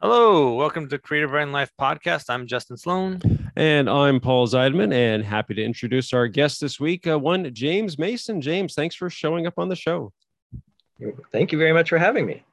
Hello, 0.00 0.54
welcome 0.54 0.88
to 0.90 0.98
Creative 1.00 1.28
Writing 1.28 1.52
Life 1.52 1.72
podcast. 1.76 2.26
I'm 2.28 2.46
Justin 2.46 2.76
Sloan. 2.76 3.20
And 3.56 3.90
I'm 3.90 4.20
Paul 4.20 4.46
Zeidman, 4.46 4.94
and 4.94 5.24
happy 5.24 5.54
to 5.54 5.64
introduce 5.64 6.12
our 6.12 6.28
guest 6.28 6.60
this 6.60 6.78
week, 6.78 7.08
uh, 7.08 7.18
one 7.18 7.52
James 7.52 7.98
Mason. 7.98 8.40
James, 8.40 8.74
thanks 8.74 8.94
for 8.94 9.10
showing 9.10 9.48
up 9.48 9.54
on 9.58 9.68
the 9.68 9.74
show. 9.74 10.12
Thank 11.32 11.50
you 11.50 11.58
very 11.58 11.72
much 11.72 11.88
for 11.88 11.98
having 11.98 12.26
me. 12.26 12.44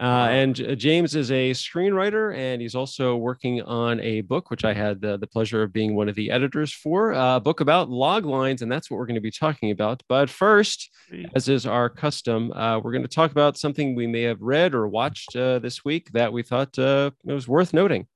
Uh, 0.00 0.28
and 0.30 0.60
uh, 0.60 0.74
James 0.76 1.16
is 1.16 1.32
a 1.32 1.50
screenwriter, 1.50 2.36
and 2.36 2.62
he's 2.62 2.76
also 2.76 3.16
working 3.16 3.62
on 3.62 3.98
a 4.00 4.20
book, 4.20 4.48
which 4.48 4.64
I 4.64 4.72
had 4.72 5.00
the, 5.00 5.16
the 5.16 5.26
pleasure 5.26 5.62
of 5.62 5.72
being 5.72 5.96
one 5.96 6.08
of 6.08 6.14
the 6.14 6.30
editors 6.30 6.72
for, 6.72 7.12
uh, 7.14 7.36
a 7.36 7.40
book 7.40 7.60
about 7.60 7.90
log 7.90 8.24
lines, 8.24 8.62
and 8.62 8.70
that's 8.70 8.90
what 8.90 8.98
we're 8.98 9.06
going 9.06 9.16
to 9.16 9.20
be 9.20 9.32
talking 9.32 9.72
about. 9.72 10.02
But 10.08 10.30
first, 10.30 10.90
as 11.34 11.48
is 11.48 11.66
our 11.66 11.88
custom, 11.88 12.52
uh, 12.52 12.78
we're 12.78 12.92
going 12.92 13.02
to 13.02 13.08
talk 13.08 13.32
about 13.32 13.56
something 13.56 13.96
we 13.96 14.06
may 14.06 14.22
have 14.22 14.40
read 14.40 14.72
or 14.72 14.86
watched 14.86 15.34
uh, 15.34 15.58
this 15.58 15.84
week 15.84 16.12
that 16.12 16.32
we 16.32 16.44
thought 16.44 16.78
uh, 16.78 17.10
it 17.26 17.32
was 17.32 17.48
worth 17.48 17.74
noting. 17.74 18.06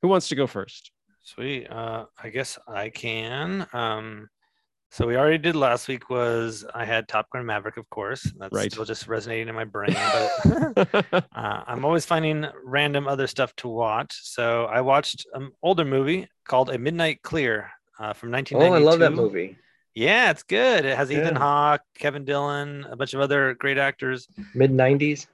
Who 0.00 0.08
wants 0.08 0.28
to 0.28 0.36
go 0.36 0.46
first? 0.46 0.90
Sweet. 1.22 1.66
I 1.70 2.30
guess 2.32 2.58
I 2.66 2.88
can. 2.88 3.66
Um, 3.72 4.28
so 4.90 5.06
we 5.06 5.16
already 5.16 5.38
did 5.38 5.56
last 5.56 5.88
week 5.88 6.08
was 6.08 6.64
I 6.74 6.84
had 6.84 7.08
Top 7.08 7.28
Gun 7.30 7.44
Maverick, 7.44 7.76
of 7.76 7.88
course. 7.90 8.30
That's 8.38 8.54
right. 8.54 8.70
still 8.70 8.84
just 8.84 9.08
resonating 9.08 9.48
in 9.48 9.54
my 9.54 9.64
brain. 9.64 9.94
But 9.94 11.04
uh, 11.14 11.22
I'm 11.66 11.84
always 11.84 12.06
finding 12.06 12.46
random 12.64 13.06
other 13.08 13.26
stuff 13.26 13.54
to 13.56 13.68
watch. 13.68 14.18
So 14.22 14.64
I 14.64 14.80
watched 14.80 15.26
an 15.34 15.50
older 15.62 15.84
movie 15.84 16.28
called 16.46 16.70
A 16.70 16.78
Midnight 16.78 17.22
Clear 17.22 17.70
uh, 17.98 18.12
from 18.12 18.30
1992. 18.30 18.66
Oh, 18.66 18.74
I 18.74 18.78
love 18.78 19.00
that 19.00 19.12
movie. 19.12 19.58
Yeah, 19.94 20.30
it's 20.30 20.42
good. 20.42 20.84
It 20.84 20.96
has 20.96 21.10
yeah. 21.10 21.22
Ethan 21.22 21.36
Hawke, 21.36 21.80
Kevin 21.98 22.24
Dillon, 22.24 22.86
a 22.90 22.96
bunch 22.96 23.14
of 23.14 23.20
other 23.20 23.54
great 23.54 23.78
actors. 23.78 24.28
Mid 24.54 24.70
90s. 24.70 25.26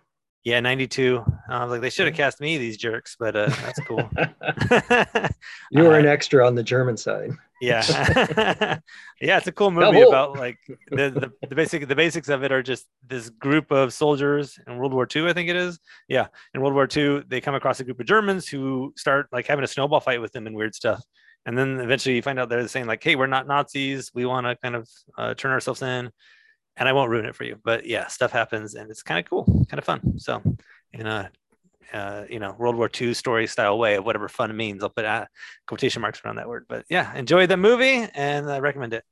Yeah, 0.45 0.61
92. 0.61 1.25
I 1.49 1.65
was 1.65 1.71
like, 1.71 1.81
they 1.81 1.91
should 1.91 2.07
have 2.07 2.17
cast 2.17 2.41
me, 2.41 2.59
these 2.59 2.77
jerks, 2.77 3.17
but 3.19 3.37
uh, 3.37 3.47
that's 3.47 3.81
cool. 3.81 3.99
you 5.71 5.85
were 5.85 5.95
uh, 5.95 5.99
an 5.99 6.07
extra 6.07 6.47
on 6.47 6.55
the 6.55 6.63
German 6.63 6.97
side. 6.97 7.31
Yeah. 7.63 8.79
yeah, 9.21 9.39
it's 9.39 9.47
a 9.47 9.53
cool 9.53 9.71
movie 9.71 10.01
Double. 10.01 10.09
about 10.09 10.37
like 10.37 10.59
the, 10.91 11.11
the, 11.11 11.47
the 11.49 11.55
basic 11.55 11.87
the 11.87 11.95
basics 11.95 12.29
of 12.29 12.43
it 12.43 12.51
are 12.51 12.63
just 12.63 12.87
this 13.07 13.31
group 13.31 13.71
of 13.71 13.93
soldiers 13.93 14.59
in 14.67 14.79
World 14.79 14.93
War 14.93 15.07
II, 15.15 15.29
I 15.29 15.33
think 15.33 15.49
it 15.49 15.55
is. 15.55 15.79
Yeah. 16.09 16.27
In 16.55 16.61
World 16.61 16.75
War 16.75 16.89
II, 16.95 17.23
they 17.29 17.41
come 17.41 17.55
across 17.55 17.79
a 17.79 17.85
group 17.85 18.01
of 18.01 18.07
Germans 18.07 18.49
who 18.49 18.93
start 18.97 19.29
like 19.31 19.47
having 19.47 19.63
a 19.63 19.69
snowball 19.69 20.01
fight 20.01 20.21
with 20.21 20.33
them 20.33 20.49
and 20.49 20.57
weird 20.57 20.75
stuff. 20.75 21.05
And 21.47 21.57
then 21.57 21.79
eventually 21.79 22.17
you 22.17 22.23
find 22.23 22.39
out 22.41 22.49
they're 22.49 22.67
saying, 22.67 22.87
like, 22.87 23.03
hey, 23.03 23.15
we're 23.15 23.27
not 23.29 23.47
Nazis. 23.47 24.11
We 24.13 24.27
want 24.27 24.47
to 24.47 24.57
kind 24.57 24.75
of 24.75 24.89
uh, 25.17 25.35
turn 25.35 25.53
ourselves 25.53 25.83
in 25.83 26.11
and 26.77 26.89
I 26.89 26.93
won't 26.93 27.11
ruin 27.11 27.27
it 27.27 27.37
for 27.37 27.45
you. 27.45 27.61
But 27.63 27.87
yeah, 27.87 28.09
stuff 28.09 28.33
happens 28.33 28.75
and 28.75 28.91
it's 28.91 29.05
kind 29.05 29.21
of 29.21 29.31
cool, 29.31 29.67
kind 29.71 29.79
of 29.79 29.85
fun. 29.85 30.19
So 30.19 30.43
in 30.93 31.07
a 31.07 31.31
uh, 31.93 32.25
you 32.29 32.39
know 32.39 32.55
World 32.59 32.77
War 32.77 32.91
II 33.01 33.15
story 33.15 33.47
style 33.47 33.79
way 33.79 33.97
of 33.97 34.05
whatever 34.05 34.29
fun 34.29 34.57
means, 34.57 34.83
I'll 34.83 34.91
put 34.91 35.05
uh, 35.05 35.27
quotation 35.67 36.03
marks 36.03 36.21
around 36.25 36.37
that 36.37 36.49
word. 36.49 36.67
But 36.69 36.85
yeah, 36.89 37.15
enjoy 37.15 37.47
the 37.47 37.57
movie 37.57 38.07
and 38.15 38.51
I 38.51 38.61
recommend 38.61 38.95
it. 38.95 39.05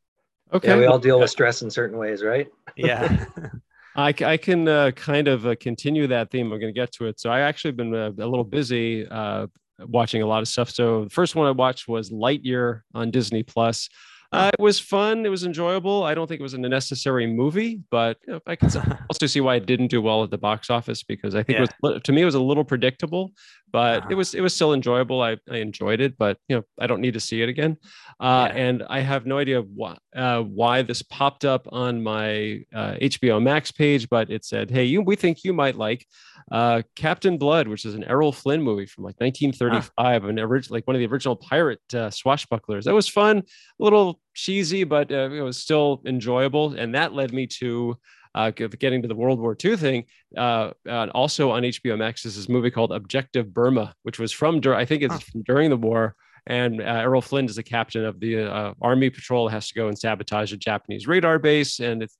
Okay, 0.52 0.68
yeah, 0.68 0.76
we 0.76 0.86
all 0.86 0.98
deal 0.98 1.20
with 1.20 1.30
stress 1.30 1.62
in 1.62 1.70
certain 1.70 1.98
ways, 1.98 2.22
right? 2.22 2.48
Yeah. 2.76 3.24
I, 3.96 4.14
I 4.24 4.36
can 4.36 4.68
uh, 4.68 4.92
kind 4.92 5.28
of 5.28 5.46
uh, 5.46 5.54
continue 5.60 6.06
that 6.08 6.30
theme. 6.30 6.52
I'm 6.52 6.60
going 6.60 6.72
to 6.72 6.78
get 6.80 6.92
to 6.92 7.06
it. 7.06 7.18
So 7.20 7.30
I 7.30 7.40
actually 7.40 7.72
been 7.72 7.94
uh, 7.94 8.10
a 8.10 8.26
little 8.26 8.44
busy 8.44 9.06
uh, 9.06 9.46
watching 9.80 10.22
a 10.22 10.26
lot 10.26 10.42
of 10.42 10.48
stuff. 10.48 10.70
So 10.70 11.04
the 11.04 11.10
first 11.10 11.34
one 11.34 11.46
I 11.46 11.50
watched 11.50 11.88
was 11.88 12.10
Lightyear 12.10 12.82
on 12.94 13.10
Disney 13.10 13.42
Plus. 13.42 13.88
Uh, 14.32 14.50
it 14.52 14.62
was 14.62 14.78
fun. 14.78 15.26
It 15.26 15.28
was 15.28 15.44
enjoyable. 15.44 16.04
I 16.04 16.14
don't 16.14 16.28
think 16.28 16.38
it 16.38 16.42
was 16.42 16.54
a 16.54 16.58
necessary 16.58 17.26
movie, 17.26 17.82
but 17.90 18.18
you 18.26 18.34
know, 18.34 18.40
I 18.46 18.54
can 18.54 18.70
also 19.10 19.26
see 19.26 19.40
why 19.40 19.56
it 19.56 19.66
didn't 19.66 19.88
do 19.88 20.00
well 20.00 20.22
at 20.22 20.30
the 20.30 20.38
box 20.38 20.70
office 20.70 21.02
because 21.02 21.34
I 21.34 21.42
think 21.42 21.58
yeah. 21.58 21.64
it 21.64 21.74
was 21.82 22.02
to 22.02 22.12
me 22.12 22.22
it 22.22 22.26
was 22.26 22.36
a 22.36 22.40
little 22.40 22.64
predictable, 22.64 23.32
but 23.72 24.00
uh-huh. 24.00 24.08
it 24.10 24.14
was 24.14 24.34
it 24.34 24.40
was 24.40 24.54
still 24.54 24.72
enjoyable. 24.72 25.22
I, 25.22 25.36
I 25.50 25.56
enjoyed 25.56 26.00
it, 26.00 26.16
but 26.18 26.38
you 26.48 26.56
know 26.56 26.62
I 26.78 26.86
don't 26.86 27.00
need 27.00 27.14
to 27.14 27.20
see 27.20 27.42
it 27.42 27.48
again. 27.48 27.76
Uh, 28.18 28.48
yeah. 28.50 28.56
And 28.56 28.82
I 28.88 29.00
have 29.00 29.26
no 29.26 29.38
idea 29.38 29.62
why 29.62 29.98
uh, 30.14 30.42
why 30.42 30.82
this 30.82 31.02
popped 31.02 31.44
up 31.44 31.66
on 31.70 32.02
my 32.02 32.64
HBO 32.74 33.36
uh, 33.36 33.40
Max 33.40 33.70
page, 33.70 34.08
but 34.08 34.30
it 34.30 34.44
said, 34.44 34.70
"Hey, 34.70 34.84
you 34.84 35.02
we 35.02 35.16
think 35.16 35.44
you 35.44 35.52
might 35.52 35.76
like." 35.76 36.06
uh, 36.50 36.82
Captain 36.96 37.38
Blood, 37.38 37.68
which 37.68 37.84
is 37.84 37.94
an 37.94 38.04
Errol 38.04 38.32
Flynn 38.32 38.62
movie 38.62 38.86
from 38.86 39.04
like 39.04 39.16
1935, 39.18 40.24
ah. 40.24 40.28
an 40.28 40.38
original, 40.38 40.76
like 40.76 40.86
one 40.86 40.96
of 40.96 41.00
the 41.00 41.06
original 41.06 41.36
pirate 41.36 41.80
uh, 41.92 42.08
swashbucklers. 42.08 42.84
That 42.84 42.94
was 42.94 43.08
fun, 43.08 43.38
a 43.38 43.42
little 43.78 44.20
cheesy, 44.34 44.84
but 44.84 45.12
uh, 45.12 45.30
it 45.30 45.42
was 45.42 45.58
still 45.58 46.02
enjoyable. 46.04 46.74
And 46.74 46.94
that 46.94 47.12
led 47.12 47.32
me 47.32 47.46
to 47.58 47.96
uh, 48.34 48.50
getting 48.50 49.02
to 49.02 49.08
the 49.08 49.14
World 49.14 49.40
War 49.40 49.56
II 49.62 49.76
thing. 49.76 50.04
Uh, 50.36 50.70
also 50.86 51.50
on 51.50 51.62
HBO 51.62 51.98
Max 51.98 52.24
is 52.24 52.36
this 52.36 52.48
movie 52.48 52.70
called 52.70 52.92
Objective 52.92 53.52
Burma, 53.52 53.94
which 54.02 54.18
was 54.18 54.32
from, 54.32 54.60
I 54.66 54.84
think 54.84 55.02
it's 55.02 55.22
from 55.22 55.42
during 55.42 55.70
the 55.70 55.76
war 55.76 56.14
and 56.46 56.80
uh, 56.80 56.84
Errol 56.84 57.22
Flynn 57.22 57.46
is 57.46 57.56
the 57.56 57.62
captain 57.62 58.04
of 58.04 58.18
the 58.20 58.44
uh, 58.44 58.74
Army 58.80 59.10
Patrol. 59.10 59.48
Has 59.48 59.68
to 59.68 59.74
go 59.74 59.88
and 59.88 59.98
sabotage 59.98 60.52
a 60.52 60.56
Japanese 60.56 61.06
radar 61.06 61.38
base, 61.38 61.80
and 61.80 62.02
it's 62.02 62.16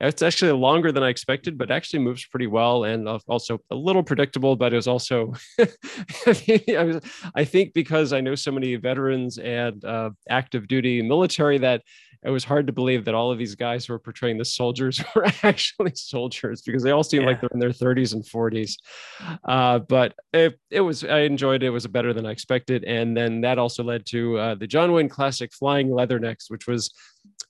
it's 0.00 0.22
actually 0.22 0.52
longer 0.52 0.92
than 0.92 1.02
I 1.02 1.08
expected, 1.08 1.56
but 1.56 1.70
actually 1.70 2.00
moves 2.00 2.26
pretty 2.26 2.46
well, 2.46 2.84
and 2.84 3.08
also 3.08 3.58
a 3.70 3.74
little 3.74 4.02
predictable. 4.02 4.56
But 4.56 4.72
it 4.72 4.76
was 4.80 4.88
also, 4.88 5.34
I 6.26 7.44
think, 7.44 7.74
because 7.74 8.12
I 8.12 8.20
know 8.20 8.34
so 8.34 8.52
many 8.52 8.76
veterans 8.76 9.38
and 9.38 9.84
uh, 9.84 10.10
active 10.28 10.68
duty 10.68 11.02
military 11.02 11.58
that 11.58 11.82
it 12.22 12.30
was 12.30 12.44
hard 12.44 12.66
to 12.66 12.72
believe 12.72 13.06
that 13.06 13.14
all 13.14 13.32
of 13.32 13.38
these 13.38 13.54
guys 13.54 13.86
who 13.86 13.94
were 13.94 13.98
portraying 13.98 14.36
the 14.36 14.44
soldiers 14.44 15.02
were 15.14 15.26
actually 15.42 15.92
soldiers 15.94 16.60
because 16.62 16.82
they 16.82 16.90
all 16.90 17.02
seem 17.02 17.22
yeah. 17.22 17.28
like 17.28 17.40
they're 17.40 17.50
in 17.52 17.60
their 17.60 17.70
30s 17.70 18.12
and 18.12 18.24
40s. 18.24 18.74
Uh, 19.44 19.78
but 19.78 20.14
it, 20.32 20.58
it 20.70 20.82
was, 20.82 21.02
I 21.02 21.20
enjoyed 21.20 21.62
it. 21.62 21.66
It 21.66 21.70
was 21.70 21.86
better 21.86 22.12
than 22.12 22.26
I 22.26 22.30
expected. 22.30 22.84
And 22.84 23.16
then 23.16 23.40
that 23.40 23.58
also 23.58 23.82
led 23.82 24.04
to 24.06 24.38
uh, 24.38 24.54
the 24.54 24.66
John 24.66 24.92
Wayne 24.92 25.08
classic 25.08 25.52
Flying 25.52 25.88
Leathernecks, 25.88 26.50
which 26.50 26.66
was, 26.66 26.92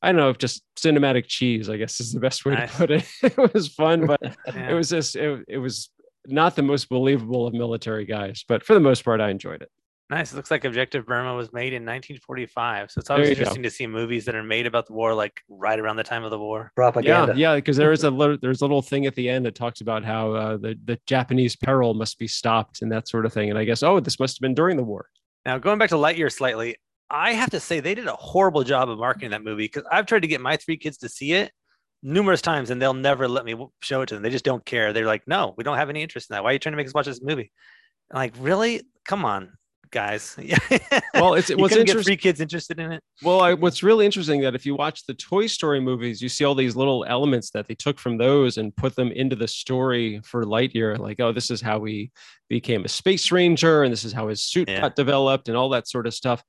I 0.02 0.12
don't 0.12 0.16
know, 0.16 0.32
just 0.32 0.62
cinematic 0.76 1.26
cheese, 1.26 1.68
I 1.68 1.76
guess 1.76 2.00
is 2.00 2.12
the 2.12 2.20
best 2.20 2.44
way 2.44 2.54
nice. 2.54 2.70
to 2.70 2.76
put 2.76 2.90
it. 2.92 3.08
it 3.22 3.54
was 3.54 3.68
fun, 3.68 4.06
but 4.06 4.20
yeah. 4.46 4.70
it 4.70 4.74
was 4.74 4.90
just, 4.90 5.16
it, 5.16 5.44
it 5.48 5.58
was 5.58 5.90
not 6.26 6.54
the 6.54 6.62
most 6.62 6.88
believable 6.88 7.46
of 7.46 7.54
military 7.54 8.04
guys, 8.04 8.44
but 8.46 8.62
for 8.62 8.74
the 8.74 8.80
most 8.80 9.04
part, 9.04 9.20
I 9.20 9.30
enjoyed 9.30 9.62
it. 9.62 9.70
Nice. 10.10 10.32
It 10.32 10.36
looks 10.36 10.50
like 10.50 10.64
Objective 10.64 11.06
Burma 11.06 11.36
was 11.36 11.52
made 11.52 11.72
in 11.72 11.84
1945. 11.84 12.90
So 12.90 12.98
it's 12.98 13.10
always 13.10 13.30
interesting 13.30 13.62
go. 13.62 13.68
to 13.68 13.70
see 13.70 13.86
movies 13.86 14.24
that 14.24 14.34
are 14.34 14.42
made 14.42 14.66
about 14.66 14.88
the 14.88 14.92
war, 14.92 15.14
like 15.14 15.40
right 15.48 15.78
around 15.78 15.96
the 15.96 16.02
time 16.02 16.24
of 16.24 16.32
the 16.32 16.38
war. 16.38 16.72
Propaganda. 16.74 17.32
Yeah, 17.36 17.52
yeah. 17.52 17.54
Because 17.54 17.76
there 17.76 17.92
is 17.92 18.02
a 18.02 18.10
little, 18.10 18.36
there's 18.42 18.60
a 18.60 18.64
little 18.64 18.82
thing 18.82 19.06
at 19.06 19.14
the 19.14 19.28
end 19.28 19.46
that 19.46 19.54
talks 19.54 19.80
about 19.80 20.04
how 20.04 20.32
uh, 20.32 20.56
the 20.56 20.76
the 20.84 20.98
Japanese 21.06 21.54
peril 21.54 21.94
must 21.94 22.18
be 22.18 22.26
stopped 22.26 22.82
and 22.82 22.90
that 22.90 23.08
sort 23.08 23.24
of 23.24 23.32
thing. 23.32 23.50
And 23.50 23.58
I 23.58 23.64
guess 23.64 23.84
oh, 23.84 24.00
this 24.00 24.18
must 24.18 24.36
have 24.36 24.40
been 24.40 24.54
during 24.54 24.76
the 24.76 24.82
war. 24.82 25.06
Now 25.46 25.58
going 25.58 25.78
back 25.78 25.90
to 25.90 25.94
Lightyear 25.94 26.32
slightly, 26.32 26.74
I 27.08 27.32
have 27.32 27.50
to 27.50 27.60
say 27.60 27.78
they 27.78 27.94
did 27.94 28.08
a 28.08 28.16
horrible 28.16 28.64
job 28.64 28.90
of 28.90 28.98
marketing 28.98 29.30
that 29.30 29.44
movie 29.44 29.64
because 29.64 29.84
I've 29.92 30.06
tried 30.06 30.22
to 30.22 30.28
get 30.28 30.40
my 30.40 30.56
three 30.56 30.76
kids 30.76 30.98
to 30.98 31.08
see 31.08 31.34
it 31.34 31.52
numerous 32.02 32.42
times 32.42 32.70
and 32.70 32.82
they'll 32.82 32.94
never 32.94 33.28
let 33.28 33.44
me 33.44 33.54
show 33.80 34.02
it 34.02 34.06
to 34.06 34.14
them. 34.14 34.24
They 34.24 34.30
just 34.30 34.44
don't 34.44 34.64
care. 34.64 34.92
They're 34.92 35.06
like, 35.06 35.28
no, 35.28 35.54
we 35.56 35.62
don't 35.62 35.76
have 35.76 35.90
any 35.90 36.02
interest 36.02 36.30
in 36.30 36.34
that. 36.34 36.42
Why 36.42 36.50
are 36.50 36.52
you 36.54 36.58
trying 36.58 36.72
to 36.72 36.76
make 36.76 36.86
us 36.88 36.94
watch 36.94 37.06
this 37.06 37.22
movie? 37.22 37.52
I'm 38.10 38.16
like, 38.16 38.34
really? 38.40 38.82
Come 39.04 39.24
on 39.24 39.52
guys. 39.90 40.36
Yeah. 40.40 40.58
Well, 41.12 41.34
it's 41.34 41.50
what's 41.50 41.76
interesting. 41.76 41.96
Get 41.96 42.04
free 42.04 42.16
kids 42.16 42.40
interested 42.40 42.78
in 42.78 42.92
it. 42.92 43.02
Well, 43.22 43.42
I, 43.42 43.52
what's 43.52 43.82
really 43.82 44.06
interesting 44.06 44.40
that 44.40 44.54
if 44.54 44.64
you 44.64 44.74
watch 44.74 45.04
the 45.04 45.12
Toy 45.12 45.46
Story 45.48 45.78
movies, 45.78 46.22
you 46.22 46.30
see 46.30 46.44
all 46.44 46.54
these 46.54 46.76
little 46.76 47.04
elements 47.06 47.50
that 47.50 47.68
they 47.68 47.74
took 47.74 47.98
from 47.98 48.16
those 48.16 48.56
and 48.56 48.74
put 48.74 48.96
them 48.96 49.12
into 49.12 49.36
the 49.36 49.48
story 49.48 50.20
for 50.24 50.44
Lightyear. 50.44 50.98
Like, 50.98 51.20
oh, 51.20 51.32
this 51.32 51.50
is 51.50 51.60
how 51.60 51.78
we 51.78 52.10
became 52.48 52.84
a 52.84 52.88
space 52.88 53.30
ranger, 53.30 53.82
and 53.82 53.92
this 53.92 54.04
is 54.04 54.12
how 54.12 54.28
his 54.28 54.42
suit 54.42 54.68
yeah. 54.68 54.80
got 54.80 54.96
developed, 54.96 55.48
and 55.48 55.58
all 55.58 55.68
that 55.70 55.88
sort 55.88 56.06
of 56.06 56.14
stuff. 56.14 56.42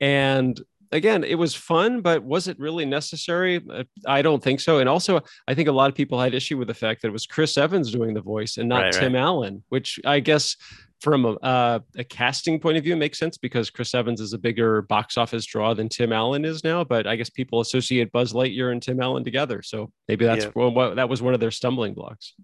And 0.00 0.60
again, 0.92 1.24
it 1.24 1.36
was 1.36 1.54
fun, 1.54 2.00
but 2.00 2.22
was 2.22 2.48
it 2.48 2.58
really 2.58 2.84
necessary? 2.84 3.64
Uh, 3.70 3.84
I 4.06 4.22
don't 4.22 4.42
think 4.42 4.60
so. 4.60 4.78
And 4.78 4.88
also, 4.88 5.20
I 5.46 5.54
think 5.54 5.68
a 5.68 5.72
lot 5.72 5.88
of 5.88 5.94
people 5.94 6.20
had 6.20 6.34
issue 6.34 6.56
with 6.56 6.68
the 6.68 6.74
fact 6.74 7.02
that 7.02 7.08
it 7.08 7.12
was 7.12 7.26
Chris 7.26 7.56
Evans 7.56 7.90
doing 7.90 8.14
the 8.14 8.20
voice 8.20 8.56
and 8.56 8.68
not 8.68 8.82
right, 8.82 8.92
Tim 8.92 9.14
right. 9.14 9.20
Allen, 9.20 9.62
which 9.68 10.00
I 10.04 10.20
guess 10.20 10.56
from 11.00 11.24
a, 11.24 11.32
uh, 11.34 11.78
a, 11.96 12.04
casting 12.04 12.58
point 12.58 12.76
of 12.76 12.84
view 12.84 12.96
makes 12.96 13.18
sense 13.18 13.38
because 13.38 13.70
Chris 13.70 13.94
Evans 13.94 14.20
is 14.20 14.32
a 14.32 14.38
bigger 14.38 14.82
box 14.82 15.16
office 15.16 15.46
draw 15.46 15.72
than 15.74 15.88
Tim 15.88 16.12
Allen 16.12 16.44
is 16.44 16.64
now. 16.64 16.82
But 16.84 17.06
I 17.06 17.16
guess 17.16 17.30
people 17.30 17.60
associate 17.60 18.10
Buzz 18.10 18.32
Lightyear 18.32 18.72
and 18.72 18.82
Tim 18.82 19.00
Allen 19.00 19.24
together, 19.24 19.62
so 19.62 19.92
maybe 20.08 20.24
that's 20.24 20.46
yeah. 20.46 20.50
well, 20.54 20.94
that 20.94 21.08
was 21.08 21.22
one 21.22 21.34
of 21.34 21.40
their 21.40 21.50
stumbling 21.50 21.94
blocks. 21.94 22.34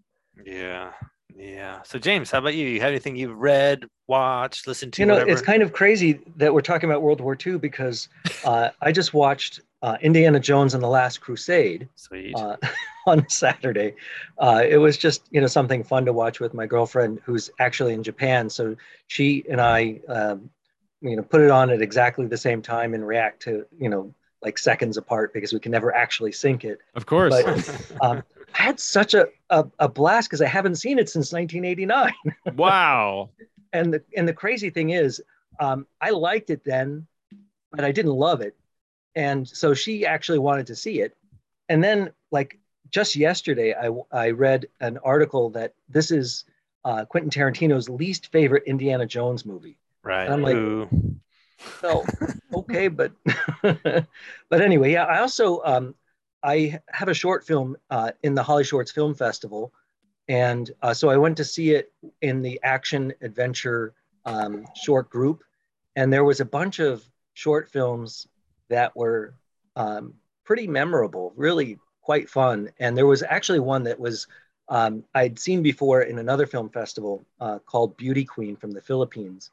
Yeah, 0.44 0.92
yeah. 1.36 1.82
So 1.82 1.98
James, 1.98 2.30
how 2.30 2.38
about 2.38 2.54
you? 2.54 2.66
You 2.66 2.80
have 2.80 2.90
anything 2.90 3.16
you've 3.16 3.36
read, 3.36 3.86
watched, 4.06 4.66
listened 4.66 4.92
to? 4.94 5.02
You 5.02 5.06
know, 5.06 5.14
whatever? 5.14 5.30
it's 5.30 5.42
kind 5.42 5.62
of 5.62 5.72
crazy 5.72 6.20
that 6.36 6.54
we're 6.54 6.60
talking 6.60 6.88
about 6.88 7.02
World 7.02 7.20
War 7.20 7.36
II 7.44 7.58
because 7.58 8.08
uh, 8.44 8.70
I 8.80 8.92
just 8.92 9.14
watched 9.14 9.60
uh, 9.82 9.96
Indiana 10.00 10.40
Jones 10.40 10.74
and 10.74 10.82
the 10.82 10.88
Last 10.88 11.20
Crusade 11.20 11.88
uh, 12.36 12.56
on 13.06 13.28
Saturday. 13.28 13.94
Uh, 14.38 14.62
it 14.66 14.76
was 14.76 14.96
just 14.96 15.26
you 15.30 15.40
know 15.40 15.46
something 15.46 15.82
fun 15.82 16.04
to 16.06 16.12
watch 16.12 16.40
with 16.40 16.54
my 16.54 16.66
girlfriend 16.66 17.20
who's 17.24 17.50
actually 17.58 17.94
in 17.94 18.02
Japan. 18.02 18.48
So 18.48 18.76
she 19.08 19.44
and 19.50 19.60
I, 19.60 20.00
um, 20.08 20.50
you 21.00 21.16
know, 21.16 21.22
put 21.22 21.40
it 21.40 21.50
on 21.50 21.70
at 21.70 21.82
exactly 21.82 22.26
the 22.26 22.38
same 22.38 22.62
time 22.62 22.94
and 22.94 23.06
react 23.06 23.42
to 23.42 23.66
you 23.78 23.88
know 23.88 24.14
like 24.44 24.58
seconds 24.58 24.96
apart 24.96 25.32
because 25.32 25.52
we 25.52 25.58
can 25.58 25.72
never 25.72 25.94
actually 25.94 26.32
sync 26.32 26.64
it. 26.64 26.78
Of 26.94 27.06
course. 27.06 27.42
But 27.42 27.86
um, 28.02 28.22
I 28.54 28.62
had 28.62 28.80
such 28.80 29.14
a 29.14 29.28
a, 29.50 29.66
a 29.78 29.88
blast 29.88 30.28
because 30.28 30.40
I 30.40 30.46
haven't 30.46 30.76
seen 30.76 30.98
it 30.98 31.08
since 31.08 31.32
1989. 31.32 32.12
wow. 32.56 33.30
and 33.72 33.92
the 33.92 34.02
and 34.16 34.26
the 34.26 34.32
crazy 34.32 34.70
thing 34.70 34.90
is, 34.90 35.22
um, 35.60 35.86
I 36.00 36.10
liked 36.10 36.50
it 36.50 36.64
then, 36.64 37.06
but 37.72 37.84
I 37.84 37.92
didn't 37.92 38.12
love 38.12 38.40
it, 38.40 38.56
and 39.14 39.46
so 39.46 39.74
she 39.74 40.06
actually 40.06 40.38
wanted 40.38 40.68
to 40.68 40.76
see 40.76 41.00
it, 41.00 41.16
and 41.68 41.82
then 41.82 42.12
like 42.30 42.58
just 42.90 43.16
yesterday, 43.16 43.74
I 43.74 43.90
I 44.12 44.30
read 44.30 44.68
an 44.80 44.98
article 44.98 45.50
that 45.50 45.74
this 45.88 46.10
is 46.10 46.44
uh, 46.84 47.04
Quentin 47.04 47.30
Tarantino's 47.30 47.88
least 47.88 48.30
favorite 48.30 48.64
Indiana 48.66 49.06
Jones 49.06 49.44
movie. 49.44 49.78
Right. 50.02 50.24
And 50.24 50.34
I'm 50.34 50.42
like, 50.42 50.56
Ooh. 50.56 50.88
well, 51.82 52.04
okay, 52.54 52.88
but 52.88 53.12
but 53.62 54.60
anyway, 54.60 54.92
yeah. 54.92 55.04
I 55.04 55.20
also 55.20 55.62
um, 55.64 55.94
I 56.44 56.78
have 56.88 57.08
a 57.08 57.14
short 57.14 57.46
film 57.46 57.76
uh, 57.90 58.12
in 58.22 58.34
the 58.34 58.42
HollyShorts 58.42 58.92
Film 58.92 59.14
Festival, 59.14 59.72
and 60.28 60.70
uh, 60.82 60.92
so 60.92 61.08
I 61.08 61.16
went 61.16 61.38
to 61.38 61.44
see 61.44 61.72
it 61.72 61.90
in 62.20 62.42
the 62.42 62.60
action 62.62 63.14
adventure 63.22 63.94
um, 64.26 64.66
short 64.76 65.08
group, 65.08 65.42
and 65.96 66.12
there 66.12 66.24
was 66.24 66.40
a 66.40 66.44
bunch 66.44 66.80
of 66.80 67.02
short 67.32 67.70
films 67.70 68.28
that 68.68 68.94
were 68.94 69.34
um, 69.74 70.14
pretty 70.44 70.66
memorable, 70.66 71.32
really 71.34 71.78
quite 72.02 72.28
fun. 72.28 72.70
And 72.78 72.96
there 72.96 73.06
was 73.06 73.22
actually 73.22 73.60
one 73.60 73.84
that 73.84 73.98
was 73.98 74.26
um, 74.68 75.04
I'd 75.14 75.38
seen 75.38 75.62
before 75.62 76.02
in 76.02 76.18
another 76.18 76.46
film 76.46 76.68
festival 76.68 77.24
uh, 77.40 77.58
called 77.60 77.96
Beauty 77.96 78.24
Queen 78.24 78.56
from 78.56 78.70
the 78.70 78.82
Philippines, 78.82 79.50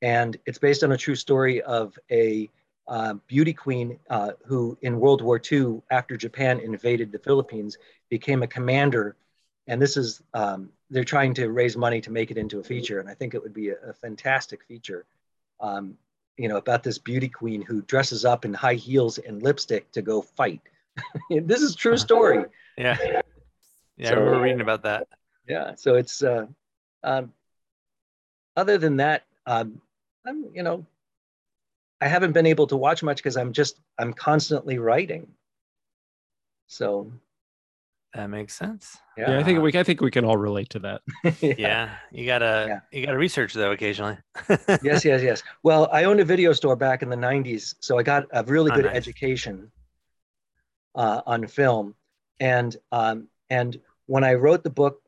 and 0.00 0.38
it's 0.46 0.58
based 0.58 0.82
on 0.82 0.92
a 0.92 0.96
true 0.96 1.14
story 1.14 1.60
of 1.62 1.98
a 2.10 2.48
uh, 2.90 3.14
beauty 3.28 3.52
queen 3.52 3.98
uh, 4.10 4.32
who, 4.44 4.76
in 4.82 4.98
World 4.98 5.22
War 5.22 5.40
II, 5.50 5.80
after 5.92 6.16
Japan 6.16 6.58
invaded 6.58 7.12
the 7.12 7.20
Philippines, 7.20 7.78
became 8.08 8.42
a 8.42 8.48
commander. 8.48 9.16
And 9.68 9.80
this 9.80 9.96
is, 9.96 10.20
um, 10.34 10.70
they're 10.90 11.04
trying 11.04 11.32
to 11.34 11.50
raise 11.50 11.76
money 11.76 12.00
to 12.00 12.10
make 12.10 12.32
it 12.32 12.36
into 12.36 12.58
a 12.58 12.64
feature. 12.64 12.98
And 12.98 13.08
I 13.08 13.14
think 13.14 13.34
it 13.34 13.42
would 13.42 13.54
be 13.54 13.68
a, 13.68 13.76
a 13.88 13.94
fantastic 13.94 14.64
feature, 14.64 15.06
um, 15.60 15.96
you 16.36 16.48
know, 16.48 16.56
about 16.56 16.82
this 16.82 16.98
beauty 16.98 17.28
queen 17.28 17.62
who 17.62 17.80
dresses 17.82 18.24
up 18.24 18.44
in 18.44 18.52
high 18.52 18.74
heels 18.74 19.18
and 19.18 19.40
lipstick 19.40 19.92
to 19.92 20.02
go 20.02 20.20
fight. 20.20 20.60
this 21.30 21.62
is 21.62 21.76
true 21.76 21.96
story. 21.96 22.44
Yeah. 22.76 22.96
Yeah, 23.98 24.08
so, 24.08 24.14
I 24.14 24.18
remember 24.18 24.40
reading 24.40 24.60
about 24.62 24.82
that. 24.84 25.06
Yeah. 25.46 25.74
So 25.74 25.96
it's, 25.96 26.22
uh, 26.22 26.46
um, 27.04 27.34
other 28.56 28.78
than 28.78 28.96
that, 28.96 29.24
um, 29.44 29.82
I'm, 30.24 30.46
you 30.54 30.62
know, 30.62 30.86
I 32.00 32.08
haven't 32.08 32.32
been 32.32 32.46
able 32.46 32.66
to 32.68 32.76
watch 32.76 33.02
much 33.02 33.18
because 33.18 33.36
I'm 33.36 33.52
just 33.52 33.80
I'm 33.98 34.12
constantly 34.12 34.78
writing. 34.78 35.28
So 36.66 37.12
that 38.14 38.28
makes 38.28 38.54
sense. 38.54 38.98
Yeah. 39.16 39.32
yeah, 39.32 39.38
I 39.38 39.44
think 39.44 39.60
we 39.60 39.72
I 39.78 39.84
think 39.84 40.00
we 40.00 40.10
can 40.10 40.24
all 40.24 40.36
relate 40.36 40.70
to 40.70 40.78
that. 40.80 41.02
yeah. 41.40 41.54
yeah. 41.58 41.90
you 42.10 42.26
gotta 42.26 42.66
yeah. 42.68 42.98
you 42.98 43.06
gotta 43.06 43.18
research 43.18 43.54
though 43.54 43.70
occasionally. 43.70 44.18
yes, 44.82 45.04
yes, 45.04 45.22
yes. 45.22 45.42
Well, 45.62 45.88
I 45.92 46.04
owned 46.04 46.20
a 46.20 46.24
video 46.24 46.52
store 46.52 46.74
back 46.74 47.02
in 47.02 47.08
the 47.08 47.16
'90s, 47.16 47.74
so 47.80 47.98
I 47.98 48.02
got 48.02 48.26
a 48.32 48.42
really 48.44 48.72
oh, 48.72 48.76
good 48.76 48.86
nice. 48.86 48.96
education 48.96 49.70
uh, 50.96 51.22
on 51.26 51.46
film, 51.46 51.94
and 52.40 52.76
um, 52.90 53.28
and 53.48 53.80
when 54.06 54.24
I 54.24 54.34
wrote 54.34 54.64
the 54.64 54.70
book, 54.70 55.02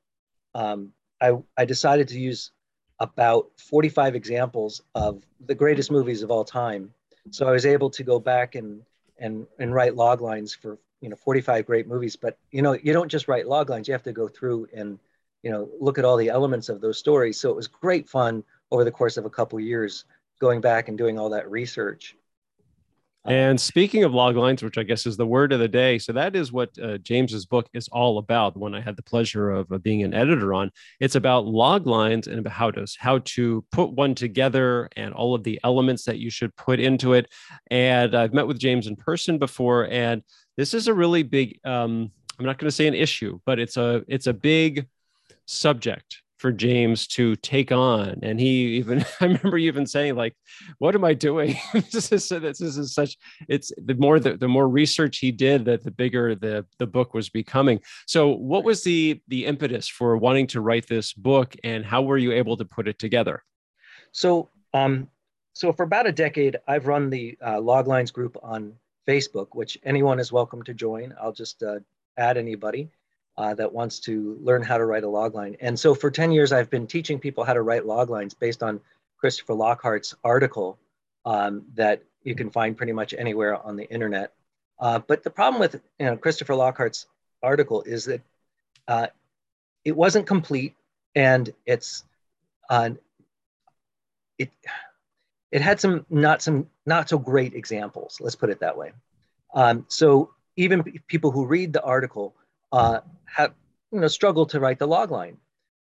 um, 0.54 0.92
I 1.20 1.32
I 1.56 1.64
decided 1.64 2.08
to 2.08 2.20
use 2.20 2.52
about 3.02 3.50
45 3.56 4.14
examples 4.14 4.80
of 4.94 5.26
the 5.46 5.56
greatest 5.56 5.90
movies 5.90 6.22
of 6.22 6.30
all 6.30 6.44
time. 6.44 6.94
So 7.30 7.48
I 7.48 7.50
was 7.50 7.66
able 7.66 7.90
to 7.90 8.04
go 8.04 8.20
back 8.20 8.54
and 8.54 8.82
and 9.18 9.46
and 9.58 9.74
write 9.74 9.96
log 9.96 10.20
lines 10.20 10.54
for 10.54 10.78
you 11.00 11.08
know 11.08 11.16
45 11.16 11.66
great 11.66 11.88
movies. 11.88 12.14
But 12.14 12.38
you 12.52 12.62
know 12.62 12.74
you 12.74 12.92
don't 12.92 13.10
just 13.10 13.26
write 13.26 13.48
log 13.48 13.70
lines; 13.70 13.88
you 13.88 13.92
have 13.92 14.04
to 14.04 14.12
go 14.12 14.28
through 14.28 14.68
and 14.72 15.00
you 15.42 15.50
know 15.50 15.68
look 15.80 15.98
at 15.98 16.04
all 16.04 16.16
the 16.16 16.28
elements 16.28 16.68
of 16.68 16.80
those 16.80 16.96
stories. 16.96 17.38
So 17.40 17.50
it 17.50 17.56
was 17.56 17.66
great 17.66 18.08
fun 18.08 18.44
over 18.70 18.84
the 18.84 18.92
course 18.92 19.16
of 19.16 19.24
a 19.24 19.30
couple 19.30 19.58
years 19.58 20.04
going 20.40 20.60
back 20.60 20.88
and 20.88 20.96
doing 20.96 21.18
all 21.18 21.30
that 21.30 21.50
research. 21.50 22.16
And 23.24 23.60
speaking 23.60 24.02
of 24.02 24.12
log 24.12 24.36
lines, 24.36 24.64
which 24.64 24.78
I 24.78 24.82
guess 24.82 25.06
is 25.06 25.16
the 25.16 25.26
word 25.26 25.52
of 25.52 25.60
the 25.60 25.68
day, 25.68 25.98
so 25.98 26.12
that 26.12 26.34
is 26.34 26.52
what 26.52 26.76
uh, 26.82 26.98
James's 26.98 27.46
book 27.46 27.68
is 27.72 27.88
all 27.92 28.18
about. 28.18 28.54
The 28.54 28.58
one 28.58 28.74
I 28.74 28.80
had 28.80 28.96
the 28.96 29.02
pleasure 29.02 29.50
of 29.50 29.70
uh, 29.70 29.78
being 29.78 30.02
an 30.02 30.12
editor 30.12 30.52
on. 30.52 30.72
It's 30.98 31.14
about 31.14 31.46
log 31.46 31.86
lines 31.86 32.26
and 32.26 32.40
about 32.40 32.52
how 32.52 32.72
to 32.72 32.84
how 32.98 33.18
to 33.18 33.64
put 33.70 33.92
one 33.92 34.16
together 34.16 34.88
and 34.96 35.14
all 35.14 35.36
of 35.36 35.44
the 35.44 35.60
elements 35.62 36.04
that 36.04 36.18
you 36.18 36.30
should 36.30 36.54
put 36.56 36.80
into 36.80 37.12
it. 37.12 37.28
And 37.70 38.16
I've 38.16 38.34
met 38.34 38.48
with 38.48 38.58
James 38.58 38.88
in 38.88 38.96
person 38.96 39.38
before, 39.38 39.88
and 39.88 40.22
this 40.56 40.74
is 40.74 40.88
a 40.88 40.94
really 40.94 41.22
big. 41.22 41.60
Um, 41.64 42.10
I'm 42.40 42.46
not 42.46 42.58
going 42.58 42.68
to 42.68 42.74
say 42.74 42.88
an 42.88 42.94
issue, 42.94 43.38
but 43.46 43.60
it's 43.60 43.76
a 43.76 44.02
it's 44.08 44.26
a 44.26 44.32
big 44.34 44.88
subject 45.46 46.21
for 46.42 46.50
James 46.50 47.06
to 47.06 47.36
take 47.36 47.70
on. 47.70 48.18
And 48.20 48.40
he 48.40 48.76
even, 48.76 49.06
I 49.20 49.26
remember 49.26 49.56
you 49.56 49.68
even 49.68 49.86
saying, 49.86 50.16
like, 50.16 50.34
what 50.78 50.96
am 50.96 51.04
I 51.04 51.14
doing? 51.14 51.56
this 51.92 52.10
is 52.10 52.28
this 52.28 52.60
is 52.60 52.92
such. 52.92 53.16
It's 53.48 53.72
the 53.82 53.94
more 53.94 54.18
the, 54.18 54.36
the 54.36 54.48
more 54.48 54.68
research 54.68 55.18
he 55.18 55.30
did, 55.30 55.64
that 55.66 55.84
the 55.84 55.92
bigger 55.92 56.34
the 56.34 56.66
the 56.78 56.86
book 56.86 57.14
was 57.14 57.30
becoming. 57.30 57.80
So, 58.06 58.28
what 58.28 58.64
was 58.64 58.82
the 58.82 59.22
the 59.28 59.46
impetus 59.46 59.86
for 59.88 60.16
wanting 60.16 60.48
to 60.48 60.60
write 60.60 60.88
this 60.88 61.12
book, 61.12 61.54
and 61.62 61.84
how 61.84 62.02
were 62.02 62.18
you 62.18 62.32
able 62.32 62.56
to 62.56 62.64
put 62.64 62.88
it 62.88 62.98
together? 62.98 63.44
So, 64.10 64.50
um, 64.74 65.08
so 65.52 65.72
for 65.72 65.84
about 65.84 66.08
a 66.08 66.12
decade, 66.12 66.56
I've 66.66 66.88
run 66.88 67.08
the 67.08 67.38
uh, 67.40 67.58
Loglines 67.58 68.12
group 68.12 68.36
on 68.42 68.74
Facebook, 69.06 69.48
which 69.52 69.78
anyone 69.84 70.18
is 70.18 70.32
welcome 70.32 70.64
to 70.64 70.74
join. 70.74 71.14
I'll 71.22 71.32
just 71.32 71.62
uh, 71.62 71.78
add 72.18 72.36
anybody 72.36 72.90
uh, 73.36 73.54
that 73.54 73.72
wants 73.72 74.00
to 74.00 74.38
learn 74.42 74.62
how 74.62 74.78
to 74.78 74.84
write 74.84 75.04
a 75.04 75.08
logline. 75.08 75.56
And 75.60 75.78
so 75.78 75.94
for 75.94 76.10
10 76.10 76.32
years, 76.32 76.52
I've 76.52 76.70
been 76.70 76.86
teaching 76.86 77.18
people 77.18 77.44
how 77.44 77.54
to 77.54 77.62
write 77.62 77.84
loglines 77.84 78.38
based 78.38 78.62
on 78.62 78.80
Christopher 79.18 79.54
Lockhart's 79.54 80.14
article 80.22 80.78
um, 81.24 81.64
that 81.74 82.02
you 82.24 82.34
can 82.34 82.50
find 82.50 82.76
pretty 82.76 82.92
much 82.92 83.14
anywhere 83.14 83.56
on 83.64 83.76
the 83.76 83.88
internet. 83.90 84.32
Uh, 84.78 84.98
but 84.98 85.22
the 85.22 85.30
problem 85.30 85.60
with 85.60 85.80
you 85.98 86.06
know, 86.06 86.16
Christopher 86.16 86.54
Lockhart's 86.54 87.06
article 87.42 87.82
is 87.82 88.04
that 88.06 88.20
uh, 88.88 89.06
it 89.84 89.96
wasn't 89.96 90.26
complete 90.26 90.74
and 91.14 91.52
it's 91.66 92.04
uh, 92.70 92.90
it 94.38 94.50
it 95.50 95.60
had 95.60 95.80
some 95.80 96.06
not 96.08 96.42
some 96.42 96.66
not 96.86 97.08
so 97.08 97.18
great 97.18 97.54
examples. 97.54 98.18
Let's 98.20 98.34
put 98.34 98.50
it 98.50 98.60
that 98.60 98.76
way. 98.76 98.92
Um, 99.54 99.84
so 99.88 100.30
even 100.56 100.82
people 101.06 101.30
who 101.30 101.46
read 101.46 101.72
the 101.72 101.82
article 101.82 102.34
uh, 102.72 103.00
have 103.26 103.54
you 103.92 104.00
know 104.00 104.08
struggled 104.08 104.50
to 104.50 104.60
write 104.60 104.78
the 104.78 104.86
log 104.86 105.10
line. 105.10 105.36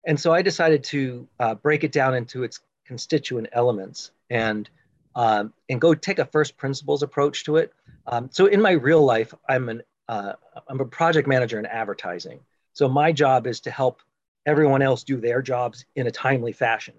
And 0.05 0.19
so 0.19 0.33
I 0.33 0.41
decided 0.41 0.83
to 0.85 1.27
uh, 1.39 1.55
break 1.55 1.83
it 1.83 1.91
down 1.91 2.15
into 2.15 2.43
its 2.43 2.61
constituent 2.85 3.49
elements 3.51 4.11
and 4.29 4.69
um, 5.15 5.53
and 5.69 5.81
go 5.81 5.93
take 5.93 6.19
a 6.19 6.25
first 6.25 6.57
principles 6.57 7.03
approach 7.03 7.43
to 7.45 7.57
it. 7.57 7.73
Um, 8.05 8.29
so 8.31 8.45
in 8.45 8.61
my 8.61 8.71
real 8.71 9.03
life, 9.03 9.33
I'm 9.49 9.67
an 9.69 9.81
uh, 10.07 10.33
I'm 10.67 10.79
a 10.79 10.85
project 10.85 11.27
manager 11.27 11.59
in 11.59 11.65
advertising. 11.65 12.39
So 12.73 12.87
my 12.87 13.11
job 13.11 13.47
is 13.47 13.59
to 13.61 13.71
help 13.71 14.01
everyone 14.45 14.81
else 14.81 15.03
do 15.03 15.19
their 15.19 15.41
jobs 15.41 15.85
in 15.95 16.07
a 16.07 16.11
timely 16.11 16.53
fashion, 16.53 16.93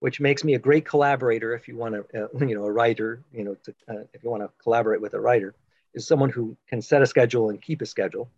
which 0.00 0.20
makes 0.20 0.44
me 0.44 0.54
a 0.54 0.58
great 0.58 0.84
collaborator. 0.84 1.54
If 1.54 1.68
you 1.68 1.76
want 1.76 1.94
to, 1.94 2.24
uh, 2.24 2.44
you 2.44 2.54
know, 2.54 2.64
a 2.64 2.72
writer, 2.72 3.22
you 3.32 3.44
know, 3.44 3.54
to, 3.54 3.74
uh, 3.88 4.04
if 4.12 4.22
you 4.22 4.28
want 4.28 4.42
to 4.42 4.50
collaborate 4.62 5.00
with 5.00 5.14
a 5.14 5.20
writer, 5.20 5.54
is 5.94 6.06
someone 6.06 6.28
who 6.30 6.56
can 6.68 6.82
set 6.82 7.00
a 7.00 7.06
schedule 7.06 7.48
and 7.48 7.62
keep 7.62 7.80
a 7.80 7.86
schedule. 7.86 8.28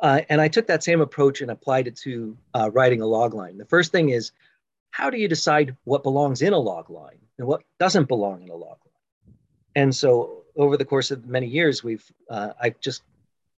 Uh, 0.00 0.22
and 0.28 0.40
I 0.40 0.48
took 0.48 0.66
that 0.66 0.82
same 0.82 1.00
approach 1.00 1.42
and 1.42 1.50
applied 1.50 1.86
it 1.86 1.96
to 1.98 2.36
uh, 2.54 2.70
writing 2.72 3.02
a 3.02 3.06
log 3.06 3.34
line. 3.34 3.58
The 3.58 3.66
first 3.66 3.92
thing 3.92 4.10
is, 4.10 4.32
how 4.90 5.10
do 5.10 5.18
you 5.18 5.28
decide 5.28 5.76
what 5.84 6.02
belongs 6.02 6.42
in 6.42 6.52
a 6.52 6.58
log 6.58 6.90
line 6.90 7.18
and 7.38 7.46
what 7.46 7.62
doesn't 7.78 8.08
belong 8.08 8.42
in 8.42 8.48
a 8.48 8.54
log 8.54 8.78
line? 8.84 9.34
And 9.76 9.94
so 9.94 10.44
over 10.56 10.76
the 10.76 10.84
course 10.84 11.10
of 11.10 11.26
many 11.26 11.46
years, 11.46 11.84
we've 11.84 12.04
uh, 12.28 12.52
I've 12.60 12.80
just 12.80 13.02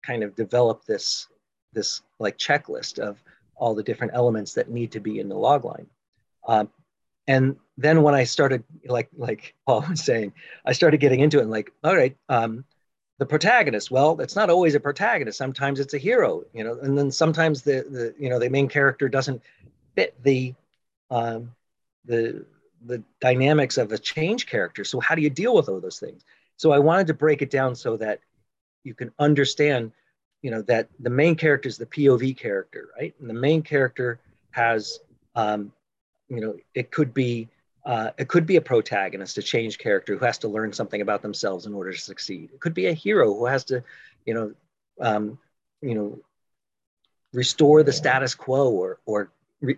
kind 0.04 0.24
of 0.24 0.36
developed 0.36 0.88
this 0.88 1.28
this 1.74 2.02
like 2.20 2.38
checklist 2.38 3.00
of 3.00 3.24
all 3.56 3.76
the 3.76 3.84
different 3.84 4.14
elements 4.14 4.54
that 4.54 4.70
need 4.70 4.92
to 4.92 5.00
be 5.00 5.20
in 5.20 5.30
the 5.30 5.36
log 5.36 5.64
line. 5.64 5.88
Um, 6.48 6.70
and 7.28 7.56
then 7.78 8.02
when 8.02 8.16
I 8.16 8.24
started, 8.24 8.64
like 8.86 9.10
like 9.16 9.54
Paul 9.66 9.86
was 9.90 10.04
saying, 10.04 10.34
I 10.66 10.74
started 10.74 11.00
getting 11.00 11.20
into 11.20 11.38
it 11.38 11.44
and 11.44 11.52
like, 11.52 11.72
all 11.84 11.96
right, 11.96 12.18
um, 12.30 12.66
the 13.22 13.26
protagonist. 13.28 13.92
Well 13.92 14.20
it's 14.20 14.36
not 14.36 14.50
always 14.50 14.74
a 14.74 14.80
protagonist. 14.80 15.38
Sometimes 15.38 15.80
it's 15.80 15.94
a 15.94 16.00
hero 16.00 16.44
you 16.56 16.64
know 16.64 16.80
and 16.82 16.98
then 16.98 17.12
sometimes 17.12 17.62
the 17.62 17.86
the 17.88 18.16
you 18.18 18.30
know 18.32 18.40
the 18.40 18.50
main 18.50 18.68
character 18.68 19.08
doesn't 19.08 19.44
fit 19.94 20.16
the 20.24 20.56
um, 21.12 21.52
the 22.06 22.44
the 22.88 23.04
dynamics 23.20 23.78
of 23.78 23.92
a 23.92 24.00
change 24.00 24.48
character. 24.48 24.84
So 24.84 25.00
how 25.00 25.14
do 25.14 25.22
you 25.22 25.30
deal 25.30 25.54
with 25.54 25.70
all 25.70 25.80
those 25.80 26.00
things? 26.00 26.26
So 26.58 26.72
i 26.72 26.80
wanted 26.80 27.06
to 27.08 27.14
break 27.14 27.44
it 27.44 27.52
down 27.52 27.76
so 27.76 27.96
that 27.98 28.22
you 28.84 28.96
can 28.96 29.12
understand 29.20 29.92
you 30.42 30.50
know 30.50 30.64
that 30.64 30.90
the 31.00 31.12
main 31.12 31.36
character 31.36 31.70
is 31.70 31.78
the 31.78 31.86
pov 31.86 32.36
character 32.36 32.90
right? 32.98 33.14
And 33.20 33.30
the 33.30 33.36
main 33.48 33.62
character 33.62 34.20
has 34.50 35.00
um, 35.36 35.72
you 36.28 36.42
know 36.42 36.56
it 36.74 36.90
could 36.90 37.14
be 37.14 37.50
uh, 37.86 38.12
it 38.18 38.28
could 38.28 38.46
be 38.46 38.58
a 38.58 38.62
protagonist, 38.62 39.38
a 39.38 39.42
change 39.42 39.78
character 39.78 40.16
who 40.16 40.26
has 40.26 40.38
to 40.40 40.48
learn 40.48 40.72
something 40.74 41.02
about 41.02 41.22
themselves 41.22 41.66
in 41.66 41.74
order 41.74 41.92
to 41.92 42.00
succeed. 42.00 42.50
It 42.54 42.60
could 42.60 42.74
be 42.74 42.88
a 42.88 42.94
hero 42.94 43.34
who 43.34 43.46
has 43.46 43.64
to, 43.66 43.84
you 44.26 44.34
know, 44.34 44.54
um, 45.00 45.40
you 45.82 45.96
know, 45.96 46.20
restore 47.34 47.82
the 47.82 47.94
status 47.94 48.36
quo 48.36 48.70
or 48.70 49.00
or 49.06 49.32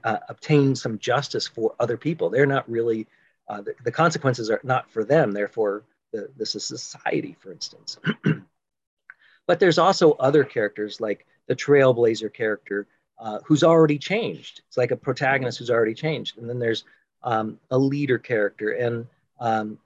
uh, 0.04 0.18
obtain 0.30 0.76
some 0.76 0.98
justice 0.98 1.48
for 1.48 1.76
other 1.80 1.98
people. 1.98 2.30
They're 2.30 2.46
not 2.46 2.70
really, 2.70 3.08
uh, 3.48 3.62
the, 3.62 3.76
the, 3.84 3.92
consequences 3.92 4.50
are 4.50 4.62
not 4.64 4.90
for 4.90 5.04
them, 5.04 5.32
they're 5.32 5.50
for 5.50 5.84
the, 6.14 6.30
the 6.38 6.46
society, 6.46 7.36
for 7.40 7.52
instance. 7.52 8.00
but 9.48 9.60
there's 9.60 9.78
also 9.78 10.14
other 10.14 10.46
characters 10.46 11.02
like 11.02 11.26
the 11.48 11.56
Trailblazer 11.56 12.34
character 12.34 12.88
uh, 13.20 13.40
who's 13.46 13.64
already 13.64 13.98
changed. 13.98 14.62
It's 14.68 14.78
like 14.78 14.92
a 14.92 14.96
protagonist 14.96 15.60
who's 15.60 15.70
already 15.70 15.94
changed. 15.94 16.38
And 16.38 16.50
then 16.50 16.60
there's 16.60 16.86
um, 17.24 17.60
a 17.72 17.78
leader 17.78 18.18
character. 18.18 18.72
And 18.72 19.08
um, 19.40 19.80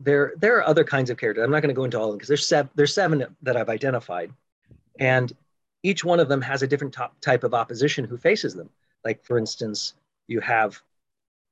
there, 0.00 0.32
there 0.36 0.56
are 0.58 0.66
other 0.66 0.84
kinds 0.84 1.10
of 1.10 1.16
characters. 1.16 1.44
I'm 1.44 1.50
not 1.50 1.62
going 1.62 1.74
to 1.74 1.78
go 1.78 1.84
into 1.84 1.98
all 1.98 2.06
of 2.06 2.10
them 2.10 2.18
because 2.18 2.28
there's, 2.28 2.46
seven, 2.46 2.70
there's 2.74 2.94
seven 2.94 3.24
that 3.42 3.56
I've 3.56 3.68
identified. 3.68 4.32
And 4.98 5.32
each 5.82 6.04
one 6.04 6.20
of 6.20 6.28
them 6.28 6.42
has 6.42 6.62
a 6.62 6.66
different 6.66 6.94
top, 6.94 7.18
type 7.20 7.44
of 7.44 7.54
opposition 7.54 8.04
who 8.04 8.16
faces 8.16 8.54
them. 8.54 8.70
Like, 9.04 9.24
for 9.24 9.38
instance, 9.38 9.94
you 10.28 10.40
have 10.40 10.80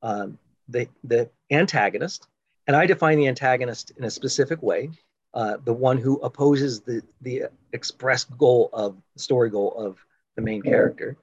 um, 0.03 0.39
the, 0.69 0.89
the 1.05 1.29
antagonist, 1.51 2.29
and 2.67 2.77
I 2.77 2.87
define 2.87 3.19
the 3.19 3.27
antagonist 3.27 3.93
in 3.97 4.05
a 4.05 4.11
specific 4.11 4.63
way. 4.63 4.91
Uh, 5.33 5.57
the 5.65 5.73
one 5.73 5.97
who 5.97 6.19
opposes 6.21 6.81
the, 6.81 7.03
the 7.21 7.45
express 7.73 8.25
goal 8.25 8.69
of 8.73 8.97
story 9.17 9.51
goal 9.51 9.73
of 9.77 10.05
the 10.37 10.43
main 10.43 10.63
character. 10.63 11.17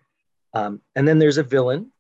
Um, 0.54 0.82
and 0.96 1.08
then 1.08 1.20
there's 1.20 1.38
a 1.38 1.44
villain 1.44 1.92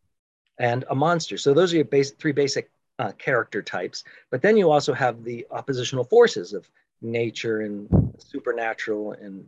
and 0.59 0.85
a 0.89 0.95
monster. 0.95 1.37
So 1.37 1.53
those 1.53 1.73
are 1.73 1.77
your 1.77 1.85
base, 1.85 2.11
three 2.11 2.31
basic 2.31 2.69
uh, 2.99 3.11
character 3.13 3.61
types. 3.61 4.03
But 4.31 4.41
then 4.41 4.57
you 4.57 4.71
also 4.71 4.93
have 4.93 5.23
the 5.23 5.45
oppositional 5.51 6.03
forces 6.03 6.53
of 6.53 6.69
nature 7.01 7.61
and 7.61 8.13
supernatural 8.17 9.11
and 9.13 9.45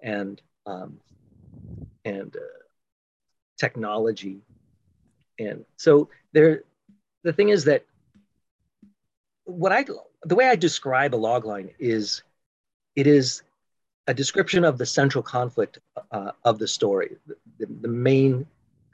and 0.00 0.40
um, 0.66 0.98
and 2.04 2.34
uh, 2.36 2.40
technology. 3.58 4.40
And 5.38 5.64
so 5.76 6.08
there, 6.32 6.62
the 7.22 7.32
thing 7.32 7.48
is 7.48 7.64
that 7.64 7.84
what 9.44 9.72
I 9.72 9.84
the 10.22 10.34
way 10.34 10.48
I 10.48 10.56
describe 10.56 11.14
a 11.14 11.18
logline 11.18 11.72
is 11.78 12.22
it 12.94 13.06
is 13.06 13.42
a 14.06 14.14
description 14.14 14.64
of 14.64 14.78
the 14.78 14.86
central 14.86 15.22
conflict 15.22 15.78
uh, 16.10 16.32
of 16.44 16.58
the 16.58 16.68
story, 16.68 17.16
the, 17.58 17.66
the, 17.80 17.88
main 17.88 18.46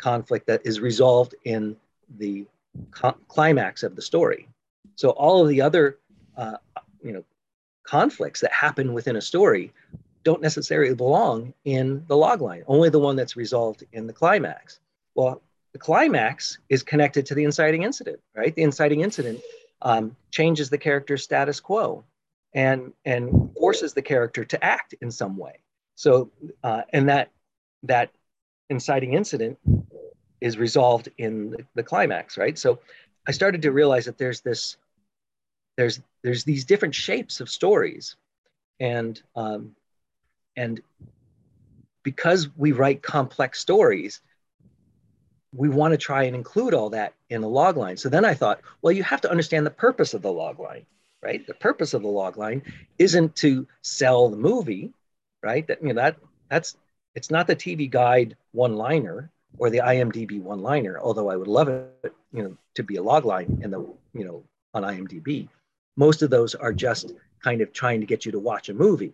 conflict 0.02 0.46
that 0.48 0.60
is 0.64 0.80
resolved 0.80 1.34
in 1.44 1.76
the 2.18 2.44
climax 3.28 3.82
of 3.82 3.94
the 3.96 4.02
story. 4.02 4.48
So 4.96 5.10
all 5.10 5.42
of 5.42 5.48
the 5.48 5.62
other, 5.62 5.98
uh, 6.36 6.56
you 7.02 7.12
know, 7.12 7.24
conflicts 7.84 8.40
that 8.40 8.52
happen 8.52 8.92
within 8.92 9.16
a 9.16 9.20
story 9.20 9.72
don't 10.24 10.42
necessarily 10.42 10.94
belong 10.94 11.52
in 11.64 12.04
the 12.06 12.14
logline. 12.14 12.62
Only 12.66 12.90
the 12.90 12.98
one 12.98 13.16
that's 13.16 13.36
resolved 13.36 13.84
in 13.92 14.06
the 14.06 14.12
climax. 14.12 14.80
Well, 15.14 15.42
the 15.72 15.78
climax 15.78 16.58
is 16.68 16.82
connected 16.82 17.26
to 17.26 17.34
the 17.34 17.44
inciting 17.44 17.82
incident, 17.82 18.20
right? 18.34 18.54
The 18.54 18.62
inciting 18.62 19.00
incident 19.00 19.40
um, 19.80 20.16
changes 20.30 20.70
the 20.70 20.78
character's 20.78 21.24
status 21.24 21.60
quo 21.60 22.04
and 22.54 22.92
and 23.04 23.50
forces 23.58 23.94
the 23.94 24.02
character 24.02 24.44
to 24.44 24.62
act 24.64 24.94
in 25.00 25.10
some 25.10 25.36
way. 25.36 25.58
So 25.94 26.30
uh, 26.62 26.82
and 26.92 27.08
that 27.08 27.30
that 27.84 28.10
inciting 28.68 29.14
incident 29.14 29.58
is 30.42 30.58
resolved 30.58 31.08
in 31.18 31.56
the, 31.74 31.82
climax, 31.84 32.36
right? 32.36 32.58
So 32.58 32.80
I 33.26 33.30
started 33.30 33.62
to 33.62 33.70
realize 33.70 34.06
that 34.06 34.18
there's 34.18 34.40
this 34.40 34.76
there's 35.76 36.00
there's 36.22 36.44
these 36.44 36.64
different 36.64 36.94
shapes 36.94 37.40
of 37.40 37.48
stories, 37.48 38.16
and 38.80 39.22
um, 39.36 39.76
and 40.56 40.80
because 42.02 42.48
we 42.56 42.72
write 42.72 43.02
complex 43.02 43.60
stories, 43.60 44.20
we 45.54 45.68
want 45.68 45.92
to 45.92 45.98
try 45.98 46.24
and 46.24 46.34
include 46.34 46.74
all 46.74 46.90
that 46.90 47.14
in 47.30 47.44
a 47.44 47.48
log 47.48 47.76
line. 47.76 47.96
So 47.96 48.08
then 48.08 48.24
I 48.24 48.34
thought, 48.34 48.60
well, 48.82 48.92
you 48.92 49.04
have 49.04 49.20
to 49.20 49.30
understand 49.30 49.64
the 49.64 49.70
purpose 49.70 50.12
of 50.12 50.22
the 50.22 50.32
log 50.32 50.58
line, 50.58 50.84
right? 51.22 51.46
The 51.46 51.54
purpose 51.54 51.94
of 51.94 52.02
the 52.02 52.08
log 52.08 52.36
line 52.36 52.62
isn't 52.98 53.36
to 53.36 53.66
sell 53.82 54.28
the 54.28 54.36
movie, 54.36 54.92
right? 55.40 55.64
That 55.68 55.80
you 55.82 55.88
know 55.88 56.02
that 56.02 56.16
that's 56.50 56.76
it's 57.14 57.30
not 57.30 57.46
the 57.46 57.56
TV 57.56 57.88
guide 57.88 58.36
one 58.50 58.74
liner 58.74 59.30
or 59.58 59.70
the 59.70 59.78
IMDb 59.78 60.40
one 60.40 60.60
liner, 60.60 60.98
although 60.98 61.30
I 61.30 61.36
would 61.36 61.48
love 61.48 61.68
it, 61.68 62.14
you 62.32 62.42
know, 62.42 62.56
to 62.74 62.82
be 62.82 62.96
a 62.96 63.02
log 63.02 63.24
line 63.24 63.60
in 63.62 63.70
the, 63.70 63.80
you 64.12 64.24
know, 64.24 64.44
on 64.74 64.82
IMDb. 64.82 65.48
Most 65.96 66.22
of 66.22 66.30
those 66.30 66.54
are 66.54 66.72
just 66.72 67.12
kind 67.42 67.60
of 67.60 67.72
trying 67.72 68.00
to 68.00 68.06
get 68.06 68.24
you 68.24 68.32
to 68.32 68.38
watch 68.38 68.68
a 68.68 68.74
movie. 68.74 69.12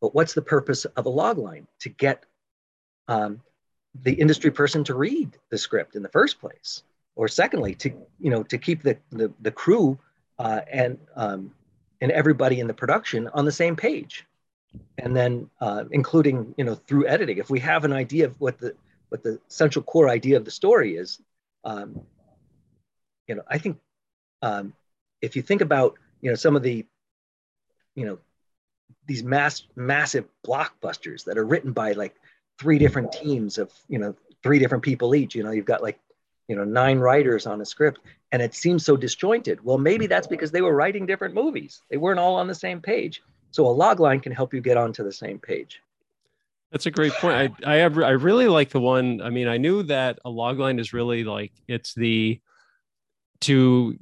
But 0.00 0.14
what's 0.14 0.34
the 0.34 0.42
purpose 0.42 0.84
of 0.84 1.06
a 1.06 1.10
log 1.10 1.38
line? 1.38 1.66
To 1.80 1.88
get 1.88 2.24
um, 3.08 3.40
the 4.02 4.12
industry 4.12 4.50
person 4.50 4.84
to 4.84 4.94
read 4.94 5.36
the 5.50 5.58
script 5.58 5.96
in 5.96 6.02
the 6.02 6.08
first 6.08 6.40
place 6.40 6.82
or 7.14 7.28
secondly 7.28 7.74
to 7.74 7.90
you 8.20 8.30
know 8.30 8.42
to 8.44 8.58
keep 8.58 8.82
the 8.82 8.96
the, 9.10 9.32
the 9.40 9.50
crew 9.50 9.98
uh, 10.38 10.60
and 10.70 10.98
um, 11.16 11.52
and 12.00 12.12
everybody 12.12 12.60
in 12.60 12.66
the 12.66 12.74
production 12.74 13.28
on 13.32 13.44
the 13.44 13.52
same 13.52 13.74
page 13.74 14.26
and 14.98 15.16
then 15.16 15.48
uh, 15.60 15.84
including 15.90 16.54
you 16.56 16.64
know 16.64 16.74
through 16.74 17.06
editing 17.06 17.38
if 17.38 17.50
we 17.50 17.58
have 17.58 17.84
an 17.84 17.92
idea 17.92 18.26
of 18.26 18.38
what 18.40 18.58
the 18.58 18.74
what 19.08 19.22
the 19.22 19.40
central 19.48 19.82
core 19.82 20.08
idea 20.08 20.36
of 20.36 20.44
the 20.44 20.50
story 20.50 20.96
is 20.96 21.20
um, 21.64 22.00
you 23.26 23.34
know 23.34 23.42
i 23.48 23.58
think 23.58 23.78
um, 24.42 24.72
if 25.20 25.36
you 25.36 25.42
think 25.42 25.60
about 25.60 25.94
you 26.20 26.30
know 26.30 26.36
some 26.36 26.56
of 26.56 26.62
the 26.62 26.86
you 27.94 28.06
know 28.06 28.18
these 29.06 29.22
mass 29.22 29.62
massive 29.74 30.26
blockbusters 30.46 31.24
that 31.24 31.38
are 31.38 31.44
written 31.44 31.72
by 31.72 31.92
like 31.92 32.14
three 32.58 32.78
different 32.78 33.12
teams 33.12 33.58
of 33.58 33.72
you 33.88 33.98
know 33.98 34.14
three 34.42 34.58
different 34.58 34.84
people 34.84 35.14
each 35.14 35.34
you 35.34 35.42
know 35.42 35.50
you've 35.50 35.64
got 35.64 35.82
like 35.82 35.98
you 36.48 36.56
know 36.56 36.64
nine 36.64 36.98
writers 36.98 37.46
on 37.46 37.60
a 37.60 37.64
script 37.64 38.00
and 38.32 38.42
it 38.42 38.54
seems 38.54 38.84
so 38.84 38.96
disjointed. 38.96 39.64
Well 39.64 39.78
maybe 39.78 40.06
that's 40.06 40.26
because 40.26 40.50
they 40.50 40.60
were 40.60 40.74
writing 40.74 41.06
different 41.06 41.34
movies. 41.34 41.82
They 41.90 41.96
weren't 41.96 42.18
all 42.18 42.36
on 42.36 42.48
the 42.48 42.54
same 42.54 42.80
page. 42.80 43.22
So 43.50 43.66
a 43.66 43.68
log 43.68 44.00
line 44.00 44.20
can 44.20 44.32
help 44.32 44.52
you 44.52 44.60
get 44.60 44.76
onto 44.76 45.04
the 45.04 45.12
same 45.12 45.38
page 45.38 45.80
that's 46.72 46.86
a 46.86 46.90
great 46.90 47.12
point 47.14 47.56
i 47.64 47.74
i, 47.74 47.76
have, 47.76 47.98
I 47.98 48.10
really 48.10 48.48
like 48.48 48.70
the 48.70 48.80
one 48.80 49.20
i 49.22 49.30
mean 49.30 49.48
i 49.48 49.56
knew 49.56 49.82
that 49.84 50.18
a 50.24 50.30
log 50.30 50.58
line 50.58 50.78
is 50.78 50.92
really 50.92 51.24
like 51.24 51.52
it's 51.68 51.94
the 51.94 52.40
to 53.40 53.96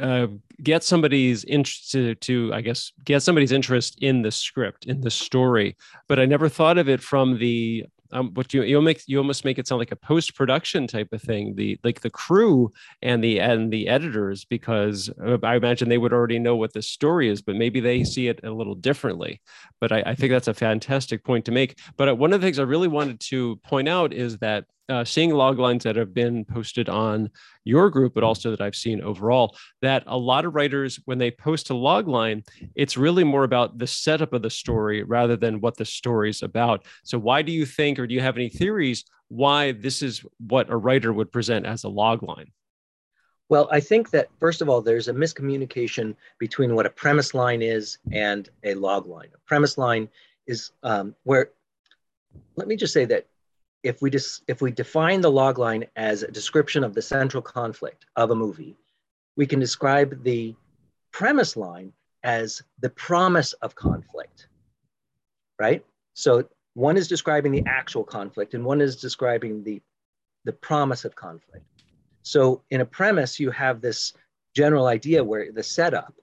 uh, 0.00 0.26
get 0.62 0.84
somebody's 0.84 1.44
interest 1.44 1.92
to, 1.92 2.14
to, 2.16 2.52
I 2.52 2.60
guess, 2.60 2.92
get 3.04 3.22
somebody's 3.22 3.52
interest 3.52 3.98
in 4.02 4.22
the 4.22 4.30
script, 4.30 4.86
in 4.86 5.00
the 5.00 5.10
story. 5.10 5.76
But 6.08 6.18
I 6.18 6.26
never 6.26 6.48
thought 6.48 6.78
of 6.78 6.88
it 6.88 7.00
from 7.00 7.38
the 7.38 7.86
um, 8.12 8.30
but 8.30 8.52
you 8.52 8.62
you 8.62 8.80
make 8.80 9.02
you 9.06 9.18
almost 9.18 9.44
make 9.44 9.58
it 9.58 9.66
sound 9.66 9.78
like 9.78 9.92
a 9.92 9.96
post 9.96 10.34
production 10.34 10.86
type 10.86 11.08
of 11.12 11.22
thing. 11.22 11.54
The 11.54 11.78
like 11.84 12.00
the 12.00 12.10
crew 12.10 12.72
and 13.02 13.22
the 13.22 13.40
and 13.40 13.72
the 13.72 13.88
editors, 13.88 14.44
because 14.44 15.10
uh, 15.24 15.38
I 15.42 15.56
imagine 15.56 15.88
they 15.88 15.98
would 15.98 16.12
already 16.12 16.38
know 16.38 16.56
what 16.56 16.72
the 16.72 16.82
story 16.82 17.28
is, 17.28 17.42
but 17.42 17.56
maybe 17.56 17.80
they 17.80 18.04
see 18.04 18.28
it 18.28 18.40
a 18.44 18.50
little 18.50 18.74
differently. 18.74 19.40
But 19.80 19.92
I, 19.92 20.02
I 20.06 20.14
think 20.14 20.30
that's 20.30 20.48
a 20.48 20.54
fantastic 20.54 21.24
point 21.24 21.44
to 21.46 21.52
make. 21.52 21.78
But 21.96 22.08
uh, 22.08 22.14
one 22.14 22.32
of 22.32 22.40
the 22.40 22.46
things 22.46 22.58
I 22.58 22.64
really 22.64 22.88
wanted 22.88 23.20
to 23.20 23.56
point 23.56 23.88
out 23.88 24.12
is 24.12 24.38
that 24.38 24.64
uh, 24.90 25.04
seeing 25.04 25.30
log 25.30 25.58
lines 25.58 25.84
that 25.84 25.96
have 25.96 26.12
been 26.12 26.44
posted 26.44 26.88
on 26.88 27.30
your 27.64 27.88
group, 27.90 28.14
but 28.14 28.24
also 28.24 28.50
that 28.50 28.60
I've 28.60 28.74
seen 28.74 29.00
overall, 29.00 29.56
that 29.82 30.02
a 30.06 30.18
lot 30.18 30.44
of 30.44 30.54
writers, 30.54 31.00
when 31.04 31.18
they 31.18 31.30
post 31.30 31.70
a 31.70 31.74
log 31.74 32.08
line, 32.08 32.42
it's 32.74 32.96
really 32.96 33.24
more 33.24 33.44
about 33.44 33.78
the 33.78 33.86
setup 33.86 34.32
of 34.32 34.42
the 34.42 34.50
story 34.50 35.02
rather 35.02 35.36
than 35.36 35.60
what 35.60 35.76
the 35.76 35.84
story's 35.84 36.42
about. 36.42 36.84
So, 37.04 37.18
why 37.18 37.42
do 37.42 37.52
you 37.52 37.64
think, 37.64 37.98
or 37.98 38.06
do 38.06 38.14
you 38.14 38.20
have 38.20 38.36
any 38.36 38.48
theories 38.48 39.04
why 39.28 39.72
this 39.72 40.02
is 40.02 40.24
what 40.46 40.68
a 40.70 40.76
writer 40.76 41.12
would 41.12 41.30
present 41.30 41.64
as 41.64 41.84
a 41.84 41.88
log 41.88 42.22
line? 42.22 42.50
Well, 43.48 43.68
I 43.72 43.80
think 43.80 44.10
that 44.10 44.28
first 44.38 44.60
of 44.62 44.68
all, 44.68 44.80
there's 44.80 45.08
a 45.08 45.12
miscommunication 45.12 46.14
between 46.38 46.74
what 46.74 46.86
a 46.86 46.90
premise 46.90 47.34
line 47.34 47.62
is 47.62 47.98
and 48.12 48.48
a 48.64 48.74
log 48.74 49.06
line. 49.06 49.28
A 49.34 49.38
premise 49.46 49.76
line 49.76 50.08
is 50.46 50.72
um, 50.82 51.14
where, 51.24 51.50
let 52.56 52.68
me 52.68 52.76
just 52.76 52.92
say 52.92 53.04
that 53.06 53.26
if 53.82 54.02
we 54.02 54.10
just 54.10 54.42
if 54.48 54.60
we 54.60 54.70
define 54.70 55.20
the 55.20 55.30
log 55.30 55.58
line 55.58 55.84
as 55.96 56.22
a 56.22 56.30
description 56.30 56.84
of 56.84 56.94
the 56.94 57.02
central 57.02 57.42
conflict 57.42 58.06
of 58.16 58.30
a 58.30 58.34
movie, 58.34 58.76
we 59.36 59.46
can 59.46 59.60
describe 59.60 60.22
the 60.22 60.54
premise 61.12 61.56
line 61.56 61.92
as 62.22 62.62
the 62.80 62.90
promise 62.90 63.52
of 63.54 63.74
conflict. 63.74 64.48
Right? 65.58 65.84
So 66.14 66.48
one 66.74 66.96
is 66.96 67.08
describing 67.08 67.52
the 67.52 67.64
actual 67.66 68.04
conflict 68.04 68.54
and 68.54 68.64
one 68.64 68.80
is 68.80 68.96
describing 68.96 69.64
the 69.64 69.80
the 70.44 70.52
promise 70.52 71.04
of 71.04 71.14
conflict. 71.14 71.64
So 72.22 72.62
in 72.70 72.80
a 72.80 72.86
premise, 72.86 73.40
you 73.40 73.50
have 73.50 73.80
this 73.80 74.12
general 74.54 74.86
idea 74.86 75.22
where 75.22 75.52
the 75.52 75.62
setup, 75.62 76.14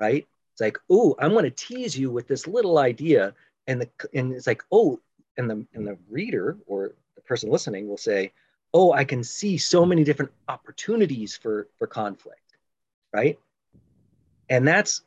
right? 0.00 0.26
It's 0.52 0.60
like, 0.60 0.78
oh, 0.90 1.16
I'm 1.18 1.32
going 1.32 1.44
to 1.44 1.50
tease 1.50 1.98
you 1.98 2.10
with 2.10 2.28
this 2.28 2.46
little 2.46 2.78
idea, 2.78 3.34
and 3.66 3.82
the 3.82 3.88
and 4.14 4.32
it's 4.32 4.46
like, 4.46 4.62
oh, 4.70 5.00
and 5.36 5.50
the 5.50 5.66
and 5.74 5.86
the 5.86 5.96
reader 6.10 6.56
or 6.66 6.92
the 7.14 7.20
person 7.22 7.50
listening 7.50 7.88
will 7.88 7.96
say 7.96 8.32
oh 8.72 8.92
i 8.92 9.04
can 9.04 9.22
see 9.22 9.56
so 9.56 9.84
many 9.84 10.04
different 10.04 10.30
opportunities 10.48 11.36
for 11.36 11.68
for 11.78 11.86
conflict 11.86 12.56
right 13.12 13.38
and 14.48 14.66
that's 14.66 15.02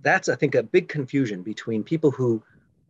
that's 0.00 0.28
i 0.28 0.34
think 0.34 0.54
a 0.54 0.62
big 0.62 0.88
confusion 0.88 1.42
between 1.42 1.82
people 1.82 2.10
who 2.10 2.42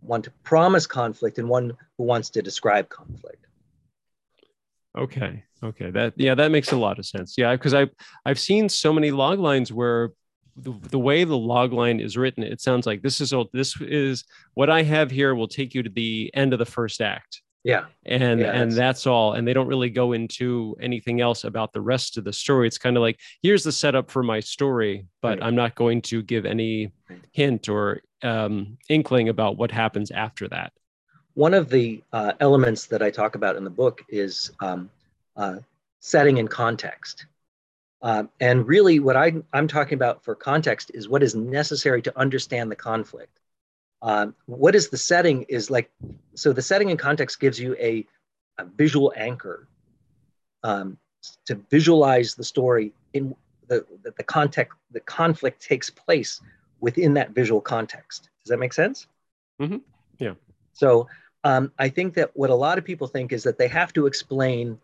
want 0.02 0.25
to 0.25 0.31
promise 0.43 0.87
conflict 0.87 1.38
and 1.38 1.49
one 1.49 1.76
who 1.97 2.05
wants 2.05 2.31
to 2.31 2.43
describe 2.43 2.88
conflict 2.88 3.47
Okay. 4.97 5.45
Okay. 5.62 5.90
That 5.90 6.14
yeah, 6.16 6.35
that 6.35 6.50
makes 6.50 6.73
a 6.73 6.76
lot 6.76 6.99
of 6.99 7.07
sense. 7.07 7.35
Yeah, 7.37 7.55
because 7.55 7.75
I've 7.75 7.90
I've 8.25 8.38
seen 8.38 8.69
so 8.69 8.93
many 8.93 9.11
log 9.11 9.38
lines 9.38 9.73
where 9.73 10.12
the, 10.56 10.72
the 10.90 10.98
way 10.98 11.25
the 11.25 11.36
log 11.36 11.72
line 11.72 12.00
is 12.00 12.16
written, 12.16 12.42
it 12.42 12.60
sounds 12.60 12.86
like 12.86 13.02
this 13.02 13.20
is 13.20 13.32
this 13.52 13.78
is 13.80 14.25
what 14.54 14.70
I 14.70 14.82
have 14.82 15.10
here 15.10 15.34
will 15.34 15.48
take 15.48 15.75
you 15.75 15.82
to 15.82 15.90
the 15.90 16.30
end 16.34 16.52
of 16.52 16.58
the 16.58 16.64
first 16.66 17.00
act. 17.00 17.42
Yeah. 17.62 17.86
And 18.04 18.40
Yeah, 18.40 18.52
and 18.52 18.70
that's- 18.70 18.76
that's 18.76 19.06
all. 19.06 19.32
And 19.32 19.46
they 19.46 19.52
don't 19.52 19.66
really 19.66 19.90
go 19.90 20.12
into 20.12 20.76
anything 20.80 21.20
else 21.20 21.44
about 21.44 21.72
the 21.72 21.80
rest 21.80 22.16
of 22.16 22.25
the 22.25 22.32
story. 22.32 22.68
It's 22.68 22.78
kind 22.78 22.96
of 22.96 23.00
like 23.02 23.18
here's 23.42 23.64
the 23.64 23.72
setup 23.72 24.10
for 24.10 24.22
my 24.22 24.40
story, 24.40 25.06
but 25.20 25.38
Right. 25.40 25.46
I'm 25.46 25.56
not 25.56 25.75
going 25.75 26.00
to 26.02 26.22
give 26.22 26.46
any 26.46 26.92
hint 27.32 27.68
or 27.68 28.00
um, 28.22 28.78
inkling 28.88 29.28
about 29.28 29.56
what 29.58 29.70
happens 29.70 30.10
after 30.10 30.48
that. 30.48 30.72
One 31.34 31.52
of 31.54 31.68
the 31.68 32.02
uh, 32.12 32.32
elements 32.40 32.86
that 32.86 33.02
I 33.02 33.10
talk 33.10 33.34
about 33.34 33.56
in 33.56 33.64
the 33.64 33.70
book 33.70 34.02
is 34.08 34.52
um, 34.60 34.88
uh, 35.36 35.56
setting 36.00 36.38
and 36.38 36.48
context. 36.48 37.26
Um, 38.06 38.30
and 38.38 38.68
really, 38.68 39.00
what 39.00 39.16
I, 39.16 39.32
I'm 39.52 39.66
talking 39.66 39.94
about 39.94 40.22
for 40.22 40.36
context 40.36 40.92
is 40.94 41.08
what 41.08 41.25
is 41.25 41.34
necessary 41.34 42.00
to 42.02 42.16
understand 42.16 42.70
the 42.70 42.76
conflict. 42.76 43.40
Um, 44.00 44.36
what 44.44 44.76
is 44.76 44.88
the 44.90 44.96
setting 44.96 45.42
is 45.48 45.72
like, 45.72 45.90
so 46.36 46.52
the 46.52 46.62
setting 46.62 46.90
and 46.90 47.00
context 47.00 47.40
gives 47.40 47.58
you 47.58 47.75
a, 47.80 48.06
a 48.58 48.64
visual 48.64 49.12
anchor 49.16 49.66
um, 50.62 50.98
to 51.46 51.56
visualize 51.68 52.36
the 52.36 52.44
story 52.44 52.92
in 53.12 53.34
the, 53.66 53.84
the, 54.04 54.12
the 54.16 54.22
context, 54.22 54.78
the 54.92 55.00
conflict 55.00 55.60
takes 55.60 55.90
place 55.90 56.40
within 56.78 57.12
that 57.14 57.30
visual 57.30 57.60
context. 57.60 58.30
Does 58.44 58.50
that 58.50 58.58
make 58.58 58.72
sense? 58.72 59.08
Mhm. 59.60 59.80
Yeah. 60.20 60.34
So 60.75 61.08
um, 61.42 61.72
I 61.76 61.88
think 61.88 62.14
that 62.14 62.30
what 62.34 62.50
a 62.50 62.54
lot 62.54 62.78
of 62.78 62.84
people 62.84 63.08
think 63.08 63.32
is 63.32 63.42
that 63.42 63.58
they 63.58 63.66
have 63.66 63.92
to 63.94 64.06
explain 64.06 64.78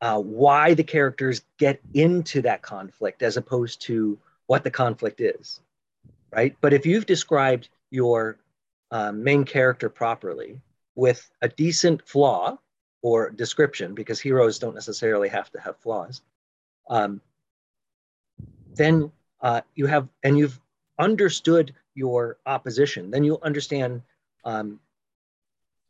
uh, 0.00 0.18
why 0.18 0.74
the 0.74 0.84
characters 0.84 1.42
get 1.58 1.80
into 1.94 2.42
that 2.42 2.62
conflict 2.62 3.22
as 3.22 3.36
opposed 3.36 3.80
to 3.82 4.18
what 4.46 4.64
the 4.64 4.70
conflict 4.70 5.20
is, 5.20 5.60
right? 6.30 6.56
But 6.60 6.72
if 6.72 6.84
you've 6.84 7.06
described 7.06 7.68
your 7.90 8.38
uh, 8.90 9.12
main 9.12 9.44
character 9.44 9.88
properly 9.88 10.60
with 10.94 11.30
a 11.42 11.48
decent 11.48 12.06
flaw 12.06 12.58
or 13.02 13.30
description, 13.30 13.94
because 13.94 14.20
heroes 14.20 14.58
don't 14.58 14.74
necessarily 14.74 15.28
have 15.28 15.50
to 15.52 15.60
have 15.60 15.76
flaws, 15.78 16.22
um, 16.88 17.20
then 18.74 19.10
uh, 19.40 19.60
you 19.74 19.86
have, 19.86 20.08
and 20.22 20.36
you've 20.36 20.60
understood 20.98 21.74
your 21.94 22.36
opposition, 22.46 23.10
then 23.10 23.24
you'll 23.24 23.40
understand, 23.42 24.02
um, 24.44 24.80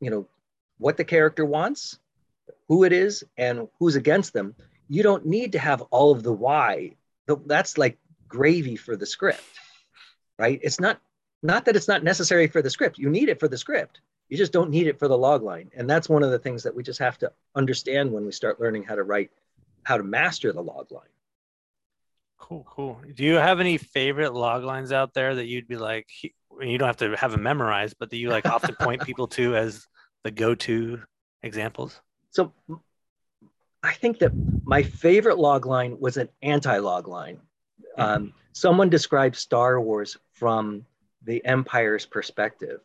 you 0.01 0.11
know, 0.11 0.27
what 0.79 0.97
the 0.97 1.05
character 1.05 1.45
wants, 1.45 1.99
who 2.69 2.85
it 2.85 2.93
is, 2.93 3.25
and 3.37 3.69
who's 3.79 3.97
against 3.97 4.33
them. 4.33 4.55
You 4.89 5.03
don't 5.03 5.27
need 5.27 5.53
to 5.53 5.59
have 5.59 5.83
all 5.91 6.13
of 6.13 6.23
the 6.23 6.33
why. 6.33 6.97
That's 7.27 7.79
like 7.79 7.99
gravy 8.29 8.77
for 8.77 8.97
the 8.97 9.07
script, 9.07 9.43
right? 10.39 10.61
It's 10.63 10.81
not 10.81 11.01
not 11.43 11.67
that 11.67 11.77
it's 11.77 11.89
not 11.89 12.03
necessary 12.03 12.47
for 12.47 12.63
the 12.63 12.71
script. 12.71 12.99
You 12.99 13.11
need 13.11 13.29
it 13.29 13.39
for 13.39 13.49
the 13.49 13.59
script. 13.59 14.01
You 14.29 14.39
just 14.39 14.53
don't 14.53 14.71
need 14.71 14.87
it 14.87 14.99
for 14.99 15.09
the 15.09 15.19
log 15.19 15.43
line. 15.43 15.71
And 15.77 15.89
that's 15.89 16.09
one 16.09 16.23
of 16.23 16.31
the 16.31 16.39
things 16.39 16.63
that 16.63 16.75
we 16.75 16.83
just 16.83 16.99
have 16.99 17.19
to 17.19 17.31
understand 17.55 18.11
when 18.11 18.25
we 18.25 18.33
start 18.33 18.61
learning 18.61 18.85
how 18.85 18.95
to 18.95 19.03
write, 19.03 19.31
how 19.83 19.99
to 19.99 20.03
master 20.03 20.53
the 20.53 20.63
log 20.63 20.91
line. 20.91 21.03
Cool, 22.39 22.67
cool. 22.69 23.01
Do 23.15 23.25
you 23.25 23.35
have 23.35 23.61
any 23.61 23.77
favorite 23.77 24.35
log 24.35 24.65
lines 24.65 24.91
out 24.91 25.15
there 25.15 25.35
that 25.35 25.47
you'd 25.47 25.69
be 25.69 25.77
like, 25.77 26.09
you 26.61 26.79
don't 26.79 26.87
have 26.87 26.97
to 26.99 27.15
have 27.17 27.33
them 27.33 27.43
memorized, 27.43 27.97
but 27.99 28.11
that 28.11 28.17
you 28.17 28.31
like 28.31 28.47
often 28.47 28.75
point 28.75 29.03
people 29.07 29.29
to 29.29 29.55
as 29.55 29.87
the 30.25 30.31
go-to 30.31 31.03
examples? 31.43 32.01
So 32.35 32.53
I 33.85 33.93
think 33.93 34.19
that 34.19 34.33
my 34.65 34.83
favorite 34.83 35.39
log 35.39 35.67
line 35.67 36.01
was 36.01 36.17
an 36.17 36.29
anti-log 36.43 37.07
line. 37.07 37.39
Um, 37.97 38.33
someone 38.53 38.91
described 38.91 39.37
Star 39.37 39.81
Wars 39.81 40.17
from 40.33 40.85
the 41.23 41.45
Empire's 41.45 42.05
perspective. 42.05 42.81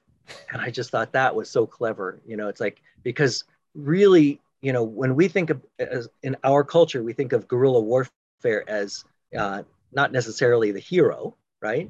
And 0.51 0.61
I 0.61 0.69
just 0.69 0.91
thought 0.91 1.13
that 1.13 1.33
was 1.35 1.49
so 1.49 1.65
clever. 1.65 2.21
You 2.27 2.37
know, 2.37 2.47
it's 2.47 2.61
like, 2.61 2.83
because 3.01 3.43
really, 3.73 4.39
you 4.61 4.71
know, 4.71 4.83
when 4.83 5.15
we 5.15 5.27
think 5.27 5.49
of, 5.49 5.65
as 5.79 6.07
in 6.21 6.37
our 6.43 6.63
culture, 6.63 7.01
we 7.01 7.13
think 7.13 7.33
of 7.33 7.47
guerrilla 7.47 7.79
warfare 7.79 8.69
as 8.69 9.03
uh, 9.35 9.63
not 9.91 10.11
necessarily 10.11 10.71
the 10.71 10.79
hero, 10.79 11.35
right? 11.59 11.89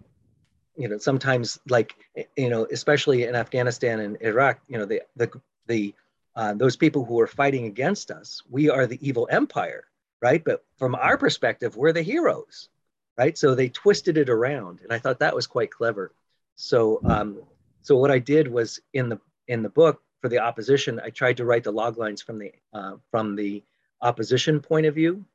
You 0.78 0.88
know, 0.88 0.98
sometimes 0.98 1.60
like, 1.68 1.94
you 2.38 2.50
know, 2.50 2.66
especially 2.72 3.24
in 3.24 3.36
Afghanistan 3.36 4.00
and 4.00 4.18
Iraq, 4.22 4.62
you 4.70 4.78
know, 4.78 4.86
the, 4.86 5.02
the, 5.18 5.30
the, 5.68 5.94
uh, 6.40 6.54
those 6.54 6.78
people 6.78 7.04
who 7.04 7.20
are 7.20 7.28
fighting 7.28 7.66
against 7.66 8.12
us, 8.12 8.42
we 8.50 8.70
are 8.70 8.88
the 8.88 8.98
evil 9.06 9.28
empire, 9.30 9.84
right? 10.22 10.42
But 10.42 10.64
from 10.78 10.96
our 10.96 11.18
perspective, 11.18 11.76
we're 11.76 11.92
the 11.92 12.02
heroes, 12.02 12.70
right? 13.18 13.38
So 13.38 13.54
they 13.54 13.68
twisted 13.68 14.18
it 14.18 14.30
around, 14.30 14.80
and 14.82 14.94
I 14.94 15.00
thought 15.00 15.20
that 15.20 15.36
was 15.36 15.48
quite 15.48 15.70
clever. 15.70 16.14
So, 16.56 17.02
um, 17.04 17.42
so 17.82 17.98
what 17.98 18.10
I 18.10 18.20
did 18.20 18.48
was 18.48 18.80
in 18.94 19.10
the 19.10 19.20
in 19.50 19.64
the 19.64 19.70
book 19.70 20.02
for 20.22 20.30
the 20.30 20.40
opposition, 20.40 21.02
I 21.04 21.10
tried 21.10 21.36
to 21.38 21.46
write 21.46 21.66
the 21.66 21.74
log 21.74 21.98
lines 21.98 22.22
from 22.22 22.40
the 22.40 22.54
uh, 22.74 22.96
from 23.12 23.36
the 23.36 23.62
opposition 24.02 24.62
point 24.62 24.86
of 24.86 24.96
view. 24.96 25.26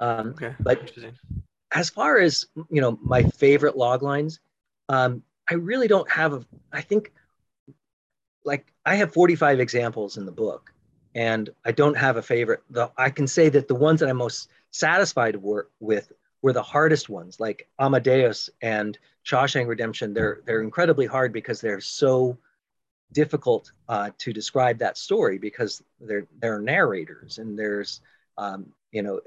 Um, 0.00 0.34
Okay. 0.36 0.54
But- 0.60 0.92
as 1.72 1.88
far 1.90 2.18
as 2.18 2.46
you 2.70 2.80
know 2.82 2.98
my 3.02 3.22
favorite 3.22 3.76
log 3.76 4.02
lines 4.02 4.40
um, 4.88 5.22
i 5.50 5.54
really 5.54 5.86
don't 5.86 6.10
have 6.10 6.32
a 6.32 6.40
i 6.72 6.80
think 6.80 7.12
like 8.48 8.72
i 8.84 8.96
have 8.96 9.12
45 9.12 9.60
examples 9.60 10.16
in 10.16 10.26
the 10.26 10.32
book 10.32 10.72
and 11.14 11.50
i 11.64 11.72
don't 11.72 11.96
have 11.96 12.16
a 12.16 12.22
favorite. 12.22 12.62
The, 12.70 12.90
i 12.96 13.10
can 13.10 13.26
say 13.26 13.48
that 13.50 13.68
the 13.68 13.74
ones 13.74 14.00
that 14.00 14.08
i'm 14.08 14.16
most 14.16 14.50
satisfied 14.70 15.36
were, 15.36 15.68
with 15.80 16.12
were 16.42 16.52
the 16.52 16.62
hardest 16.62 17.08
ones 17.08 17.40
like 17.40 17.68
amadeus 17.78 18.50
and 18.62 18.98
shawshank 19.24 19.66
redemption. 19.66 20.14
They're 20.14 20.40
they're 20.44 20.62
incredibly 20.62 21.06
hard 21.06 21.32
because 21.32 21.60
they're 21.60 21.80
so 21.80 22.38
difficult 23.12 23.72
uh, 23.88 24.10
to 24.18 24.32
describe 24.32 24.78
that 24.78 24.98
story 24.98 25.38
because 25.38 25.82
they're 26.00 26.26
they're 26.40 26.60
narrators 26.60 27.38
and 27.38 27.58
there's 27.58 28.00
um, 28.36 28.66
you 28.92 29.02
know 29.02 29.20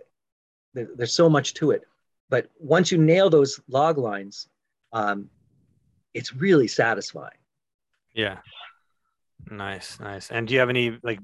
there, 0.74 0.90
there's 0.96 1.14
so 1.14 1.30
much 1.30 1.54
to 1.56 1.72
it. 1.72 1.84
But 2.30 2.50
once 2.60 2.92
you 2.92 2.98
nail 2.98 3.30
those 3.30 3.60
log 3.68 3.98
lines 3.98 4.48
um, 4.94 5.30
it's 6.14 6.34
really 6.36 6.68
satisfying. 6.68 7.38
Yeah. 8.14 8.40
Nice, 9.50 10.00
nice. 10.00 10.32
And 10.32 10.48
do 10.48 10.54
you 10.54 10.60
have 10.60 10.70
any 10.70 10.98
like 11.04 11.20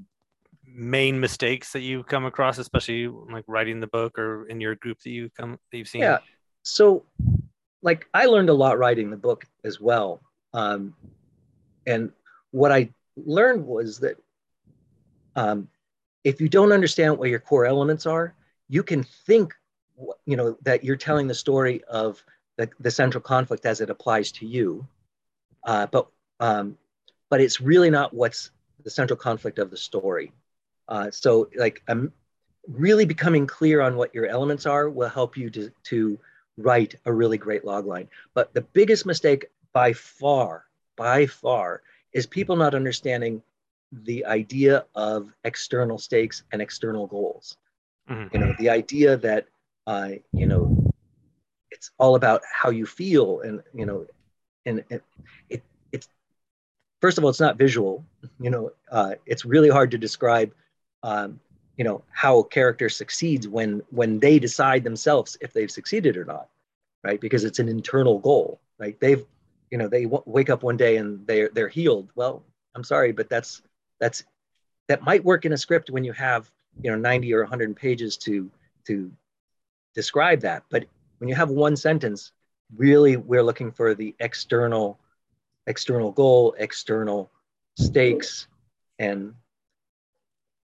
main 0.66 1.20
mistakes 1.20 1.72
that 1.74 1.82
you've 1.82 2.08
come 2.08 2.26
across, 2.26 2.58
especially 2.58 3.08
like 3.08 3.46
writing 3.48 3.80
the 3.80 3.88
book 3.88 4.18
or 4.18 4.48
in 4.48 4.60
your 4.60 4.76
group 4.76 5.00
that 5.04 5.12
you 5.12 5.30
come 5.38 5.60
that 5.72 5.78
you've 5.78 5.88
seen? 5.88 6.02
yeah 6.02 6.20
so 6.68 7.04
like 7.82 8.08
i 8.14 8.26
learned 8.26 8.50
a 8.50 8.54
lot 8.54 8.78
writing 8.78 9.10
the 9.10 9.18
book 9.18 9.46
as 9.64 9.80
well 9.80 10.22
um, 10.54 10.94
and 11.86 12.12
what 12.52 12.72
i 12.72 12.90
learned 13.16 13.66
was 13.66 14.00
that 14.00 14.18
um, 15.36 15.68
if 16.24 16.42
you 16.42 16.50
don't 16.50 16.72
understand 16.72 17.18
what 17.18 17.30
your 17.30 17.40
core 17.40 17.66
elements 17.66 18.06
are 18.06 18.34
you 18.68 18.84
can 18.84 19.04
think 19.04 19.54
you 20.26 20.36
know 20.36 20.58
that 20.64 20.84
you're 20.84 20.98
telling 20.98 21.28
the 21.28 21.34
story 21.34 21.82
of 21.86 22.24
the, 22.58 22.70
the 22.82 22.92
central 22.92 23.22
conflict 23.22 23.66
as 23.66 23.80
it 23.82 23.90
applies 23.90 24.32
to 24.32 24.46
you 24.46 24.86
uh, 25.64 25.88
but 25.88 26.08
um, 26.40 26.78
but 27.30 27.42
it's 27.42 27.62
really 27.62 27.90
not 27.90 28.14
what's 28.14 28.52
the 28.84 28.90
central 28.90 29.18
conflict 29.18 29.60
of 29.60 29.70
the 29.72 29.78
story. 29.78 30.32
Uh, 30.88 31.10
so 31.12 31.50
like 31.58 31.82
um, 31.88 32.12
really 32.68 33.06
becoming 33.06 33.46
clear 33.48 33.82
on 33.82 33.96
what 33.96 34.14
your 34.14 34.26
elements 34.28 34.66
are 34.66 34.90
will 34.90 35.10
help 35.10 35.38
you 35.38 35.50
to, 35.50 35.72
to 35.84 36.18
write 36.58 36.96
a 37.06 37.14
really 37.14 37.38
great 37.38 37.66
log 37.66 37.86
line. 37.86 38.08
But 38.34 38.54
the 38.54 38.62
biggest 38.62 39.06
mistake 39.06 39.48
by 39.74 39.94
far 39.94 40.66
by 40.96 41.26
far 41.28 41.82
is 42.14 42.26
people 42.26 42.56
not 42.56 42.74
understanding 42.74 43.42
the 43.92 44.26
idea 44.26 44.86
of 44.96 45.34
external 45.44 45.98
stakes 45.98 46.44
and 46.52 46.62
external 46.62 47.08
goals. 47.08 47.58
Mhm. 48.10 48.34
you 48.34 48.40
know 48.40 48.54
the 48.58 48.70
idea 48.70 49.18
that 49.18 49.48
uh, 49.88 50.12
you 50.34 50.46
know 50.48 50.94
it's 51.72 51.92
all 51.98 52.16
about 52.16 52.42
how 52.52 52.70
you 52.70 52.86
feel 52.86 53.42
and 53.42 53.62
you 53.74 53.86
know 53.86 54.06
and 54.66 54.84
it, 54.90 55.04
it 55.50 55.64
first 57.02 57.18
of 57.18 57.24
all 57.24 57.30
it's 57.30 57.40
not 57.40 57.58
visual. 57.58 58.06
You 58.40 58.50
know 58.50 58.72
uh, 58.92 59.16
it's 59.26 59.46
really 59.46 59.70
hard 59.70 59.92
to 59.92 59.98
describe 59.98 60.54
um, 61.04 61.40
you 61.78 61.84
know 61.84 62.04
how 62.12 62.40
a 62.40 62.44
character 62.46 62.90
succeeds 62.90 63.48
when 63.48 63.82
when 63.92 64.20
they 64.20 64.40
decide 64.40 64.84
themselves 64.84 65.38
if 65.42 65.54
they've 65.54 65.72
succeeded 65.72 66.18
or 66.18 66.26
not 66.26 66.50
right? 67.04 67.22
Because 67.22 67.44
it's 67.44 67.60
an 67.60 67.70
internal 67.70 68.20
goal 68.20 68.60
right? 68.80 69.00
They've 69.00 69.26
you 69.72 69.78
know 69.78 69.88
they 69.88 70.04
w- 70.04 70.24
wake 70.26 70.50
up 70.50 70.64
one 70.64 70.78
day 70.78 70.98
and 70.98 71.26
they're 71.28 71.50
they're 71.50 71.70
healed. 71.70 72.10
Well 72.16 72.44
i'm 72.76 72.84
sorry 72.84 73.12
but 73.12 73.28
that's 73.28 73.64
that's 74.00 74.24
that 74.88 75.02
might 75.02 75.24
work 75.24 75.46
in 75.46 75.54
a 75.54 75.58
script 75.58 75.90
when 75.90 76.04
you 76.04 76.14
have 76.14 76.50
you 76.82 76.92
know 76.92 76.98
90 76.98 77.34
or 77.34 77.42
100 77.42 77.76
pages 77.76 78.18
to 78.18 78.50
to 78.86 79.12
describe 79.94 80.42
that. 80.42 80.64
But 80.70 80.86
when 81.18 81.28
you 81.28 81.36
have 81.36 81.50
one 81.50 81.76
sentence 81.76 82.32
really 82.76 83.18
we're 83.18 83.44
looking 83.44 83.72
for 83.72 83.96
the 83.96 84.16
external 84.20 85.00
external 85.68 86.12
goal 86.12 86.56
external 86.58 87.32
stakes 87.76 88.48
and 89.00 89.34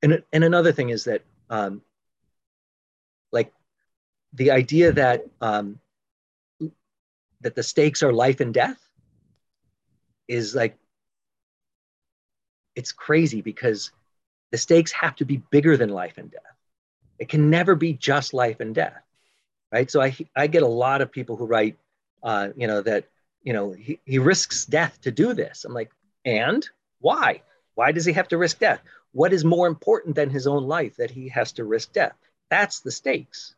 and 0.03 0.23
and 0.33 0.43
another 0.43 0.71
thing 0.71 0.89
is 0.89 1.05
that 1.05 1.23
um, 1.49 1.81
like 3.31 3.51
the 4.33 4.51
idea 4.51 4.91
that 4.93 5.25
um, 5.41 5.79
that 7.41 7.55
the 7.55 7.63
stakes 7.63 8.03
are 8.03 8.13
life 8.13 8.39
and 8.39 8.53
death 8.53 8.79
is 10.27 10.55
like 10.55 10.77
it's 12.75 12.91
crazy 12.91 13.41
because 13.41 13.91
the 14.51 14.57
stakes 14.57 14.91
have 14.91 15.15
to 15.17 15.25
be 15.25 15.37
bigger 15.51 15.77
than 15.77 15.89
life 15.89 16.17
and 16.17 16.31
death. 16.31 16.41
It 17.19 17.29
can 17.29 17.49
never 17.49 17.75
be 17.75 17.93
just 17.93 18.33
life 18.33 18.59
and 18.59 18.73
death, 18.73 19.03
right? 19.71 19.89
So 19.89 20.01
I 20.01 20.15
I 20.35 20.47
get 20.47 20.63
a 20.63 20.67
lot 20.67 21.01
of 21.01 21.11
people 21.11 21.35
who 21.35 21.45
write, 21.45 21.77
uh, 22.23 22.49
you 22.55 22.67
know, 22.67 22.81
that 22.81 23.05
you 23.43 23.53
know 23.53 23.71
he, 23.71 23.99
he 24.05 24.19
risks 24.19 24.65
death 24.65 24.99
to 25.01 25.11
do 25.11 25.33
this. 25.33 25.65
I'm 25.65 25.73
like, 25.73 25.91
and 26.25 26.67
why? 26.99 27.41
Why 27.75 27.91
does 27.91 28.05
he 28.05 28.13
have 28.13 28.27
to 28.29 28.37
risk 28.37 28.59
death? 28.59 28.81
What 29.13 29.33
is 29.33 29.43
more 29.43 29.67
important 29.67 30.15
than 30.15 30.29
his 30.29 30.47
own 30.47 30.63
life 30.63 30.97
that 30.97 31.11
he 31.11 31.29
has 31.29 31.51
to 31.53 31.65
risk 31.65 31.93
death? 31.93 32.15
That's 32.49 32.81
the 32.81 32.91
stakes. 32.91 33.55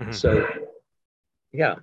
Mm-hmm. 0.00 0.12
So, 0.12 0.46
yeah. 1.52 1.76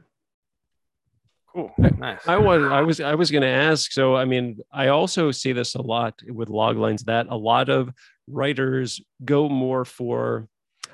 Cool. 1.54 1.74
Nice. 1.98 2.28
I, 2.28 2.36
I 2.36 2.38
was 2.38 2.64
I 2.64 2.82
was 2.82 3.02
I 3.02 3.16
was 3.16 3.32
going 3.32 3.42
to 3.42 3.48
ask. 3.48 3.92
So 3.92 4.16
I 4.16 4.26
mean, 4.26 4.60
I 4.72 4.88
also 4.88 5.32
see 5.32 5.52
this 5.52 5.76
a 5.76 5.82
lot 5.82 6.22
with 6.28 6.50
log 6.50 6.78
lines 6.78 7.04
that 7.04 7.28
a 7.30 7.36
lot 7.36 7.70
of 7.70 7.92
writers 8.28 9.02
go 9.26 9.50
more 9.50 9.84
for 9.84 10.48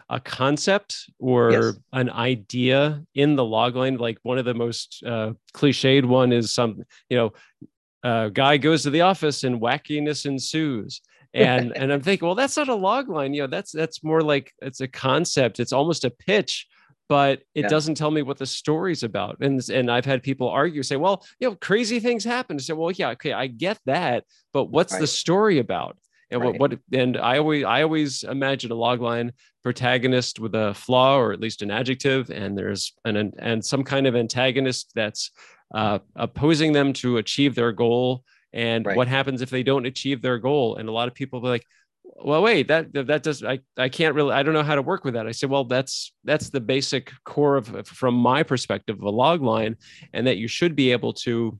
a 0.09 0.19
concept 0.19 1.09
or 1.19 1.51
yes. 1.51 1.73
an 1.93 2.09
idea 2.09 3.03
in 3.13 3.35
the 3.35 3.43
logline. 3.43 3.99
Like 3.99 4.17
one 4.23 4.37
of 4.37 4.45
the 4.45 4.53
most 4.53 5.03
uh, 5.05 5.33
cliched 5.53 6.05
one 6.05 6.31
is 6.31 6.53
some, 6.53 6.83
you 7.09 7.17
know, 7.17 7.33
a 8.03 8.29
guy 8.31 8.57
goes 8.57 8.83
to 8.83 8.89
the 8.89 9.01
office 9.01 9.43
and 9.43 9.61
wackiness 9.61 10.25
ensues. 10.25 11.01
And 11.33 11.71
and 11.75 11.91
I'm 11.91 12.01
thinking, 12.01 12.25
well, 12.25 12.35
that's 12.35 12.57
not 12.57 12.69
a 12.69 12.75
log 12.75 13.09
line. 13.09 13.33
You 13.33 13.43
know, 13.43 13.47
that's 13.47 13.71
that's 13.71 14.03
more 14.03 14.21
like 14.21 14.53
it's 14.61 14.81
a 14.81 14.87
concept. 14.87 15.59
It's 15.59 15.73
almost 15.73 16.05
a 16.05 16.09
pitch 16.09 16.67
but 17.09 17.39
it 17.55 17.61
yeah. 17.61 17.67
doesn't 17.67 17.95
tell 17.95 18.11
me 18.11 18.21
what 18.21 18.37
the 18.37 18.45
story's 18.45 19.03
about. 19.03 19.37
And 19.41 19.61
and 19.69 19.89
I've 19.89 20.05
had 20.05 20.23
people 20.23 20.49
argue, 20.49 20.83
say, 20.83 20.97
well, 20.97 21.25
you 21.39 21.49
know, 21.49 21.55
crazy 21.55 21.99
things 21.99 22.23
happen. 22.23 22.57
I 22.57 22.59
say, 22.59 22.73
well, 22.73 22.91
yeah, 22.91 23.09
okay, 23.11 23.33
I 23.33 23.47
get 23.47 23.79
that, 23.85 24.25
but 24.53 24.65
what's 24.65 24.93
right. 24.93 25.01
the 25.01 25.07
story 25.07 25.59
about? 25.59 25.97
And 26.29 26.41
right. 26.41 26.59
what 26.59 26.71
what 26.71 26.79
and 26.91 27.17
I 27.17 27.37
always 27.37 27.63
I 27.63 27.83
always 27.83 28.23
imagine 28.23 28.71
a 28.71 28.75
logline 28.75 29.31
protagonist 29.67 30.39
with 30.39 30.55
a 30.55 30.73
flaw 30.73 31.17
or 31.17 31.33
at 31.33 31.41
least 31.41 31.61
an 31.61 31.69
adjective, 31.69 32.29
and 32.29 32.57
there's 32.57 32.93
an 33.03 33.33
and 33.37 33.65
some 33.65 33.83
kind 33.83 34.07
of 34.07 34.15
antagonist 34.15 34.93
that's 34.95 35.31
uh, 35.75 35.99
opposing 36.15 36.71
them 36.71 36.93
to 36.93 37.17
achieve 37.17 37.53
their 37.53 37.73
goal. 37.73 38.23
And 38.53 38.85
right. 38.85 38.95
what 38.95 39.09
happens 39.09 39.41
if 39.41 39.49
they 39.49 39.63
don't 39.63 39.85
achieve 39.85 40.21
their 40.21 40.37
goal? 40.37 40.77
And 40.77 40.87
a 40.87 40.93
lot 40.93 41.09
of 41.09 41.13
people 41.13 41.41
be 41.41 41.49
like, 41.49 41.65
well 42.23 42.41
wait 42.41 42.69
that 42.69 42.91
that 42.93 43.21
does 43.21 43.43
i 43.43 43.59
i 43.77 43.89
can't 43.89 44.15
really 44.15 44.33
i 44.33 44.41
don't 44.41 44.53
know 44.53 44.63
how 44.63 44.75
to 44.75 44.81
work 44.81 45.03
with 45.03 45.13
that 45.13 45.27
i 45.27 45.31
said 45.31 45.49
well 45.49 45.65
that's 45.65 46.13
that's 46.23 46.49
the 46.49 46.61
basic 46.61 47.11
core 47.25 47.57
of 47.57 47.85
from 47.85 48.15
my 48.15 48.41
perspective 48.41 48.95
of 48.95 49.03
a 49.03 49.09
log 49.09 49.41
line 49.41 49.75
and 50.13 50.25
that 50.25 50.37
you 50.37 50.47
should 50.47 50.73
be 50.73 50.93
able 50.93 51.13
to 51.13 51.59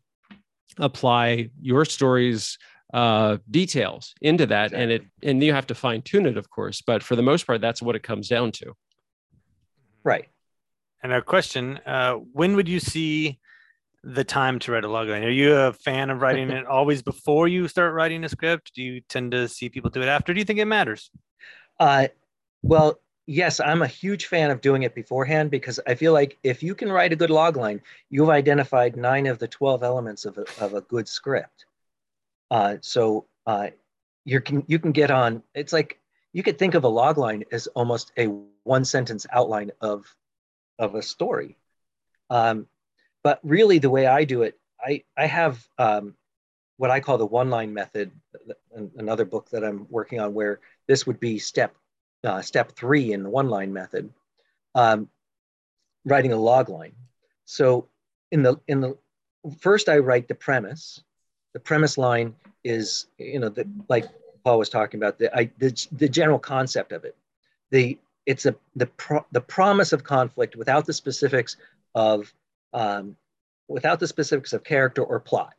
apply 0.79 1.49
your 1.61 1.83
story's 1.83 2.57
uh, 2.93 3.37
details 3.51 4.13
into 4.21 4.45
that 4.45 4.67
exactly. 4.67 4.83
and 4.83 4.91
it 4.91 5.05
and 5.23 5.43
you 5.43 5.53
have 5.53 5.67
to 5.67 5.75
fine 5.75 6.01
tune 6.01 6.25
it 6.25 6.37
of 6.37 6.49
course 6.49 6.81
but 6.81 7.03
for 7.03 7.15
the 7.15 7.21
most 7.21 7.45
part 7.45 7.59
that's 7.59 7.81
what 7.81 7.95
it 7.95 8.03
comes 8.03 8.29
down 8.29 8.51
to 8.51 8.73
right 10.03 10.29
and 11.03 11.11
a 11.11 11.21
question 11.21 11.79
uh, 11.85 12.13
when 12.13 12.55
would 12.55 12.69
you 12.69 12.79
see 12.79 13.39
the 14.03 14.23
time 14.23 14.57
to 14.59 14.71
write 14.71 14.85
a 14.85 14.87
logline? 14.87 15.23
Are 15.23 15.29
you 15.29 15.53
a 15.53 15.73
fan 15.73 16.09
of 16.09 16.21
writing 16.21 16.49
it 16.51 16.65
always 16.65 17.01
before 17.01 17.47
you 17.47 17.67
start 17.67 17.93
writing 17.93 18.23
a 18.23 18.29
script? 18.29 18.73
Do 18.73 18.81
you 18.81 19.01
tend 19.01 19.31
to 19.31 19.47
see 19.47 19.69
people 19.69 19.89
do 19.89 20.01
it 20.01 20.07
after? 20.07 20.33
Do 20.33 20.39
you 20.39 20.45
think 20.45 20.59
it 20.59 20.65
matters? 20.65 21.11
Uh, 21.79 22.07
well, 22.61 22.99
yes, 23.25 23.59
I'm 23.59 23.81
a 23.81 23.87
huge 23.87 24.25
fan 24.25 24.49
of 24.49 24.61
doing 24.61 24.83
it 24.83 24.95
beforehand 24.95 25.51
because 25.51 25.79
I 25.85 25.95
feel 25.95 26.13
like 26.13 26.37
if 26.43 26.63
you 26.63 26.73
can 26.73 26.91
write 26.91 27.13
a 27.13 27.15
good 27.15 27.29
logline, 27.29 27.81
you've 28.09 28.29
identified 28.29 28.95
nine 28.95 29.27
of 29.27 29.39
the 29.39 29.47
12 29.47 29.83
elements 29.83 30.25
of 30.25 30.37
a, 30.37 30.45
of 30.63 30.73
a 30.73 30.81
good 30.81 31.07
script. 31.07 31.65
Uh, 32.49 32.77
so 32.81 33.25
uh, 33.45 33.67
you 34.25 34.41
can 34.41 34.63
you 34.67 34.79
can 34.79 34.91
get 34.91 35.11
on. 35.11 35.43
It's 35.53 35.73
like 35.73 35.99
you 36.33 36.43
could 36.43 36.59
think 36.59 36.75
of 36.75 36.83
a 36.83 36.89
logline 36.89 37.43
as 37.51 37.67
almost 37.67 38.11
a 38.17 38.25
one 38.63 38.85
sentence 38.85 39.25
outline 39.31 39.71
of 39.81 40.05
of 40.79 40.95
a 40.95 41.01
story. 41.01 41.57
Um, 42.29 42.67
but 43.23 43.39
really, 43.43 43.79
the 43.79 43.89
way 43.89 44.05
I 44.05 44.23
do 44.23 44.43
it, 44.43 44.57
I, 44.79 45.03
I 45.17 45.25
have 45.25 45.65
um, 45.77 46.15
what 46.77 46.91
I 46.91 46.99
call 46.99 47.17
the 47.17 47.25
one 47.25 47.49
line 47.49 47.73
method, 47.73 48.11
another 48.95 49.25
book 49.25 49.49
that 49.49 49.63
I'm 49.63 49.87
working 49.89 50.19
on, 50.19 50.33
where 50.33 50.59
this 50.87 51.07
would 51.07 51.19
be 51.19 51.39
step 51.39 51.75
uh, 52.23 52.41
step 52.41 52.73
three 52.73 53.13
in 53.13 53.23
the 53.23 53.29
one 53.29 53.49
line 53.49 53.73
method, 53.73 54.11
um, 54.75 55.09
writing 56.05 56.33
a 56.33 56.37
log 56.37 56.69
line. 56.69 56.93
So 57.45 57.87
in 58.31 58.43
the 58.43 58.59
in 58.67 58.81
the 58.81 58.97
first, 59.59 59.89
I 59.89 59.97
write 59.99 60.27
the 60.27 60.35
premise. 60.35 61.01
The 61.57 61.61
premise 61.61 61.97
line 61.97 62.35
is 62.63 63.07
you 63.17 63.39
know 63.39 63.51
like 63.89 64.05
Paul 64.43 64.59
was 64.59 64.69
talking 64.69 64.99
about 64.99 65.17
the 65.17 65.35
I, 65.35 65.49
the, 65.57 65.87
the 65.91 66.07
general 66.07 66.37
concept 66.37 66.91
of 66.91 67.03
it. 67.03 67.15
The 67.71 67.97
it's 68.27 68.45
a 68.45 68.55
the 68.75 68.85
pro, 68.85 69.25
the 69.31 69.41
promise 69.41 69.91
of 69.91 70.03
conflict 70.03 70.55
without 70.55 70.85
the 70.85 70.93
specifics 70.93 71.57
of 71.95 72.31
um, 72.73 73.17
without 73.67 73.99
the 73.99 74.07
specifics 74.07 74.53
of 74.53 74.63
character 74.63 75.01
or 75.01 75.19
plot, 75.19 75.55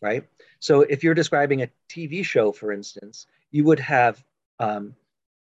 right? 0.00 0.26
So 0.58 0.80
if 0.80 1.04
you're 1.04 1.12
describing 1.12 1.60
a 1.60 1.68
TV 1.90 2.24
show, 2.24 2.50
for 2.50 2.72
instance, 2.72 3.26
you 3.50 3.64
would 3.64 3.80
have 3.80 4.24
um, 4.58 4.94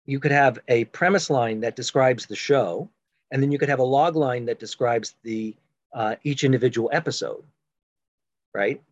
you 0.07 0.19
could 0.19 0.33
have 0.33 0.59
a 0.67 0.87
premise 0.87 1.31
line 1.31 1.61
that 1.61 1.77
describes 1.77 2.27
the 2.27 2.35
show, 2.35 2.91
and 3.31 3.41
then 3.41 3.53
you 3.53 3.61
could 3.61 3.69
have 3.69 3.79
a 3.79 3.85
log 3.85 4.17
line 4.17 4.47
that 4.47 4.59
describes 4.59 5.15
the 5.23 5.55
uh, 5.95 6.17
each 6.25 6.43
individual 6.43 6.91
episode, 6.93 7.45
right? 8.53 8.83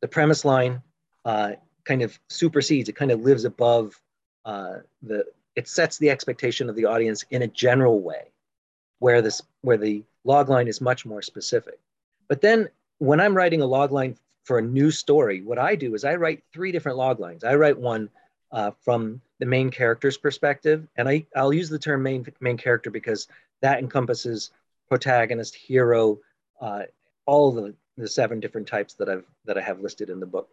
The 0.00 0.08
premise 0.08 0.44
line 0.44 0.82
uh, 1.24 1.52
kind 1.84 2.02
of 2.02 2.18
supersedes; 2.28 2.88
it 2.88 2.96
kind 2.96 3.10
of 3.10 3.20
lives 3.20 3.44
above 3.44 4.00
uh, 4.44 4.76
the. 5.02 5.24
It 5.54 5.68
sets 5.68 5.96
the 5.96 6.10
expectation 6.10 6.68
of 6.68 6.76
the 6.76 6.84
audience 6.84 7.24
in 7.30 7.42
a 7.42 7.46
general 7.46 8.00
way, 8.00 8.32
where 8.98 9.22
this 9.22 9.42
where 9.62 9.78
the 9.78 10.04
log 10.24 10.48
line 10.48 10.68
is 10.68 10.80
much 10.80 11.06
more 11.06 11.22
specific. 11.22 11.78
But 12.28 12.40
then 12.40 12.68
when 12.98 13.20
I'm 13.20 13.36
writing 13.36 13.62
a 13.62 13.66
log 13.66 13.92
line 13.92 14.16
for 14.44 14.58
a 14.58 14.62
new 14.62 14.90
story, 14.90 15.42
what 15.42 15.58
I 15.58 15.74
do 15.74 15.94
is 15.94 16.04
I 16.04 16.16
write 16.16 16.42
three 16.52 16.72
different 16.72 16.98
log 16.98 17.20
lines. 17.20 17.44
I 17.44 17.54
write 17.54 17.78
one 17.78 18.10
uh, 18.52 18.70
from 18.80 19.20
the 19.38 19.46
main 19.46 19.70
character's 19.70 20.16
perspective, 20.16 20.86
and 20.96 21.08
I, 21.08 21.26
I'll 21.34 21.52
use 21.52 21.68
the 21.68 21.78
term 21.78 22.02
main, 22.02 22.26
main 22.40 22.56
character 22.56 22.90
because 22.90 23.28
that 23.60 23.78
encompasses 23.78 24.50
protagonist, 24.88 25.54
hero, 25.54 26.20
uh, 26.60 26.84
all 27.26 27.52
the, 27.52 27.74
the 27.96 28.08
seven 28.08 28.40
different 28.40 28.66
types 28.66 28.94
that 28.94 29.08
I've 29.08 29.24
that 29.44 29.58
I 29.58 29.60
have 29.60 29.80
listed 29.80 30.10
in 30.10 30.20
the 30.20 30.26
book. 30.26 30.48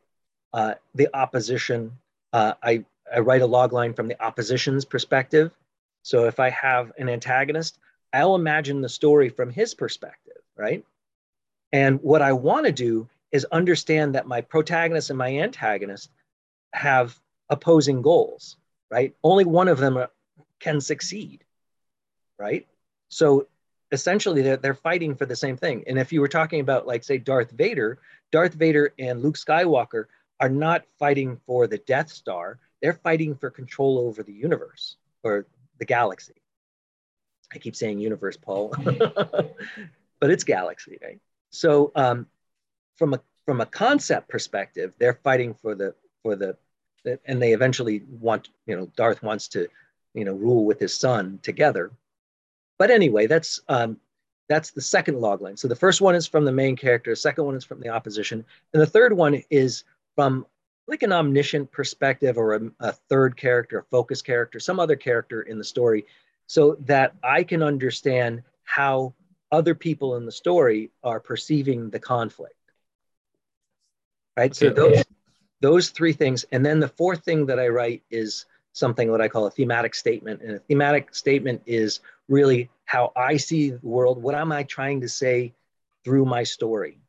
Uh, 0.53 0.75
the 0.93 1.10
opposition, 1.13 1.91
uh, 2.32 2.53
I, 2.62 2.86
I 3.13 3.19
write 3.19 3.41
a 3.41 3.47
log 3.47 3.73
line 3.73 3.93
from 3.93 4.08
the 4.08 4.21
opposition's 4.23 4.86
perspective. 4.86 5.51
So 6.03 6.25
if 6.25 6.39
I 6.39 6.49
have 6.51 6.91
an 6.97 7.10
antagonist, 7.10 7.79
I'll 8.13 8.36
imagine 8.36 8.82
the 8.82 8.89
story 8.89 9.29
from 9.29 9.49
his 9.49 9.73
perspective, 9.73 10.38
right? 10.56 10.86
And 11.71 11.99
what 12.03 12.21
I 12.21 12.34
want 12.34 12.67
to 12.67 12.71
do 12.71 13.10
is 13.32 13.45
understand 13.45 14.13
that 14.13 14.27
my 14.27 14.41
protagonist 14.41 15.10
and 15.10 15.17
my 15.17 15.39
antagonist 15.39 16.12
have 16.73 17.19
opposing 17.49 18.03
goals, 18.03 18.58
right? 18.91 19.15
Only 19.23 19.45
one 19.45 19.67
of 19.67 19.79
them 19.79 20.06
can 20.60 20.79
succeed, 20.79 21.43
right? 22.38 22.67
So 23.10 23.47
essentially, 23.93 24.41
they're, 24.41 24.58
they're 24.58 24.73
fighting 24.73 25.15
for 25.15 25.25
the 25.25 25.36
same 25.36 25.56
thing. 25.56 25.84
And 25.88 25.97
if 25.97 26.12
you 26.12 26.19
were 26.19 26.27
talking 26.27 26.60
about, 26.60 26.86
like, 26.86 27.03
say, 27.03 27.17
Darth 27.17 27.51
Vader, 27.51 27.99
Darth 28.32 28.56
Vader 28.56 28.93
and 28.99 29.21
Luke 29.21 29.38
Skywalker 29.38 30.06
are 30.39 30.49
not 30.49 30.84
fighting 30.99 31.39
for 31.45 31.67
the 31.67 31.77
Death 31.77 32.10
Star, 32.10 32.60
they're 32.82 32.93
fighting 32.93 33.36
for 33.36 33.49
control 33.49 33.99
over 33.99 34.23
the 34.23 34.34
universe 34.34 34.97
or 35.23 35.45
the 35.79 35.86
galaxy. 35.86 36.34
I 37.53 37.60
keep 37.60 37.75
saying 37.75 37.99
universe, 37.99 38.36
Paul, 38.36 38.73
but 38.84 40.32
it's 40.32 40.43
galaxy, 40.43 40.97
right? 41.01 41.19
So 41.51 41.91
um, 41.95 42.25
from 42.97 43.13
a 43.13 43.21
from 43.45 43.62
a 43.62 43.65
concept 43.65 44.27
perspective, 44.27 44.93
they're 44.97 45.19
fighting 45.23 45.53
for 45.53 45.75
the 45.75 45.93
for 46.23 46.36
the 46.36 46.58
and 47.25 47.41
they 47.41 47.53
eventually 47.53 48.01
want 48.19 48.49
you 48.65 48.75
know 48.75 48.89
Darth 48.95 49.21
wants 49.21 49.47
to 49.49 49.67
you 50.15 50.25
know 50.25 50.34
rule 50.34 50.65
with 50.65 50.79
his 50.79 50.95
son 50.95 51.39
together. 51.43 51.91
But 52.77 52.91
anyway, 52.91 53.27
that's 53.27 53.62
um, 53.67 53.97
that's 54.49 54.71
the 54.71 54.81
second 54.81 55.19
log 55.19 55.41
line. 55.41 55.57
So 55.57 55.67
the 55.67 55.75
first 55.75 56.01
one 56.01 56.15
is 56.15 56.27
from 56.27 56.45
the 56.45 56.51
main 56.51 56.75
character, 56.75 57.12
the 57.12 57.15
second 57.15 57.45
one 57.45 57.55
is 57.55 57.63
from 57.63 57.79
the 57.79 57.89
opposition, 57.89 58.43
and 58.73 58.81
the 58.81 58.88
third 58.88 59.13
one 59.13 59.41
is 59.49 59.83
from 60.15 60.45
like 60.88 61.03
an 61.03 61.13
omniscient 61.13 61.71
perspective 61.71 62.38
or 62.38 62.55
a, 62.55 62.62
a 62.79 62.91
third 62.91 63.38
character, 63.38 63.79
a 63.79 63.83
focus 63.83 64.21
character, 64.21 64.59
some 64.59 64.79
other 64.79 64.95
character 64.95 65.41
in 65.43 65.57
the 65.57 65.63
story, 65.63 66.05
so 66.47 66.75
that 66.81 67.15
I 67.23 67.43
can 67.43 67.63
understand 67.63 68.43
how 68.63 69.13
other 69.51 69.75
people 69.75 70.17
in 70.17 70.25
the 70.25 70.31
story 70.31 70.91
are 71.03 71.19
perceiving 71.19 71.89
the 71.89 71.99
conflict. 71.99 72.55
Right. 74.36 74.51
Okay. 74.51 74.53
So 74.53 74.69
those 74.73 75.03
those 75.62 75.89
three 75.89 76.13
things, 76.13 76.43
and 76.51 76.65
then 76.65 76.79
the 76.79 76.89
fourth 76.89 77.23
thing 77.23 77.45
that 77.45 77.59
I 77.59 77.69
write 77.69 78.03
is 78.12 78.45
something 78.73 79.09
what 79.09 79.21
I 79.21 79.29
call 79.29 79.45
a 79.45 79.51
thematic 79.51 79.95
statement. 79.95 80.41
And 80.41 80.55
a 80.55 80.59
thematic 80.59 81.15
statement 81.15 81.62
is 81.65 82.01
really 82.27 82.69
how 82.86 83.12
I 83.15 83.38
see 83.38 83.71
the 83.71 83.79
world. 83.81 84.21
What 84.21 84.36
am 84.36 84.51
I 84.51 84.63
trying 84.63 85.01
to 85.01 85.09
say 85.09 85.53
through 86.03 86.25
my 86.25 86.43
story? 86.43 86.99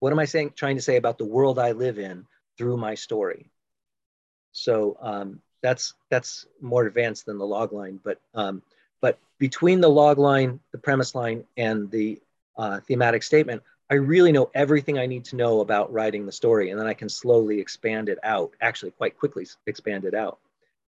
What 0.00 0.12
am 0.12 0.18
I 0.18 0.26
saying, 0.26 0.52
trying 0.54 0.76
to 0.76 0.82
say 0.82 0.96
about 0.96 1.18
the 1.18 1.24
world 1.24 1.58
I 1.58 1.72
live 1.72 1.98
in 1.98 2.26
through 2.56 2.76
my 2.76 2.94
story? 2.94 3.50
So 4.52 4.96
um, 5.00 5.40
that's 5.62 5.94
that's 6.10 6.46
more 6.60 6.86
advanced 6.86 7.26
than 7.26 7.38
the 7.38 7.46
log 7.46 7.72
line, 7.72 8.00
but 8.02 8.20
um, 8.34 8.62
but 9.00 9.18
between 9.38 9.80
the 9.80 9.88
log 9.88 10.18
line, 10.18 10.60
the 10.72 10.78
premise 10.78 11.14
line, 11.14 11.44
and 11.56 11.90
the 11.90 12.20
uh, 12.56 12.80
thematic 12.80 13.22
statement, 13.22 13.62
I 13.90 13.94
really 13.94 14.32
know 14.32 14.50
everything 14.54 14.98
I 14.98 15.06
need 15.06 15.24
to 15.26 15.36
know 15.36 15.60
about 15.60 15.92
writing 15.92 16.26
the 16.26 16.32
story, 16.32 16.70
and 16.70 16.78
then 16.78 16.86
I 16.86 16.94
can 16.94 17.08
slowly 17.08 17.60
expand 17.60 18.08
it 18.08 18.18
out. 18.22 18.52
Actually, 18.60 18.92
quite 18.92 19.18
quickly 19.18 19.46
expand 19.66 20.04
it 20.04 20.14
out, 20.14 20.38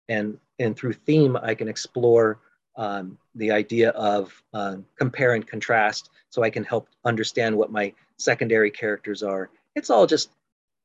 and 0.09 0.39
and 0.59 0.77
through 0.77 0.93
theme, 0.93 1.37
I 1.37 1.55
can 1.55 1.69
explore 1.69 2.39
um, 2.81 3.19
the 3.35 3.51
idea 3.51 3.91
of 3.91 4.43
uh, 4.55 4.77
compare 4.97 5.35
and 5.35 5.47
contrast, 5.47 6.09
so 6.31 6.43
I 6.43 6.49
can 6.49 6.65
help 6.65 6.89
understand 7.05 7.55
what 7.55 7.71
my 7.71 7.93
secondary 8.17 8.71
characters 8.71 9.23
are. 9.23 9.51
It's 9.77 9.91
all 9.91 10.07
just, 10.07 10.31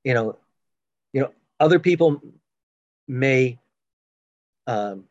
you 0.03 0.13
know, 0.13 0.37
you 1.13 1.21
know, 1.21 1.31
other 1.57 1.79
people 1.79 2.21
may 3.07 3.57
um, 4.67 5.05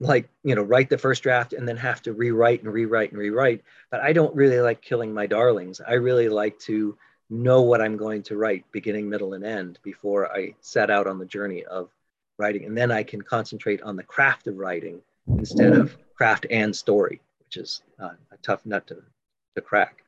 like 0.00 0.30
you 0.42 0.54
know 0.54 0.62
write 0.62 0.88
the 0.88 0.96
first 0.96 1.22
draft 1.22 1.52
and 1.52 1.68
then 1.68 1.76
have 1.76 2.00
to 2.02 2.14
rewrite 2.14 2.62
and 2.62 2.72
rewrite 2.72 3.12
and 3.12 3.20
rewrite 3.20 3.62
but 3.90 4.00
i 4.00 4.12
don't 4.12 4.34
really 4.34 4.60
like 4.60 4.82
killing 4.82 5.14
my 5.14 5.26
darlings 5.26 5.80
i 5.86 5.92
really 5.92 6.28
like 6.28 6.58
to 6.58 6.98
know 7.30 7.62
what 7.62 7.80
i'm 7.80 7.96
going 7.96 8.20
to 8.20 8.36
write 8.36 8.64
beginning 8.72 9.08
middle 9.08 9.34
and 9.34 9.44
end 9.44 9.78
before 9.84 10.34
i 10.34 10.52
set 10.60 10.90
out 10.90 11.06
on 11.06 11.20
the 11.20 11.24
journey 11.24 11.64
of 11.66 11.88
writing 12.36 12.64
and 12.64 12.76
then 12.76 12.90
i 12.90 13.04
can 13.04 13.22
concentrate 13.22 13.80
on 13.82 13.94
the 13.94 14.02
craft 14.02 14.48
of 14.48 14.56
writing 14.58 15.00
instead 15.38 15.72
of 15.72 15.96
craft 16.16 16.46
and 16.50 16.74
story 16.74 17.20
which 17.44 17.56
is 17.56 17.82
uh, 18.00 18.10
a 18.32 18.36
tough 18.42 18.64
nut 18.64 18.86
to, 18.86 18.96
to 19.54 19.60
crack 19.60 20.04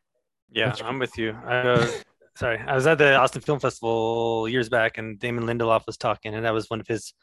yeah 0.51 0.75
i'm 0.85 0.99
with 0.99 1.17
you 1.19 1.37
I, 1.45 1.57
uh, 1.57 1.91
sorry 2.37 2.61
i 2.67 2.75
was 2.75 2.87
at 2.87 2.99
the 2.99 3.17
austin 3.17 3.43
film 3.43 3.61
festival 3.61 4.49
years 4.49 4.69
back 4.69 4.99
and 4.99 5.19
damon 5.19 5.45
lindelof 5.45 5.87
was 5.87 5.97
talking 5.97 6.35
and 6.35 6.45
that 6.45 6.55
was 6.55 6.69
one 6.69 6.81
of 6.81 6.87
his 6.87 7.15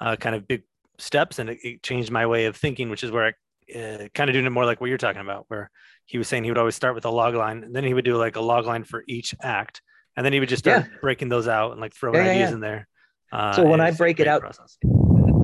uh, 0.00 0.16
kind 0.16 0.34
of 0.34 0.48
big 0.48 0.62
steps 1.00 1.38
and 1.38 1.50
it, 1.50 1.58
it, 1.62 1.82
changed 1.82 2.10
my 2.10 2.26
way 2.26 2.46
of 2.46 2.56
thinking, 2.56 2.90
which 2.90 3.02
is 3.02 3.10
where 3.10 3.26
I 3.26 3.78
uh, 3.78 4.08
kind 4.14 4.28
of 4.28 4.34
doing 4.34 4.46
it 4.46 4.50
more 4.50 4.64
like 4.64 4.80
what 4.80 4.88
you're 4.88 4.98
talking 4.98 5.20
about, 5.20 5.44
where 5.48 5.70
he 6.06 6.18
was 6.18 6.28
saying 6.28 6.44
he 6.44 6.50
would 6.50 6.58
always 6.58 6.74
start 6.74 6.94
with 6.94 7.04
a 7.04 7.10
log 7.10 7.34
line 7.34 7.64
and 7.64 7.74
then 7.74 7.84
he 7.84 7.94
would 7.94 8.04
do 8.04 8.16
like 8.16 8.36
a 8.36 8.40
log 8.40 8.66
line 8.66 8.84
for 8.84 9.04
each 9.06 9.34
act. 9.42 9.82
And 10.16 10.26
then 10.26 10.32
he 10.32 10.40
would 10.40 10.48
just 10.48 10.64
start 10.64 10.86
yeah. 10.86 10.96
breaking 11.00 11.28
those 11.28 11.48
out 11.48 11.72
and 11.72 11.80
like 11.80 11.94
throwing 11.94 12.16
yeah, 12.16 12.32
ideas 12.32 12.50
yeah. 12.50 12.54
in 12.54 12.60
there. 12.60 12.88
Uh, 13.32 13.52
so 13.54 13.64
when 13.64 13.80
I 13.80 13.92
break 13.92 14.18
it 14.18 14.26
out, 14.26 14.40
process. 14.40 14.76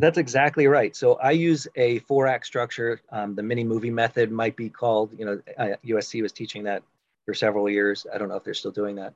That's 0.01 0.19
exactly 0.19 0.67
right. 0.67 0.95
So 0.95 1.15
I 1.15 1.33
use 1.33 1.67
a 1.77 2.01
four 2.01 2.27
act 2.27 2.47
structure. 2.47 3.01
Um, 3.11 3.35
the 3.35 3.43
mini 3.43 3.65
movie 3.65 3.91
method 3.91 4.31
might 4.31 4.57
be 4.57 4.69
called, 4.69 5.11
you 5.19 5.25
know, 5.25 5.41
USC 5.85 6.23
was 6.23 6.33
teaching 6.33 6.65
that 6.65 6.83
for 7.25 7.35
several 7.35 7.69
years. 7.69 8.07
I 8.13 8.19
don't 8.19 8.29
know 8.29 8.37
if 8.37 8.45
they're 8.45 8.55
still 8.55 8.71
doing 8.71 8.97
that. 8.97 9.15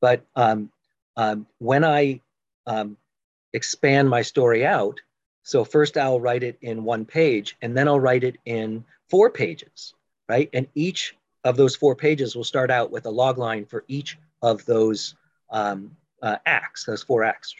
But 0.00 0.24
um, 0.36 0.70
um, 1.16 1.46
when 1.58 1.84
I 1.84 2.20
um, 2.66 2.96
expand 3.52 4.08
my 4.08 4.22
story 4.22 4.66
out, 4.66 5.00
so 5.42 5.64
first 5.64 5.96
I'll 5.96 6.20
write 6.20 6.42
it 6.42 6.58
in 6.60 6.84
one 6.84 7.04
page 7.04 7.56
and 7.62 7.76
then 7.76 7.88
I'll 7.88 8.00
write 8.00 8.24
it 8.24 8.36
in 8.44 8.84
four 9.08 9.30
pages, 9.30 9.94
right? 10.28 10.50
And 10.52 10.66
each 10.74 11.16
of 11.44 11.56
those 11.56 11.76
four 11.76 11.94
pages 11.94 12.34
will 12.34 12.44
start 12.44 12.70
out 12.70 12.90
with 12.90 13.06
a 13.06 13.10
log 13.10 13.38
line 13.38 13.64
for 13.64 13.84
each 13.86 14.18
of 14.42 14.64
those 14.66 15.14
um, 15.50 15.96
uh, 16.22 16.36
acts, 16.44 16.84
those 16.84 17.02
four 17.02 17.22
acts. 17.22 17.54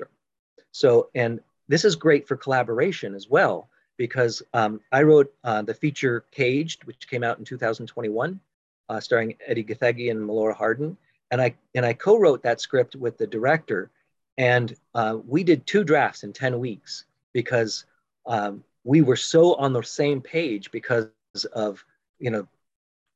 So, 0.73 1.09
and 1.15 1.41
this 1.69 1.85
is 1.85 1.97
great 1.97 2.27
for 2.27 2.37
collaboration 2.37 3.15
as 3.15 3.29
well, 3.29 3.69
because 3.97 4.43
um, 4.55 4.81
I 4.93 5.03
wrote 5.03 5.33
uh, 5.45 5.63
the 5.63 5.75
feature 5.75 6.25
Caged, 6.31 6.85
which 6.85 7.09
came 7.09 7.25
out 7.25 7.39
in 7.39 7.45
2021, 7.45 8.41
uh, 8.89 9.01
starring 9.01 9.37
Edi 9.51 9.65
Gathegi 9.65 10.11
and 10.11 10.21
Melora 10.21 10.57
Hardin. 10.57 10.97
And 11.31 11.41
I, 11.41 11.55
and 11.75 11.85
I 11.85 11.93
co-wrote 11.93 12.43
that 12.45 12.61
script 12.61 12.95
with 12.95 13.19
the 13.19 13.27
director 13.27 13.91
and 14.39 14.77
uh, 14.95 15.19
we 15.27 15.45
did 15.45 15.67
two 15.67 15.85
drafts 15.85 16.23
in 16.23 16.33
10 16.33 16.59
weeks 16.59 17.05
because 17.33 17.87
um, 18.27 18.63
we 18.85 19.01
were 19.01 19.17
so 19.17 19.55
on 19.55 19.73
the 19.73 19.83
same 19.83 20.21
page 20.21 20.71
because 20.71 21.09
of, 21.55 21.85
you 22.19 22.31
know, 22.31 22.47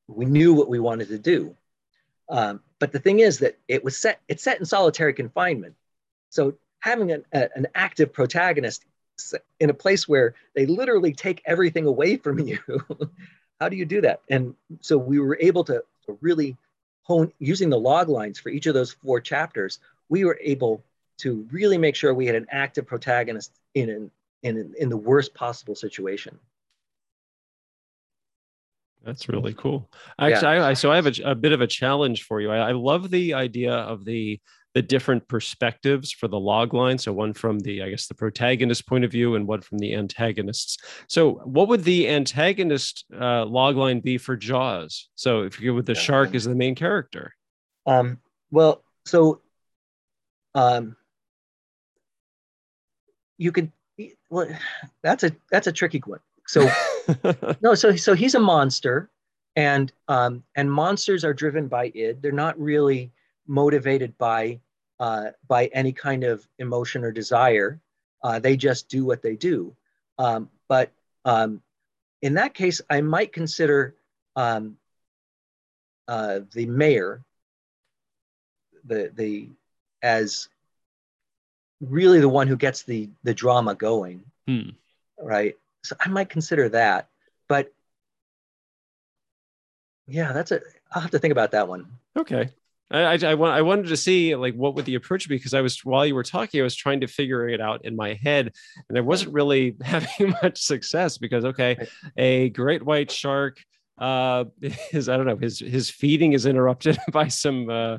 we 0.08 0.24
knew 0.24 0.54
what 0.54 0.68
we 0.68 0.78
wanted 0.78 1.08
to 1.08 1.18
do. 1.18 1.54
Um, 2.28 2.60
but 2.78 2.92
the 2.92 2.98
thing 2.98 3.20
is 3.20 3.38
that 3.40 3.58
it 3.68 3.84
was 3.84 3.96
set, 3.96 4.20
it's 4.28 4.42
set 4.42 4.58
in 4.58 4.64
solitary 4.64 5.12
confinement. 5.12 5.74
So 6.30 6.54
having 6.80 7.12
an, 7.12 7.24
a, 7.32 7.48
an 7.54 7.66
active 7.74 8.12
protagonist 8.12 8.84
in 9.58 9.70
a 9.70 9.74
place 9.74 10.08
where 10.08 10.34
they 10.54 10.66
literally 10.66 11.12
take 11.12 11.42
everything 11.44 11.86
away 11.86 12.16
from 12.16 12.38
you, 12.46 12.58
how 13.60 13.68
do 13.68 13.76
you 13.76 13.84
do 13.84 14.00
that? 14.00 14.22
And 14.28 14.54
so 14.80 14.96
we 14.98 15.18
were 15.18 15.38
able 15.40 15.64
to, 15.64 15.82
really 16.20 16.56
hone, 17.02 17.32
using 17.38 17.70
the 17.70 17.78
log 17.78 18.08
lines 18.08 18.38
for 18.38 18.48
each 18.48 18.66
of 18.66 18.74
those 18.74 18.92
four 18.92 19.20
chapters, 19.20 19.78
we 20.08 20.24
were 20.24 20.38
able 20.42 20.82
to 21.18 21.46
really 21.52 21.78
make 21.78 21.94
sure 21.94 22.12
we 22.12 22.26
had 22.26 22.34
an 22.34 22.46
active 22.50 22.86
protagonist 22.86 23.52
in 23.74 23.90
an, 23.90 24.10
in, 24.42 24.74
in 24.78 24.88
the 24.88 24.96
worst 24.96 25.34
possible 25.34 25.74
situation. 25.74 26.38
That's 29.04 29.28
really 29.28 29.54
cool. 29.54 29.88
Actually, 30.18 30.56
yeah. 30.56 30.64
I, 30.64 30.70
I, 30.70 30.74
so 30.74 30.92
I 30.92 30.96
have 30.96 31.06
a, 31.06 31.12
a, 31.24 31.34
bit 31.34 31.52
of 31.52 31.60
a 31.60 31.66
challenge 31.66 32.24
for 32.24 32.40
you. 32.40 32.50
I, 32.50 32.68
I, 32.68 32.72
love 32.72 33.10
the 33.10 33.32
idea 33.32 33.72
of 33.72 34.04
the 34.04 34.38
the 34.74 34.82
different 34.82 35.26
perspectives 35.26 36.12
for 36.12 36.28
the 36.28 36.38
log 36.38 36.74
line. 36.74 36.98
So 36.98 37.12
one 37.12 37.32
from 37.32 37.58
the, 37.58 37.82
I 37.82 37.90
guess, 37.90 38.06
the 38.06 38.14
protagonist 38.14 38.86
point 38.86 39.04
of 39.04 39.10
view, 39.10 39.34
and 39.34 39.46
one 39.46 39.60
from 39.60 39.78
the 39.78 39.94
antagonists. 39.94 40.78
So 41.08 41.34
what 41.44 41.68
would 41.68 41.84
the 41.84 42.08
antagonist 42.08 43.04
uh, 43.18 43.44
log 43.44 43.76
line 43.76 44.00
be 44.00 44.18
for 44.18 44.36
Jaws? 44.36 45.08
So 45.16 45.42
if 45.42 45.60
you 45.60 45.70
go 45.70 45.74
with 45.74 45.86
the 45.86 45.94
shark 45.94 46.34
as 46.34 46.44
the 46.44 46.54
main 46.54 46.74
character. 46.74 47.34
Um, 47.86 48.18
well, 48.50 48.82
so 49.06 49.40
um, 50.54 50.96
you 53.40 53.50
could 53.52 53.72
well 54.28 54.46
that's 55.02 55.24
a 55.24 55.32
that's 55.50 55.66
a 55.66 55.72
tricky 55.72 56.00
one 56.04 56.20
so 56.46 56.68
no 57.62 57.74
so 57.74 57.96
so 57.96 58.14
he's 58.14 58.34
a 58.34 58.40
monster 58.40 59.10
and 59.56 59.92
um 60.08 60.44
and 60.56 60.70
monsters 60.70 61.24
are 61.24 61.34
driven 61.34 61.66
by 61.66 61.90
id 61.94 62.20
they're 62.22 62.32
not 62.32 62.58
really 62.58 63.10
motivated 63.50 64.16
by 64.16 64.60
uh 65.00 65.30
by 65.48 65.66
any 65.66 65.92
kind 65.92 66.22
of 66.24 66.46
emotion 66.58 67.04
or 67.04 67.10
desire. 67.10 67.80
Uh, 68.22 68.38
they 68.38 68.56
just 68.56 68.88
do 68.88 69.04
what 69.04 69.22
they 69.22 69.34
do. 69.34 69.74
Um 70.18 70.48
but 70.68 70.92
um 71.24 71.60
in 72.22 72.34
that 72.34 72.54
case 72.54 72.80
i 72.88 73.00
might 73.00 73.32
consider 73.32 73.94
um 74.36 74.76
uh 76.06 76.40
the 76.52 76.66
mayor 76.66 77.22
the 78.84 79.10
the 79.14 79.48
as 80.02 80.48
really 81.80 82.20
the 82.20 82.28
one 82.28 82.46
who 82.46 82.56
gets 82.56 82.84
the 82.84 83.08
the 83.24 83.34
drama 83.34 83.74
going. 83.74 84.22
Hmm. 84.46 84.70
right? 85.20 85.56
So 85.82 85.96
i 85.98 86.08
might 86.08 86.28
consider 86.30 86.68
that. 86.70 87.08
But 87.48 87.72
yeah 90.06 90.32
that's 90.32 90.52
a 90.52 90.60
i'll 90.92 91.02
have 91.02 91.10
to 91.10 91.18
think 91.18 91.32
about 91.32 91.50
that 91.50 91.66
one. 91.66 91.86
Okay 92.16 92.50
I, 92.90 93.14
I, 93.14 93.14
I, 93.14 93.32
I 93.32 93.62
wanted 93.62 93.86
to 93.88 93.96
see 93.96 94.34
like 94.34 94.54
what 94.54 94.74
would 94.74 94.84
the 94.84 94.94
approach 94.96 95.28
be? 95.28 95.36
Because 95.36 95.54
I 95.54 95.60
was 95.60 95.84
while 95.84 96.04
you 96.06 96.14
were 96.14 96.22
talking 96.22 96.60
I 96.60 96.64
was 96.64 96.76
trying 96.76 97.00
to 97.00 97.06
figure 97.06 97.48
it 97.48 97.60
out 97.60 97.84
in 97.84 97.96
my 97.96 98.14
head 98.22 98.52
and 98.88 98.98
I 98.98 99.00
wasn't 99.00 99.32
really 99.32 99.76
having 99.82 100.34
much 100.42 100.60
success 100.60 101.18
because 101.18 101.44
okay 101.44 101.86
a 102.16 102.50
great 102.50 102.84
white 102.84 103.10
shark 103.10 103.58
uh 103.98 104.44
his 104.60 105.08
I 105.08 105.16
don't 105.16 105.26
know 105.26 105.36
his 105.36 105.58
his 105.58 105.90
feeding 105.90 106.32
is 106.32 106.46
interrupted 106.46 106.98
by 107.12 107.28
some 107.28 107.70
uh 107.70 107.98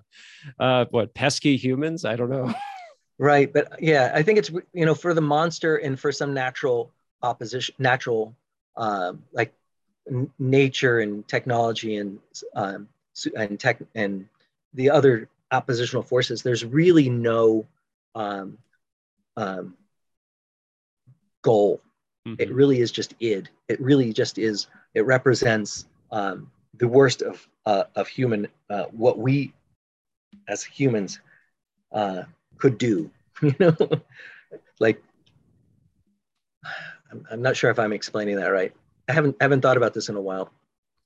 uh 0.59 0.85
what 0.91 1.13
pesky 1.13 1.57
humans? 1.57 2.05
I 2.05 2.15
don't 2.15 2.29
know. 2.29 2.53
Right, 3.21 3.53
but 3.53 3.79
yeah, 3.79 4.11
I 4.15 4.23
think 4.23 4.39
it's 4.39 4.49
you 4.73 4.85
know 4.85 4.95
for 4.95 5.13
the 5.13 5.21
monster 5.21 5.75
and 5.77 5.99
for 5.99 6.11
some 6.11 6.33
natural 6.33 6.91
opposition, 7.21 7.75
natural 7.77 8.35
um, 8.75 9.23
like 9.31 9.53
n- 10.09 10.31
nature 10.39 11.01
and 11.01 11.27
technology 11.27 11.97
and 11.97 12.17
um, 12.55 12.87
and 13.35 13.59
tech 13.59 13.79
and 13.93 14.27
the 14.73 14.89
other 14.89 15.29
oppositional 15.51 16.03
forces. 16.03 16.41
There's 16.41 16.65
really 16.65 17.09
no 17.09 17.65
um, 18.15 18.57
um, 19.37 19.75
goal. 21.41 21.81
Mm-hmm. 22.27 22.41
It 22.41 22.53
really 22.53 22.79
is 22.79 22.91
just 22.91 23.15
id. 23.19 23.49
It 23.67 23.81
really 23.81 24.13
just 24.13 24.37
is. 24.37 24.67
It 24.93 25.05
represents 25.05 25.85
um, 26.11 26.51
the 26.77 26.87
worst 26.87 27.21
of 27.21 27.47
uh, 27.65 27.83
of 27.95 28.07
human 28.07 28.47
uh, 28.69 28.85
what 28.91 29.17
we 29.17 29.53
as 30.47 30.63
humans 30.63 31.19
uh, 31.91 32.23
could 32.57 32.77
do 32.77 33.09
you 33.41 33.55
know 33.59 33.75
like 34.79 35.03
I'm, 37.11 37.25
I'm 37.31 37.41
not 37.41 37.57
sure 37.57 37.69
if 37.71 37.79
i'm 37.79 37.93
explaining 37.93 38.35
that 38.37 38.47
right 38.47 38.73
i 39.09 39.13
haven't 39.13 39.35
haven't 39.41 39.61
thought 39.61 39.77
about 39.77 39.93
this 39.93 40.09
in 40.09 40.15
a 40.15 40.21
while 40.21 40.51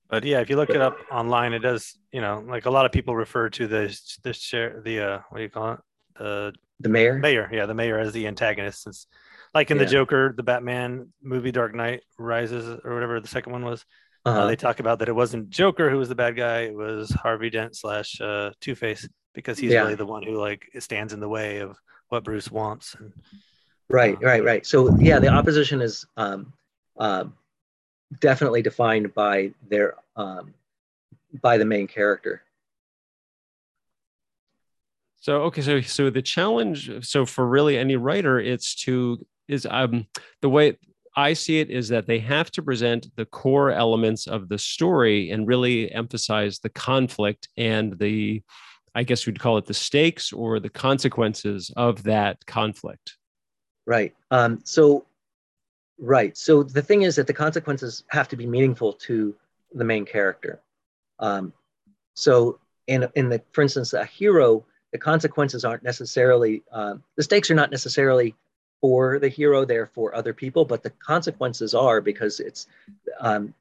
but 0.10 0.24
yeah 0.24 0.40
if 0.40 0.50
you 0.50 0.56
look 0.56 0.70
it 0.70 0.82
up 0.82 0.98
online 1.12 1.54
it 1.54 1.60
does 1.60 1.98
you 2.12 2.22
know 2.22 2.44
like 2.48 2.66
a 2.66 2.72
lot 2.72 2.86
of 2.86 2.92
people 2.92 3.16
refer 3.16 3.50
to 3.50 3.68
the 3.68 3.98
the 4.24 4.34
share 4.34 4.82
the 4.84 5.00
uh 5.00 5.20
what 5.30 5.38
do 5.38 5.44
you 5.44 5.50
call 5.50 5.74
it 5.74 5.80
the 6.18 6.54
the 6.80 6.90
mayor 6.90 7.18
mayor 7.18 7.50
yeah 7.52 7.66
the 7.66 7.74
mayor 7.74 8.00
as 8.00 8.14
the 8.14 8.28
antagonist 8.28 8.84
since 8.84 9.08
like 9.56 9.72
in 9.72 9.78
yeah. 9.78 9.86
the 9.86 9.90
Joker, 9.90 10.34
the 10.36 10.44
Batman 10.44 11.14
movie, 11.24 11.52
Dark 11.52 11.74
Knight 11.74 12.02
Rises, 12.20 12.68
or 12.84 12.94
whatever 12.94 13.20
the 13.22 13.28
second 13.28 13.54
one 13.54 13.64
was. 13.64 13.86
Uh, 14.26 14.30
uh-huh. 14.30 14.40
Uh, 14.42 14.48
they 14.48 14.56
talk 14.58 14.80
about 14.82 15.00
that 15.00 15.08
it 15.08 15.16
wasn't 15.16 15.50
Joker 15.50 15.90
who 15.90 15.98
was 15.98 16.10
the 16.10 16.16
bad 16.16 16.36
guy; 16.36 16.64
it 16.64 16.76
was 16.76 17.10
Harvey 17.10 17.50
Dent 17.50 17.76
slash 17.76 18.20
uh, 18.20 18.52
Two 18.60 18.76
Face 18.76 19.08
because 19.34 19.58
he's 19.58 19.72
yeah. 19.72 19.82
really 19.82 19.96
the 19.96 20.06
one 20.06 20.24
who 20.24 20.38
like 20.38 20.70
stands 20.80 21.14
in 21.14 21.22
the 21.22 21.30
way 21.30 21.60
of 21.60 21.78
what 22.10 22.26
Bruce 22.26 22.52
wants. 22.52 22.96
And, 23.00 23.14
right, 23.90 24.16
uh, 24.16 24.26
right, 24.26 24.44
right. 24.44 24.66
So 24.66 24.94
yeah, 24.98 25.20
the 25.20 25.30
opposition 25.30 25.82
is 25.82 26.06
um, 26.18 26.54
uh, 27.00 27.26
definitely 28.20 28.62
defined 28.62 29.14
by 29.14 29.52
their 29.70 29.96
um, 30.16 30.54
by 31.42 31.58
the 31.58 31.66
main 31.66 31.88
character. 31.88 32.44
So 35.18 35.42
okay, 35.44 35.62
so 35.62 35.82
so 35.82 36.10
the 36.10 36.22
challenge, 36.22 37.06
so 37.06 37.26
for 37.26 37.48
really 37.48 37.78
any 37.78 37.96
writer, 37.96 38.40
it's 38.40 38.76
to 38.84 39.26
is 39.48 39.68
um 39.70 40.08
the 40.42 40.50
way 40.50 40.78
I 41.16 41.34
see 41.34 41.60
it 41.60 41.70
is 41.70 41.88
that 41.90 42.08
they 42.08 42.20
have 42.20 42.52
to 42.52 42.62
present 42.62 43.08
the 43.16 43.26
core 43.26 43.72
elements 43.72 44.28
of 44.28 44.50
the 44.50 44.58
story 44.58 45.32
and 45.32 45.48
really 45.48 45.92
emphasize 45.92 46.60
the 46.60 46.70
conflict 46.70 47.48
and 47.56 47.98
the, 47.98 48.44
I 48.94 49.04
guess 49.04 49.26
we'd 49.26 49.40
call 49.40 49.58
it 49.58 49.66
the 49.66 49.74
stakes 49.74 50.34
or 50.34 50.60
the 50.60 50.70
consequences 50.70 51.72
of 51.78 52.04
that 52.04 52.46
conflict. 52.46 53.16
Right. 53.86 54.14
Um, 54.30 54.60
so, 54.66 55.06
right. 56.00 56.36
So 56.38 56.64
the 56.64 56.82
thing 56.82 57.04
is 57.04 57.16
that 57.16 57.28
the 57.28 57.34
consequences 57.34 58.04
have 58.10 58.28
to 58.30 58.36
be 58.36 58.46
meaningful 58.46 58.94
to 58.94 59.36
the 59.74 59.84
main 59.84 60.06
character. 60.06 60.62
Um, 61.20 61.54
so 62.14 62.60
in 62.88 63.08
in 63.16 63.30
the, 63.30 63.42
for 63.52 63.62
instance, 63.62 63.94
a 63.94 64.06
hero 64.06 64.66
the 64.96 65.00
consequences 65.00 65.66
aren't 65.66 65.84
necessarily 65.84 66.64
uh, 66.72 66.96
the 67.18 67.24
stakes 67.24 67.52
are 67.52 67.56
not 67.56 67.70
necessarily 67.70 68.34
for 68.80 69.20
the 69.20 69.28
hero 69.28 69.66
they're 69.66 69.88
for 69.88 70.16
other 70.16 70.34
people 70.34 70.64
but 70.64 70.84
the 70.84 70.90
consequences 70.90 71.74
are 71.74 72.00
because 72.00 72.40
it's 72.40 72.68
um, 73.20 73.54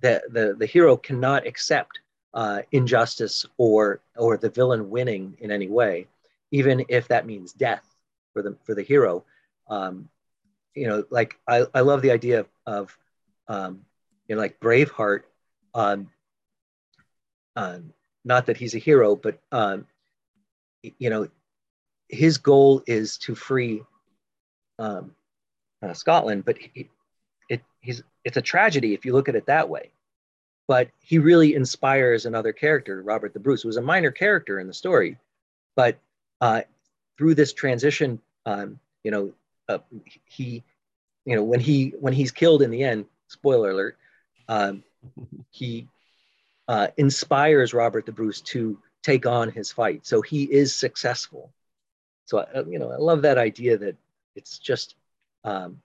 the, 0.00 0.22
the 0.30 0.54
the 0.58 0.64
hero 0.64 0.96
cannot 0.96 1.46
accept 1.46 2.00
uh, 2.32 2.62
injustice 2.72 3.44
or 3.58 4.00
or 4.16 4.38
the 4.38 4.48
villain 4.48 4.88
winning 4.88 5.36
in 5.40 5.50
any 5.50 5.68
way 5.68 6.06
even 6.50 6.82
if 6.88 7.08
that 7.08 7.26
means 7.26 7.52
death 7.52 7.84
for 8.32 8.40
the 8.40 8.56
for 8.64 8.74
the 8.74 8.82
hero 8.82 9.22
um, 9.68 10.08
you 10.74 10.86
know 10.88 11.04
like 11.10 11.38
I, 11.48 11.66
I 11.74 11.80
love 11.80 12.02
the 12.02 12.10
idea 12.10 12.46
of, 12.66 12.96
um, 13.48 13.80
you 14.28 14.34
know 14.34 14.40
like 14.40 14.60
braveheart 14.60 15.22
not 18.24 18.46
that 18.46 18.56
he's 18.56 18.74
a 18.74 18.78
hero 18.78 19.16
but 19.16 19.38
um, 19.52 19.86
you 20.98 21.10
know, 21.10 21.28
his 22.08 22.38
goal 22.38 22.82
is 22.86 23.18
to 23.18 23.34
free 23.34 23.82
um, 24.78 25.12
uh, 25.82 25.92
Scotland, 25.92 26.44
but 26.44 26.58
he, 26.58 26.88
it, 27.48 27.62
he's, 27.80 28.02
it's 28.24 28.36
a 28.36 28.42
tragedy 28.42 28.94
if 28.94 29.04
you 29.04 29.12
look 29.12 29.28
at 29.28 29.36
it 29.36 29.46
that 29.46 29.68
way. 29.68 29.90
But 30.66 30.88
he 31.00 31.18
really 31.18 31.54
inspires 31.54 32.24
another 32.24 32.52
character, 32.52 33.02
Robert 33.02 33.34
the 33.34 33.40
Bruce, 33.40 33.62
who 33.62 33.68
was 33.68 33.76
a 33.76 33.82
minor 33.82 34.10
character 34.10 34.60
in 34.60 34.66
the 34.66 34.74
story. 34.74 35.18
But 35.76 35.98
uh, 36.40 36.62
through 37.18 37.34
this 37.34 37.52
transition, 37.52 38.20
um, 38.46 38.78
you 39.02 39.10
know, 39.10 39.32
uh, 39.68 39.78
he, 40.26 40.62
you 41.24 41.36
know, 41.36 41.42
when 41.42 41.60
he 41.60 41.94
when 42.00 42.12
he's 42.12 42.30
killed 42.30 42.62
in 42.62 42.70
the 42.70 42.82
end, 42.82 43.06
spoiler 43.28 43.70
alert, 43.70 43.96
um, 44.48 44.82
he 45.50 45.88
uh, 46.68 46.88
inspires 46.96 47.74
Robert 47.74 48.06
the 48.06 48.12
Bruce 48.12 48.40
to 48.42 48.78
take 49.02 49.26
on 49.26 49.50
his 49.50 49.70
fight. 49.70 50.06
So 50.06 50.22
he 50.22 50.44
is 50.44 50.74
successful. 50.74 51.52
So 52.26 52.38
uh, 52.38 52.64
you 52.68 52.78
know, 52.78 52.90
I 52.90 52.96
love 52.96 53.22
that 53.22 53.38
idea 53.38 53.76
that 53.78 53.96
it's 54.34 54.58
just 54.58 54.96
um, 55.44 55.80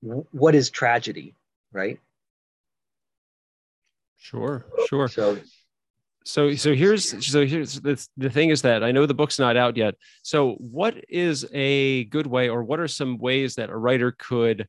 what 0.00 0.54
is 0.54 0.70
tragedy, 0.70 1.34
right? 1.72 2.00
Sure, 4.18 4.64
sure. 4.88 5.08
So 5.08 5.38
so 6.24 6.54
so 6.54 6.74
here's 6.74 7.26
so 7.26 7.44
here's 7.46 7.80
the, 7.80 8.08
the 8.16 8.30
thing 8.30 8.50
is 8.50 8.62
that 8.62 8.82
i 8.84 8.92
know 8.92 9.06
the 9.06 9.14
book's 9.14 9.38
not 9.38 9.56
out 9.56 9.76
yet 9.76 9.94
so 10.22 10.52
what 10.54 10.94
is 11.08 11.46
a 11.52 12.04
good 12.04 12.26
way 12.26 12.48
or 12.48 12.62
what 12.62 12.80
are 12.80 12.88
some 12.88 13.18
ways 13.18 13.54
that 13.54 13.70
a 13.70 13.76
writer 13.76 14.12
could 14.12 14.66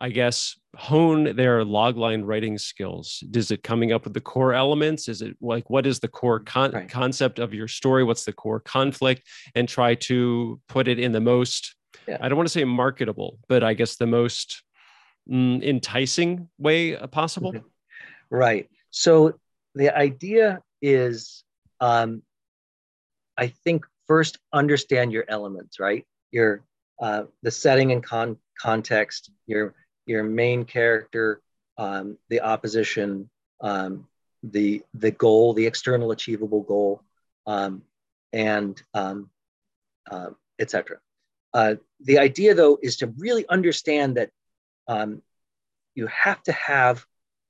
I 0.00 0.10
guess, 0.10 0.56
hone 0.76 1.34
their 1.34 1.64
logline 1.64 2.24
writing 2.24 2.56
skills? 2.56 3.24
Is 3.34 3.50
it 3.50 3.64
coming 3.64 3.92
up 3.92 4.04
with 4.04 4.14
the 4.14 4.20
core 4.20 4.54
elements? 4.54 5.08
Is 5.08 5.22
it 5.22 5.36
like 5.40 5.68
what 5.68 5.86
is 5.86 5.98
the 5.98 6.06
core 6.06 6.38
con- 6.38 6.70
right. 6.70 6.88
concept 6.88 7.40
of 7.40 7.52
your 7.52 7.66
story? 7.66 8.04
What's 8.04 8.24
the 8.24 8.32
core 8.32 8.60
conflict? 8.60 9.26
And 9.56 9.68
try 9.68 9.96
to 9.96 10.60
put 10.68 10.86
it 10.86 11.00
in 11.00 11.10
the 11.10 11.20
most, 11.20 11.74
yeah. 12.06 12.18
I 12.20 12.28
don't 12.28 12.36
want 12.36 12.46
to 12.48 12.52
say 12.52 12.62
marketable, 12.62 13.40
but 13.48 13.64
I 13.64 13.74
guess 13.74 13.96
the 13.96 14.06
most 14.06 14.62
mm, 15.28 15.62
enticing 15.64 16.48
way 16.58 16.94
possible. 16.96 17.52
Mm-hmm. 17.52 17.66
Right. 18.30 18.68
So 18.90 19.34
the 19.74 19.96
idea 19.96 20.60
is, 20.82 21.44
um, 21.80 22.22
I 23.36 23.48
think, 23.48 23.84
first 24.06 24.38
understand 24.52 25.12
your 25.12 25.24
elements, 25.28 25.78
right? 25.78 26.04
Your 26.30 26.62
uh, 27.00 27.24
the 27.42 27.50
setting 27.50 27.92
and 27.92 28.02
con- 28.02 28.38
context, 28.60 29.30
your 29.46 29.74
your 30.06 30.24
main 30.24 30.64
character, 30.64 31.40
um, 31.76 32.18
the 32.28 32.40
opposition, 32.40 33.30
um, 33.60 34.06
the 34.42 34.82
the 34.94 35.10
goal, 35.12 35.54
the 35.54 35.66
external 35.66 36.10
achievable 36.10 36.62
goal, 36.62 37.02
um, 37.46 37.82
and 38.32 38.82
um, 38.94 39.30
uh, 40.10 40.30
etc. 40.58 40.98
Uh, 41.54 41.76
the 42.00 42.18
idea, 42.18 42.54
though, 42.54 42.78
is 42.82 42.98
to 42.98 43.06
really 43.18 43.46
understand 43.48 44.16
that 44.16 44.30
um, 44.86 45.22
you 45.94 46.06
have 46.06 46.42
to 46.44 46.52
have 46.52 47.04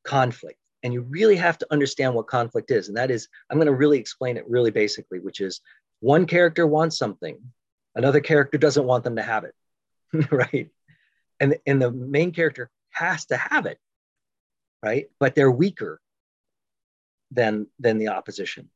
conflict, 0.04 0.58
and 0.82 0.92
you 0.92 1.02
really 1.02 1.36
have 1.36 1.58
to 1.58 1.66
understand 1.70 2.14
what 2.14 2.26
conflict 2.26 2.70
is. 2.70 2.88
And 2.88 2.96
that 2.96 3.10
is, 3.10 3.28
I'm 3.50 3.58
going 3.58 3.66
to 3.66 3.74
really 3.74 3.98
explain 3.98 4.36
it 4.36 4.48
really 4.48 4.70
basically, 4.70 5.18
which 5.18 5.40
is 5.40 5.60
one 6.00 6.26
character 6.26 6.66
wants 6.66 6.98
something, 6.98 7.38
another 7.94 8.20
character 8.20 8.58
doesn't 8.58 8.86
want 8.86 9.04
them 9.04 9.16
to 9.16 9.22
have 9.22 9.44
it, 9.44 9.54
right? 10.30 10.70
and 11.40 11.56
and 11.66 11.80
the 11.80 11.90
main 11.90 12.32
character 12.32 12.70
has 12.90 13.26
to 13.26 13.36
have 13.36 13.66
it 13.66 13.78
right 14.82 15.06
but 15.18 15.34
they're 15.34 15.50
weaker 15.50 16.00
than 17.30 17.66
than 17.78 17.98
the 17.98 18.08
opposition 18.08 18.68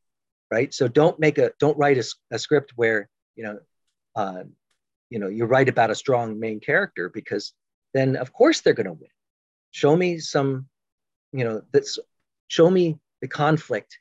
right 0.50 0.72
so 0.74 0.88
don't 0.88 1.18
make 1.18 1.38
a 1.38 1.52
don't 1.58 1.78
write 1.78 1.98
a, 1.98 2.04
a 2.30 2.38
script 2.38 2.72
where 2.76 3.08
you 3.36 3.44
know 3.44 3.58
uh, 4.16 4.42
you 5.10 5.18
know 5.18 5.28
you 5.28 5.44
write 5.44 5.68
about 5.68 5.90
a 5.90 5.94
strong 5.94 6.38
main 6.38 6.60
character 6.60 7.08
because 7.08 7.52
then 7.94 8.16
of 8.16 8.32
course 8.32 8.60
they're 8.60 8.74
going 8.74 8.86
to 8.86 8.92
win 8.92 9.08
show 9.70 9.96
me 9.96 10.18
some 10.18 10.66
you 11.32 11.44
know 11.44 11.62
that's 11.72 11.98
show 12.48 12.70
me 12.70 12.98
the 13.20 13.28
conflict 13.28 13.98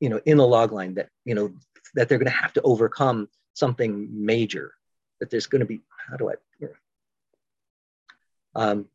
you 0.00 0.08
know 0.08 0.20
in 0.24 0.36
the 0.36 0.46
log 0.46 0.72
line 0.72 0.94
that 0.94 1.08
you 1.24 1.34
know 1.34 1.52
that 1.94 2.08
they're 2.08 2.18
going 2.18 2.30
to 2.30 2.30
have 2.30 2.52
to 2.52 2.62
overcome 2.62 3.28
something 3.54 4.08
major 4.12 4.72
that 5.20 5.30
there's 5.30 5.46
going 5.46 5.60
to 5.60 5.66
be 5.66 5.80
how 6.08 6.16
do 6.16 6.30
i 6.30 6.34
um, 8.54 8.86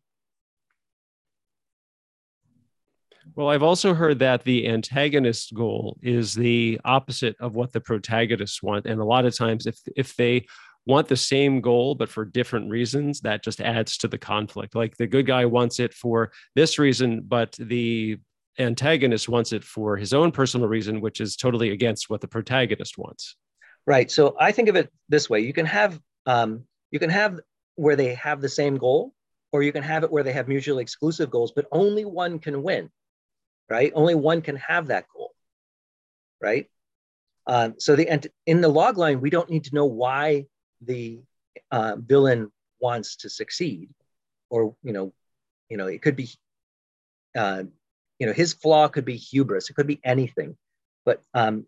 well, 3.36 3.49
I've 3.49 3.63
also 3.63 3.93
heard 3.93 4.19
that 4.19 4.43
the 4.43 4.67
antagonist 4.67 5.53
goal 5.53 5.97
is 6.01 6.34
the 6.34 6.82
opposite 6.84 7.36
of 7.39 7.56
what 7.56 7.71
the 7.71 7.79
protagonists 7.79 8.62
want, 8.62 8.86
and 8.86 8.99
a 8.99 9.06
lot 9.06 9.25
of 9.25 9.36
times, 9.36 9.65
if 9.65 9.79
if 9.95 10.15
they 10.15 10.45
want 10.85 11.07
the 11.07 11.17
same 11.17 11.61
goal 11.61 11.95
but 11.95 12.09
for 12.09 12.25
different 12.25 12.69
reasons, 12.69 13.21
that 13.21 13.43
just 13.43 13.61
adds 13.61 13.97
to 13.97 14.07
the 14.07 14.17
conflict. 14.17 14.75
Like 14.75 14.97
the 14.97 15.07
good 15.07 15.25
guy 15.25 15.45
wants 15.45 15.79
it 15.79 15.93
for 15.93 16.31
this 16.55 16.77
reason, 16.77 17.21
but 17.25 17.55
the 17.59 18.17
antagonist 18.59 19.29
wants 19.29 19.53
it 19.53 19.63
for 19.63 19.97
his 19.97 20.13
own 20.13 20.31
personal 20.31 20.67
reason, 20.67 21.01
which 21.01 21.21
is 21.21 21.35
totally 21.35 21.71
against 21.71 22.09
what 22.09 22.21
the 22.21 22.27
protagonist 22.27 22.97
wants. 22.97 23.36
Right. 23.86 24.09
So 24.09 24.36
I 24.39 24.51
think 24.51 24.69
of 24.69 24.75
it 24.75 24.91
this 25.09 25.29
way: 25.29 25.41
you 25.41 25.53
can 25.53 25.65
have 25.65 25.99
um, 26.25 26.63
you 26.91 26.99
can 26.99 27.09
have 27.09 27.39
where 27.75 27.95
they 27.95 28.13
have 28.15 28.39
the 28.39 28.49
same 28.49 28.77
goal, 28.77 29.13
or 29.51 29.63
you 29.63 29.71
can 29.71 29.84
have 29.84 30.03
it 30.03 30.11
where 30.11 30.23
they 30.23 30.34
have 30.34 30.47
mutually 30.47 30.81
exclusive 30.81 31.29
goals, 31.29 31.51
but 31.55 31.65
only 31.71 32.05
one 32.05 32.39
can 32.39 32.63
win, 32.63 32.89
right? 33.69 33.91
Only 33.95 34.15
one 34.15 34.41
can 34.41 34.55
have 34.57 34.88
that 34.88 35.05
goal, 35.13 35.34
right? 36.41 36.69
Um, 37.45 37.75
so 37.77 37.95
the 37.95 38.07
and 38.07 38.25
in 38.45 38.61
the 38.61 38.69
log 38.69 38.97
line, 38.97 39.19
we 39.19 39.29
don't 39.29 39.49
need 39.49 39.65
to 39.65 39.75
know 39.75 39.86
why 39.86 40.45
the 40.86 41.21
uh, 41.71 41.95
villain 41.97 42.51
wants 42.79 43.17
to 43.17 43.29
succeed, 43.29 43.89
or 44.49 44.75
you 44.84 44.93
know, 44.93 45.13
you 45.69 45.77
know, 45.77 45.88
it 45.88 46.01
could 46.01 46.15
be, 46.15 46.29
uh, 47.36 47.63
you 48.19 48.27
know, 48.27 48.34
his 48.34 48.53
flaw 48.53 48.88
could 48.88 49.05
be 49.05 49.17
hubris. 49.17 49.69
It 49.69 49.73
could 49.73 49.88
be 49.88 49.99
anything, 50.03 50.57
but 51.05 51.21
um, 51.34 51.65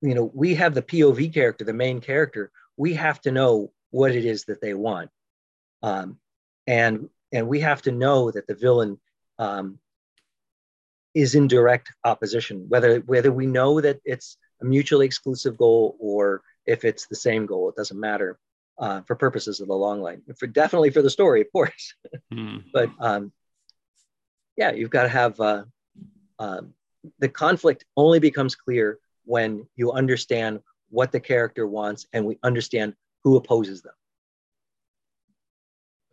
you 0.00 0.14
know, 0.14 0.30
we 0.34 0.54
have 0.54 0.74
the 0.74 0.82
POV 0.82 1.32
character, 1.32 1.64
the 1.64 1.72
main 1.72 2.00
character. 2.00 2.50
We 2.76 2.94
have 2.94 3.20
to 3.22 3.30
know 3.30 3.72
what 3.90 4.12
it 4.12 4.24
is 4.24 4.44
that 4.44 4.60
they 4.60 4.74
want. 4.74 5.10
Um, 5.82 6.18
and 6.66 7.08
and 7.32 7.48
we 7.48 7.60
have 7.60 7.82
to 7.82 7.92
know 7.92 8.30
that 8.30 8.46
the 8.46 8.54
villain 8.54 8.98
um, 9.38 9.78
is 11.14 11.34
in 11.34 11.48
direct 11.48 11.92
opposition, 12.04 12.66
whether 12.68 13.00
whether 13.00 13.32
we 13.32 13.46
know 13.46 13.80
that 13.80 14.00
it's 14.04 14.36
a 14.62 14.64
mutually 14.64 15.06
exclusive 15.06 15.56
goal 15.56 15.96
or 15.98 16.42
if 16.66 16.84
it's 16.84 17.06
the 17.06 17.16
same 17.16 17.46
goal, 17.46 17.68
it 17.68 17.76
doesn't 17.76 17.98
matter. 18.00 18.38
uh, 18.78 19.02
for 19.02 19.14
purposes 19.14 19.60
of 19.60 19.68
the 19.68 19.74
log 19.74 19.98
line. 20.00 20.22
For 20.38 20.46
definitely 20.46 20.90
for 20.90 21.02
the 21.02 21.10
story, 21.10 21.40
of 21.42 21.48
course. 21.52 21.94
Mm. 22.32 22.64
but 22.72 22.88
um, 22.98 23.32
yeah, 24.56 24.72
you've 24.72 24.88
got 24.90 25.02
to 25.02 25.08
have 25.10 25.38
uh, 25.40 25.64
um, 26.38 26.72
the 27.18 27.28
conflict 27.28 27.84
only 27.96 28.20
becomes 28.20 28.54
clear 28.54 28.98
when 29.24 29.66
you 29.76 29.92
understand 29.92 30.60
what 30.88 31.12
the 31.12 31.20
character 31.20 31.66
wants 31.66 32.06
and 32.12 32.24
we 32.24 32.38
understand 32.42 32.94
who 33.22 33.36
opposes 33.36 33.82
them. 33.82 33.92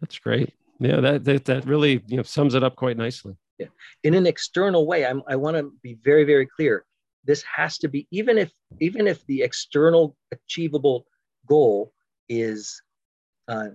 That's 0.02 0.20
great. 0.20 0.54
Yeah, 0.80 1.00
that 1.02 1.24
that, 1.26 1.46
that 1.46 1.66
really 1.66 2.04
you 2.08 2.18
know 2.18 2.24
sums 2.24 2.54
it 2.54 2.64
up 2.64 2.76
quite 2.76 2.98
nicely. 2.98 3.36
Yeah. 3.58 3.68
In 4.04 4.14
an 4.14 4.28
external 4.28 4.86
way, 4.86 5.06
I'm, 5.06 5.24
I 5.28 5.36
want 5.38 5.56
to 5.58 5.72
be 5.82 5.94
very 6.04 6.26
very 6.26 6.46
clear. 6.46 6.84
This 7.28 7.44
has 7.44 7.78
to 7.80 7.88
be 7.88 8.08
even 8.12 8.38
if 8.38 8.52
even 8.80 9.08
if 9.08 9.26
the 9.28 9.44
external 9.44 10.16
achievable 10.32 11.06
goal 11.48 11.94
is 12.30 12.82
uh, 13.48 13.70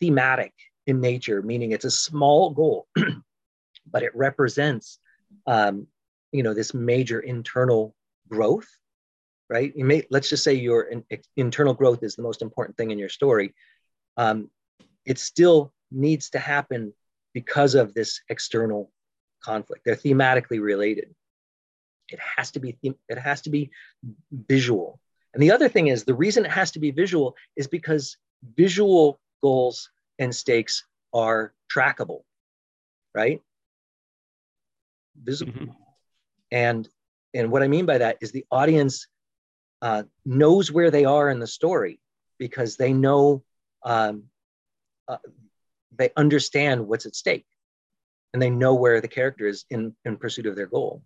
thematic 0.00 0.52
in 0.86 1.00
nature, 1.00 1.42
meaning 1.42 1.72
it's 1.72 1.84
a 1.84 1.90
small 1.90 2.50
goal, 2.50 2.86
but 3.90 4.02
it 4.02 4.14
represents 4.14 4.98
um, 5.46 5.86
you 6.30 6.42
know 6.42 6.54
this 6.54 6.74
major 6.74 7.20
internal 7.20 7.94
growth 8.28 8.68
right? 9.52 9.72
You 9.76 9.84
may 9.84 10.06
let's 10.10 10.30
just 10.30 10.44
say 10.44 10.54
your 10.54 10.84
in, 10.84 11.04
internal 11.36 11.74
growth 11.74 12.02
is 12.02 12.16
the 12.16 12.22
most 12.22 12.40
important 12.40 12.76
thing 12.78 12.90
in 12.90 12.98
your 12.98 13.10
story. 13.10 13.54
Um, 14.16 14.48
it 15.04 15.18
still 15.18 15.74
needs 15.90 16.30
to 16.30 16.38
happen 16.38 16.94
because 17.34 17.74
of 17.74 17.92
this 17.92 18.20
external 18.30 18.90
conflict. 19.44 19.84
They're 19.84 19.96
thematically 19.96 20.60
related 20.60 21.14
it 22.12 22.20
has 22.36 22.50
to 22.52 22.60
be 22.60 22.76
it 22.82 23.18
has 23.18 23.40
to 23.42 23.50
be 23.50 23.70
visual. 24.48 25.00
And 25.34 25.42
the 25.42 25.50
other 25.50 25.68
thing 25.68 25.88
is 25.88 26.04
the 26.04 26.14
reason 26.14 26.44
it 26.44 26.50
has 26.50 26.70
to 26.72 26.78
be 26.78 26.90
visual 26.90 27.34
is 27.56 27.66
because 27.66 28.16
visual 28.56 29.18
goals 29.42 29.90
and 30.18 30.34
stakes 30.34 30.84
are 31.14 31.54
trackable 31.72 32.22
right? 33.14 33.40
Visible. 35.22 35.52
Mm-hmm. 35.52 35.70
and 36.50 36.88
and 37.34 37.50
what 37.50 37.62
i 37.62 37.68
mean 37.68 37.84
by 37.84 37.98
that 37.98 38.16
is 38.22 38.32
the 38.32 38.46
audience 38.50 39.06
uh, 39.82 40.04
knows 40.24 40.72
where 40.72 40.90
they 40.90 41.04
are 41.04 41.28
in 41.28 41.38
the 41.38 41.46
story 41.46 42.00
because 42.38 42.76
they 42.76 42.92
know 42.92 43.42
um, 43.84 44.24
uh, 45.08 45.18
they 45.96 46.10
understand 46.16 46.86
what's 46.86 47.04
at 47.04 47.14
stake 47.14 47.46
and 48.32 48.40
they 48.40 48.48
know 48.48 48.74
where 48.74 49.00
the 49.00 49.08
character 49.08 49.46
is 49.46 49.64
in 49.68 49.94
in 50.06 50.16
pursuit 50.16 50.46
of 50.46 50.56
their 50.56 50.66
goal 50.66 51.02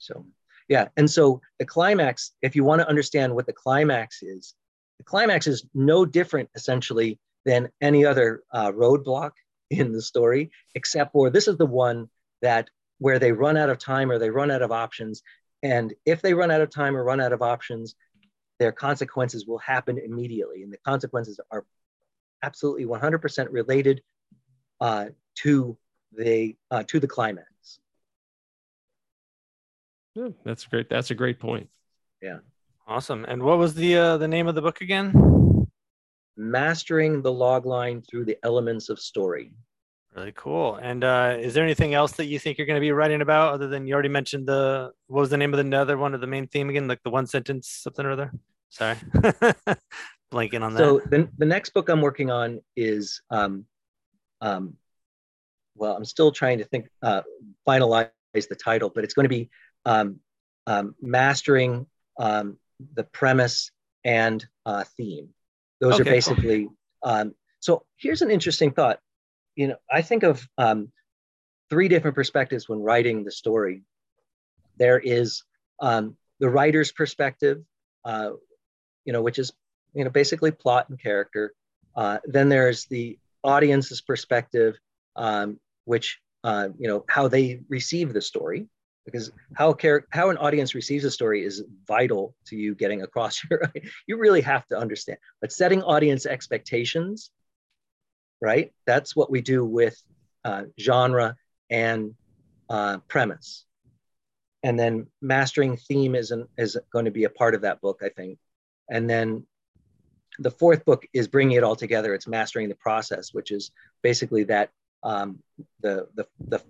so 0.00 0.26
yeah 0.68 0.88
and 0.96 1.08
so 1.08 1.40
the 1.58 1.64
climax 1.64 2.32
if 2.42 2.56
you 2.56 2.64
want 2.64 2.80
to 2.80 2.88
understand 2.88 3.34
what 3.34 3.46
the 3.46 3.52
climax 3.52 4.22
is 4.22 4.54
the 4.98 5.04
climax 5.04 5.46
is 5.46 5.64
no 5.74 6.04
different 6.04 6.48
essentially 6.54 7.18
than 7.46 7.68
any 7.80 8.04
other 8.04 8.42
uh, 8.52 8.70
roadblock 8.72 9.30
in 9.70 9.92
the 9.92 10.02
story 10.02 10.50
except 10.74 11.12
for 11.12 11.30
this 11.30 11.46
is 11.46 11.56
the 11.56 11.66
one 11.66 12.08
that 12.42 12.68
where 13.00 13.18
they 13.18 13.32
run 13.32 13.56
out 13.56 13.70
of 13.70 13.78
time 13.78 14.10
or 14.10 14.18
they 14.18 14.30
run 14.30 14.50
out 14.50 14.62
of 14.62 14.70
options. 14.70 15.22
And 15.62 15.92
if 16.06 16.22
they 16.22 16.34
run 16.34 16.50
out 16.50 16.60
of 16.60 16.70
time 16.70 16.96
or 16.96 17.02
run 17.02 17.20
out 17.20 17.32
of 17.32 17.42
options, 17.42 17.96
their 18.58 18.72
consequences 18.72 19.46
will 19.46 19.58
happen 19.58 19.98
immediately. 19.98 20.62
And 20.62 20.72
the 20.72 20.78
consequences 20.78 21.40
are 21.50 21.64
absolutely 22.42 22.84
100% 22.84 23.48
related 23.50 24.02
uh, 24.80 25.06
to 25.36 25.76
the 26.12 26.56
uh, 26.70 26.82
to 26.88 27.00
the 27.00 27.08
climax. 27.08 27.49
Yeah, 30.14 30.28
that's 30.44 30.64
great. 30.64 30.88
That's 30.88 31.10
a 31.10 31.14
great 31.14 31.38
point. 31.38 31.68
Yeah. 32.22 32.38
Awesome. 32.86 33.24
And 33.26 33.42
what 33.42 33.58
was 33.58 33.74
the 33.74 33.96
uh, 33.96 34.16
the 34.16 34.28
name 34.28 34.48
of 34.48 34.54
the 34.54 34.62
book 34.62 34.80
again? 34.80 35.66
Mastering 36.36 37.22
the 37.22 37.32
logline 37.32 38.06
through 38.08 38.24
the 38.24 38.36
elements 38.42 38.88
of 38.88 38.98
story. 38.98 39.52
Really 40.16 40.32
cool. 40.34 40.74
And 40.74 41.04
uh, 41.04 41.36
is 41.38 41.54
there 41.54 41.62
anything 41.62 41.94
else 41.94 42.12
that 42.12 42.26
you 42.26 42.40
think 42.40 42.58
you're 42.58 42.66
going 42.66 42.78
to 42.78 42.80
be 42.80 42.90
writing 42.90 43.20
about 43.20 43.54
other 43.54 43.68
than 43.68 43.86
you 43.86 43.94
already 43.94 44.08
mentioned 44.08 44.48
the 44.48 44.90
what 45.06 45.20
was 45.20 45.30
the 45.30 45.36
name 45.36 45.54
of 45.54 45.64
the 45.64 45.76
other 45.76 45.96
one 45.96 46.14
of 46.14 46.20
the 46.20 46.26
main 46.26 46.48
theme 46.48 46.68
again? 46.68 46.88
Like 46.88 47.02
the 47.04 47.10
one 47.10 47.26
sentence 47.26 47.68
something 47.68 48.04
or 48.04 48.10
other. 48.10 48.32
Sorry, 48.70 48.96
blanking 50.32 50.62
on 50.62 50.74
that. 50.74 50.78
So 50.78 51.00
the 51.06 51.28
the 51.38 51.46
next 51.46 51.70
book 51.70 51.88
I'm 51.88 52.00
working 52.00 52.30
on 52.30 52.60
is 52.76 53.22
um, 53.30 53.66
um, 54.40 54.76
well, 55.76 55.96
I'm 55.96 56.04
still 56.04 56.32
trying 56.32 56.58
to 56.58 56.64
think 56.64 56.88
uh, 57.02 57.22
finalize 57.66 58.10
the 58.34 58.56
title, 58.56 58.90
but 58.92 59.04
it's 59.04 59.14
going 59.14 59.24
to 59.24 59.28
be 59.28 59.48
um, 59.84 60.20
um, 60.66 60.94
mastering 61.00 61.86
um, 62.18 62.58
the 62.94 63.04
premise 63.04 63.70
and 64.04 64.46
uh, 64.66 64.84
theme. 64.96 65.28
Those 65.80 65.94
okay, 65.94 66.02
are 66.02 66.12
basically. 66.12 66.64
Cool. 66.64 66.74
Um, 67.02 67.34
so 67.60 67.84
here's 67.96 68.22
an 68.22 68.30
interesting 68.30 68.72
thought 68.72 69.00
you 69.60 69.68
know, 69.68 69.76
I 69.90 70.02
think 70.02 70.22
of 70.22 70.48
um, 70.58 70.90
three 71.68 71.88
different 71.88 72.14
perspectives 72.14 72.68
when 72.68 72.80
writing 72.80 73.24
the 73.24 73.30
story. 73.30 73.82
There 74.78 74.98
is 74.98 75.42
um, 75.80 76.16
the 76.38 76.48
writer's 76.48 76.92
perspective, 76.92 77.62
uh, 78.04 78.30
you 79.04 79.12
know, 79.12 79.22
which 79.22 79.38
is 79.38 79.52
you 79.92 80.04
know 80.04 80.10
basically 80.10 80.50
plot 80.50 80.88
and 80.88 80.98
character. 80.98 81.52
Uh, 81.94 82.18
then 82.24 82.48
there's 82.48 82.86
the 82.86 83.18
audience's 83.44 84.00
perspective, 84.00 84.76
um, 85.16 85.58
which 85.84 86.20
uh, 86.44 86.68
you 86.78 86.88
know 86.88 87.04
how 87.08 87.28
they 87.28 87.60
receive 87.68 88.12
the 88.12 88.22
story, 88.22 88.66
because 89.10 89.32
how 89.54 89.72
char- 89.74 90.06
how 90.10 90.30
an 90.30 90.36
audience 90.38 90.74
receives 90.74 91.04
a 91.04 91.10
story 91.10 91.44
is 91.44 91.62
vital 91.86 92.34
to 92.46 92.56
you 92.56 92.74
getting 92.74 93.02
across 93.02 93.42
your. 93.50 93.62
you 94.06 94.16
really 94.16 94.40
have 94.40 94.66
to 94.68 94.78
understand. 94.78 95.18
But 95.40 95.52
setting 95.52 95.82
audience 95.82 96.26
expectations 96.26 97.30
right? 98.40 98.72
That's 98.86 99.14
what 99.14 99.30
we 99.30 99.40
do 99.40 99.64
with 99.64 100.00
uh, 100.44 100.64
genre 100.78 101.36
and 101.68 102.14
uh, 102.68 102.98
premise. 103.08 103.64
And 104.62 104.78
then 104.78 105.06
mastering 105.20 105.76
theme 105.76 106.14
is, 106.14 106.30
an, 106.30 106.46
is 106.58 106.78
going 106.92 107.06
to 107.06 107.10
be 107.10 107.24
a 107.24 107.30
part 107.30 107.54
of 107.54 107.62
that 107.62 107.80
book, 107.80 108.00
I 108.02 108.08
think. 108.10 108.38
And 108.90 109.08
then 109.08 109.46
the 110.38 110.50
fourth 110.50 110.84
book 110.84 111.06
is 111.12 111.28
bringing 111.28 111.56
it 111.56 111.64
all 111.64 111.76
together. 111.76 112.14
It's 112.14 112.26
mastering 112.26 112.68
the 112.68 112.74
process, 112.74 113.32
which 113.32 113.50
is 113.50 113.70
basically 114.02 114.44
that 114.44 114.70
um, 115.02 115.38
the, 115.80 116.08
the, 116.14 116.26
the 116.48 116.62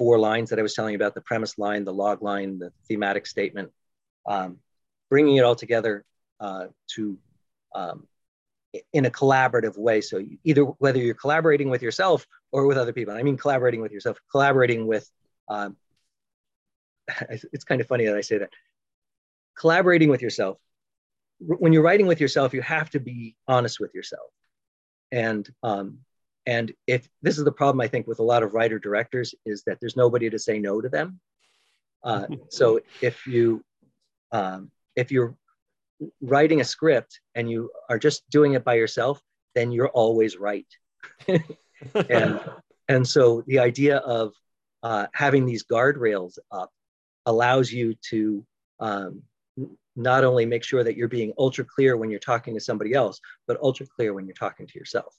four 0.00 0.18
lines 0.18 0.48
that 0.48 0.58
I 0.58 0.62
was 0.62 0.72
telling 0.72 0.92
you 0.92 0.96
about, 0.96 1.14
the 1.14 1.20
premise 1.20 1.58
line, 1.58 1.84
the 1.84 1.92
log 1.92 2.22
line, 2.22 2.58
the 2.58 2.72
thematic 2.88 3.26
statement, 3.26 3.70
um, 4.26 4.56
bringing 5.10 5.36
it 5.36 5.44
all 5.44 5.54
together 5.54 6.06
uh, 6.40 6.68
to 6.94 7.18
um, 7.74 8.06
in 8.94 9.04
a 9.04 9.10
collaborative 9.10 9.76
way. 9.76 10.00
So 10.00 10.22
either 10.42 10.62
whether 10.62 10.98
you're 10.98 11.14
collaborating 11.14 11.68
with 11.68 11.82
yourself 11.82 12.26
or 12.50 12.66
with 12.66 12.78
other 12.78 12.94
people, 12.94 13.12
I 13.12 13.22
mean 13.22 13.36
collaborating 13.36 13.82
with 13.82 13.92
yourself, 13.92 14.16
collaborating 14.30 14.86
with. 14.86 15.06
Um, 15.48 15.76
it's 17.28 17.64
kind 17.64 17.82
of 17.82 17.86
funny 17.86 18.06
that 18.06 18.16
I 18.16 18.22
say 18.22 18.38
that. 18.38 18.50
Collaborating 19.58 20.08
with 20.08 20.22
yourself. 20.22 20.56
When 21.40 21.74
you're 21.74 21.82
writing 21.82 22.06
with 22.06 22.22
yourself, 22.22 22.54
you 22.54 22.62
have 22.62 22.88
to 22.90 23.00
be 23.00 23.36
honest 23.46 23.80
with 23.80 23.94
yourself, 23.94 24.30
and 25.12 25.46
um, 25.62 25.98
and 26.46 26.72
if 26.86 27.08
this 27.22 27.38
is 27.38 27.44
the 27.44 27.52
problem 27.52 27.80
I 27.80 27.88
think 27.88 28.06
with 28.06 28.18
a 28.18 28.24
lot 28.24 28.42
of 28.42 28.54
writer 28.54 28.78
directors 28.78 29.34
is 29.44 29.62
that 29.64 29.78
there's 29.80 29.96
nobody 29.96 30.30
to 30.30 30.38
say 30.38 30.58
no 30.58 30.80
to 30.80 30.88
them. 30.88 31.20
Uh, 32.02 32.26
so 32.50 32.80
if 33.00 33.26
you 33.26 33.62
um, 34.32 34.70
if 34.96 35.10
you're 35.10 35.36
writing 36.20 36.60
a 36.60 36.64
script 36.64 37.20
and 37.34 37.50
you 37.50 37.70
are 37.88 37.98
just 37.98 38.28
doing 38.30 38.54
it 38.54 38.64
by 38.64 38.74
yourself, 38.74 39.20
then 39.54 39.70
you're 39.70 39.88
always 39.88 40.36
right. 40.36 40.66
and 42.08 42.40
and 42.88 43.06
so 43.06 43.42
the 43.46 43.58
idea 43.58 43.98
of 43.98 44.32
uh, 44.82 45.06
having 45.12 45.44
these 45.44 45.64
guardrails 45.64 46.38
up 46.50 46.70
allows 47.26 47.70
you 47.70 47.94
to 48.10 48.44
um, 48.80 49.22
not 49.96 50.24
only 50.24 50.46
make 50.46 50.64
sure 50.64 50.82
that 50.82 50.96
you're 50.96 51.08
being 51.08 51.32
ultra 51.38 51.64
clear 51.64 51.96
when 51.96 52.10
you're 52.10 52.18
talking 52.18 52.54
to 52.54 52.60
somebody 52.60 52.94
else, 52.94 53.20
but 53.46 53.60
ultra 53.62 53.86
clear 53.86 54.14
when 54.14 54.26
you're 54.26 54.34
talking 54.34 54.66
to 54.66 54.78
yourself. 54.78 55.14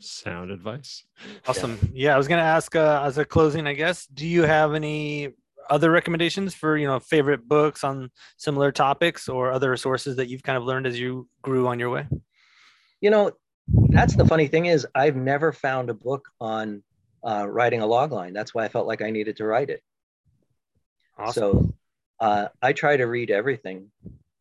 Sound 0.00 0.50
advice. 0.50 1.04
Awesome. 1.46 1.78
Yeah, 1.92 2.06
yeah 2.06 2.14
I 2.14 2.18
was 2.18 2.26
going 2.26 2.40
to 2.40 2.44
ask 2.44 2.74
uh, 2.74 3.02
as 3.04 3.18
a 3.18 3.24
closing, 3.24 3.66
I 3.66 3.74
guess, 3.74 4.06
do 4.06 4.26
you 4.26 4.42
have 4.42 4.74
any 4.74 5.34
other 5.70 5.90
recommendations 5.90 6.52
for 6.52 6.76
you 6.76 6.86
know 6.86 6.98
favorite 6.98 7.46
books 7.46 7.84
on 7.84 8.10
similar 8.36 8.72
topics 8.72 9.28
or 9.28 9.52
other 9.52 9.76
sources 9.76 10.16
that 10.16 10.28
you've 10.28 10.42
kind 10.42 10.58
of 10.58 10.64
learned 10.64 10.86
as 10.86 10.98
you 10.98 11.28
grew 11.42 11.68
on 11.68 11.78
your 11.78 11.90
way 11.90 12.06
you 13.00 13.08
know 13.08 13.30
that's 13.90 14.16
the 14.16 14.24
funny 14.24 14.48
thing 14.48 14.66
is 14.66 14.86
i've 14.96 15.14
never 15.14 15.52
found 15.52 15.88
a 15.88 15.94
book 15.94 16.28
on 16.40 16.82
uh, 17.22 17.46
writing 17.48 17.82
a 17.82 17.86
log 17.86 18.10
line 18.10 18.32
that's 18.32 18.52
why 18.52 18.64
i 18.64 18.68
felt 18.68 18.86
like 18.86 19.00
i 19.00 19.10
needed 19.10 19.36
to 19.36 19.44
write 19.44 19.70
it 19.70 19.82
awesome. 21.18 21.32
so 21.40 21.74
uh, 22.18 22.48
i 22.60 22.72
try 22.72 22.96
to 22.96 23.04
read 23.04 23.30
everything 23.30 23.90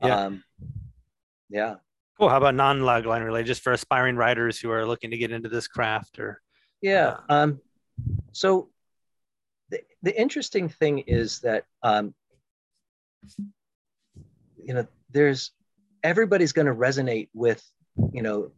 yeah. 0.02 0.26
Um, 0.26 0.44
yeah 1.50 1.76
cool 2.20 2.30
how 2.30 2.38
about 2.38 2.56
non-log 2.56 3.06
line 3.06 3.24
related 3.24 3.48
just 3.48 3.62
for 3.62 3.74
aspiring 3.74 4.16
writers 4.16 4.60
who 4.60 4.70
are 4.70 4.86
looking 4.86 5.12
to 5.12 5.18
get 5.18 5.32
into 5.32 5.50
this 5.50 5.68
craft 5.68 6.20
or 6.20 6.42
yeah 6.82 7.18
uh, 7.30 7.34
um, 7.34 7.62
so 8.32 8.70
the, 9.70 9.80
the 10.04 10.20
interesting 10.20 10.70
thing 10.70 11.00
is 11.00 11.40
that 11.40 11.66
um, 11.84 12.14
you 14.58 14.74
know 14.74 14.86
there's 15.12 15.52
everybody's 16.04 16.52
going 16.52 16.68
to 16.68 16.74
resonate 16.74 17.30
with, 17.34 17.64
you 18.14 18.22
know, 18.22 18.52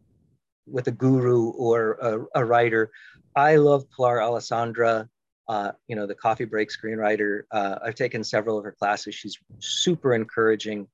with 0.67 0.87
a 0.87 0.91
guru 0.91 1.49
or 1.51 1.93
a, 2.33 2.41
a 2.41 2.45
writer. 2.45 2.91
I 3.35 3.55
love 3.55 3.89
Pilar 3.89 4.21
Alessandra, 4.21 5.09
uh, 5.47 5.71
you 5.87 5.95
know, 5.95 6.05
the 6.05 6.15
coffee 6.15 6.45
break 6.45 6.69
screenwriter. 6.69 7.43
Uh, 7.51 7.79
I've 7.83 7.95
taken 7.95 8.23
several 8.23 8.57
of 8.57 8.63
her 8.63 8.71
classes. 8.71 9.15
She's 9.15 9.37
super 9.59 10.13
encouraging 10.13 10.87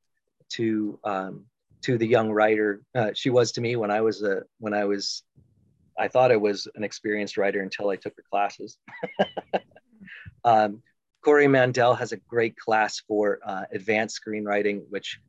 to 0.50 1.00
um, 1.04 1.46
to 1.84 1.98
the 1.98 2.08
young 2.08 2.32
writer. 2.32 2.82
Uh, 2.96 3.12
she 3.14 3.30
was 3.30 3.52
to 3.54 3.62
me 3.62 3.76
when 3.76 3.92
I 3.92 4.02
was 4.02 4.22
a 4.22 4.44
when 4.60 4.74
I 4.74 4.86
was 4.86 5.24
I 5.98 6.08
thought 6.08 6.32
I 6.32 6.38
was 6.38 6.68
an 6.76 6.84
experienced 6.84 7.38
writer 7.38 7.62
until 7.62 7.90
I 7.90 7.96
took 7.96 8.16
her 8.16 8.24
classes. 8.30 8.78
um, 10.44 10.82
Corey 11.24 11.48
Mandell 11.48 11.98
has 11.98 12.12
a 12.12 12.18
great 12.18 12.56
class 12.58 13.02
for 13.08 13.40
uh, 13.46 13.66
advanced 13.72 14.20
screenwriting, 14.22 14.84
which 14.90 15.20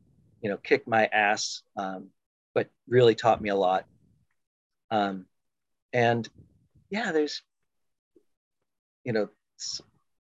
you 0.41 0.49
know 0.49 0.57
kicked 0.57 0.87
my 0.87 1.05
ass, 1.07 1.63
um, 1.75 2.07
but 2.53 2.69
really 2.87 3.15
taught 3.15 3.41
me 3.41 3.49
a 3.49 3.55
lot. 3.55 3.85
Um, 4.91 5.25
and 5.93 6.27
yeah, 6.89 7.11
there's 7.11 7.41
you 9.03 9.13
know 9.13 9.29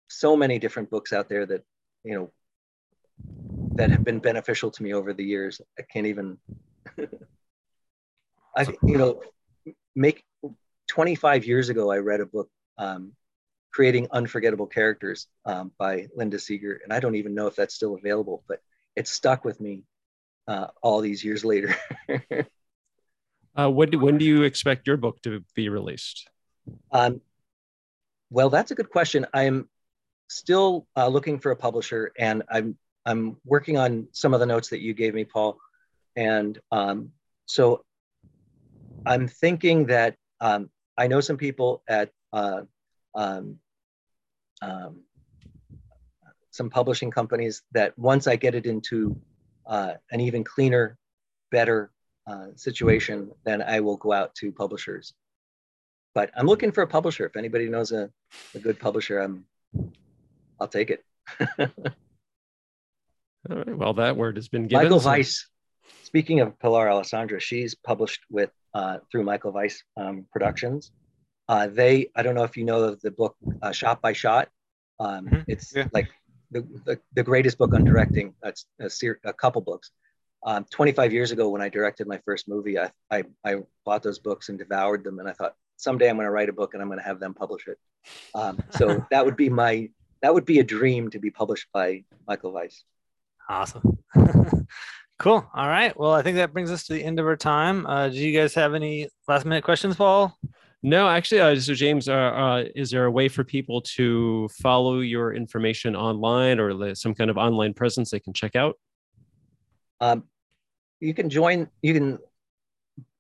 so 0.08 0.36
many 0.36 0.60
different 0.60 0.90
books 0.90 1.12
out 1.12 1.28
there 1.28 1.46
that 1.46 1.64
you 2.04 2.14
know 2.14 2.32
that 3.76 3.92
have 3.92 4.04
been 4.04 4.20
beneficial 4.20 4.72
to 4.72 4.84
me 4.84 4.94
over 4.94 5.14
the 5.14 5.24
years. 5.24 5.62
I 5.78 5.84
can't 5.84 6.08
even. 6.08 6.38
I 8.58 8.66
you 8.84 8.98
know 8.98 9.22
make 9.96 10.24
25 10.88 11.46
years 11.46 11.70
ago 11.70 11.92
I 11.92 11.98
read 11.98 12.22
a 12.22 12.26
book 12.26 12.50
um, 12.78 13.12
creating 13.72 14.08
unforgettable 14.12 14.68
characters 14.68 15.28
um, 15.46 15.72
by 15.78 16.08
Linda 16.16 16.38
Seger, 16.38 16.78
and 16.84 16.94
I 16.94 17.00
don't 17.02 17.16
even 17.16 17.36
know 17.36 17.48
if 17.48 17.56
that's 17.56 17.76
still 17.76 17.96
available, 17.96 18.44
but 18.48 18.62
it 18.96 19.08
stuck 19.08 19.44
with 19.44 19.60
me 19.60 19.84
uh, 20.48 20.68
all 20.82 21.02
these 21.02 21.24
years 21.24 21.44
later. 21.44 21.76
uh, 23.58 23.70
when, 23.70 23.90
do, 23.90 24.00
when 24.00 24.18
do 24.18 24.24
you 24.24 24.44
expect 24.44 24.88
your 24.88 24.96
book 24.96 25.22
to 25.24 25.44
be 25.56 25.68
released? 25.68 26.30
Um, 26.92 27.20
well, 28.30 28.50
that's 28.50 28.72
a 28.72 28.76
good 28.76 28.90
question. 28.90 29.26
I'm 29.34 29.68
still 30.30 30.88
uh, 30.96 31.10
looking 31.10 31.40
for 31.40 31.52
a 31.52 31.56
publisher, 31.56 32.14
and 32.18 32.44
I'm 32.50 32.78
I'm 33.06 33.38
working 33.46 33.78
on 33.78 34.08
some 34.12 34.34
of 34.34 34.40
the 34.40 34.46
notes 34.46 34.70
that 34.70 34.82
you 34.82 34.94
gave 34.94 35.14
me, 35.14 35.26
Paul, 35.26 35.58
and 36.16 36.60
um, 36.72 37.12
so 37.46 37.84
I'm 39.06 39.28
thinking 39.28 39.86
that 39.88 40.16
um, 40.42 40.70
I 40.98 41.08
know 41.08 41.22
some 41.22 41.38
people 41.38 41.84
at 41.88 42.10
uh, 42.34 42.62
um, 43.14 43.60
um, 44.62 45.02
some 46.52 46.70
publishing 46.70 47.12
companies 47.12 47.62
that 47.74 47.98
once 47.98 48.28
I 48.28 48.36
get 48.36 48.56
it 48.56 48.66
into 48.66 49.18
uh, 49.68 49.94
an 50.12 50.22
even 50.22 50.44
cleaner, 50.44 50.98
better 51.52 51.92
uh, 52.28 52.48
situation, 52.56 53.32
then 53.44 53.62
I 53.62 53.82
will 53.82 53.98
go 53.98 54.14
out 54.14 54.34
to 54.36 54.52
publishers. 54.52 55.14
But 56.14 56.32
I'm 56.36 56.46
looking 56.48 56.72
for 56.72 56.82
a 56.82 56.88
publisher. 56.88 57.26
If 57.26 57.36
anybody 57.36 57.68
knows 57.68 57.92
a, 57.92 58.10
a 58.56 58.60
good 58.60 58.80
publisher, 58.80 59.20
I'm, 59.20 59.46
I'll 60.60 60.68
take 60.68 60.92
it. 60.92 61.04
All 63.50 63.58
right. 63.58 63.78
Well, 63.78 63.94
that 63.94 64.18
word 64.18 64.38
has 64.38 64.48
been 64.48 64.68
given. 64.68 64.84
Michael 64.84 65.00
so... 65.00 65.12
Wiese. 65.12 65.48
Speaking 66.04 66.40
of 66.40 66.58
Pilar 66.60 66.90
Alessandra, 66.90 67.40
she's 67.40 67.76
published 67.76 68.22
with 68.30 68.52
uh, 68.74 68.98
through 69.12 69.24
Michael 69.24 69.52
Wiese 69.52 69.84
um, 69.98 70.26
Productions. 70.32 70.92
Uh, 71.48 71.68
they, 71.68 72.10
I 72.16 72.24
don't 72.24 72.36
know 72.36 72.44
if 72.44 72.58
you 72.58 72.66
know 72.66 72.96
the 72.96 73.12
book 73.12 73.36
uh, 73.62 73.72
Shot 73.72 74.02
by 74.02 74.14
Shot. 74.14 74.50
Um, 75.00 75.26
mm-hmm. 75.28 75.42
It's 75.48 75.76
yeah. 75.76 75.88
like 75.94 76.10
the, 76.52 76.62
the, 76.86 77.00
the, 77.14 77.24
greatest 77.24 77.58
book 77.58 77.74
on 77.74 77.84
directing. 77.84 78.34
That's 78.42 78.66
a, 78.80 78.90
ser- 78.90 79.20
a 79.24 79.34
couple 79.34 79.62
books. 79.62 79.92
Um, 80.44 80.66
25 80.72 81.14
years 81.14 81.32
ago, 81.32 81.50
when 81.50 81.62
I 81.62 81.70
directed 81.70 82.08
my 82.08 82.20
first 82.26 82.48
movie, 82.48 82.80
I, 82.80 82.92
I, 83.12 83.24
I, 83.44 83.58
bought 83.84 84.04
those 84.04 84.20
books 84.20 84.50
and 84.50 84.58
devoured 84.58 85.04
them. 85.04 85.20
And 85.20 85.28
I 85.28 85.34
thought 85.34 85.56
someday 85.78 86.10
I'm 86.10 86.16
going 86.16 86.26
to 86.26 86.32
write 86.32 86.50
a 86.50 86.54
book 86.54 86.74
and 86.74 86.82
I'm 86.82 86.88
going 86.88 87.00
to 87.00 87.06
have 87.06 87.20
them 87.20 87.34
publish 87.34 87.68
it. 87.68 87.78
Um, 88.34 88.64
so 88.72 89.06
that 89.12 89.26
would 89.26 89.36
be 89.36 89.50
my 89.50 89.90
that 90.22 90.34
would 90.34 90.46
be 90.46 90.60
a 90.60 90.64
dream 90.64 91.10
to 91.12 91.20
be 91.20 91.30
published 91.30 91.68
by 91.74 92.04
Michael 92.28 92.52
Wiese. 92.52 92.84
Awesome. 93.50 93.98
cool. 95.20 95.46
All 95.54 95.68
right. 95.68 95.98
Well, 95.98 96.12
I 96.12 96.22
think 96.22 96.38
that 96.38 96.54
brings 96.54 96.72
us 96.72 96.86
to 96.88 96.94
the 96.94 97.04
end 97.04 97.20
of 97.20 97.26
our 97.26 97.36
time. 97.36 97.86
Uh, 97.86 98.10
do 98.10 98.18
you 98.18 98.38
guys 98.38 98.54
have 98.56 98.74
any 98.74 99.10
last 99.28 99.46
minute 99.46 99.64
questions, 99.64 99.96
Paul? 99.96 100.38
No, 100.84 101.08
actually, 101.08 101.42
uh, 101.42 101.60
so 101.60 101.74
James, 101.74 102.08
uh, 102.08 102.14
uh, 102.14 102.64
is 102.76 102.92
there 102.92 103.06
a 103.06 103.12
way 103.12 103.28
for 103.28 103.44
people 103.44 103.82
to 103.96 104.48
follow 104.62 105.00
your 105.00 105.34
information 105.34 105.96
online 105.96 106.60
or 106.60 106.94
some 106.94 107.16
kind 107.16 107.32
of 107.32 107.38
online 107.38 107.74
presence 107.74 108.12
they 108.12 108.20
can 108.20 108.34
check 108.34 108.56
out? 108.56 108.78
Um, 110.00 110.26
you 111.00 111.16
can 111.16 111.30
join. 111.30 111.70
You 111.82 111.94
can 111.94 112.20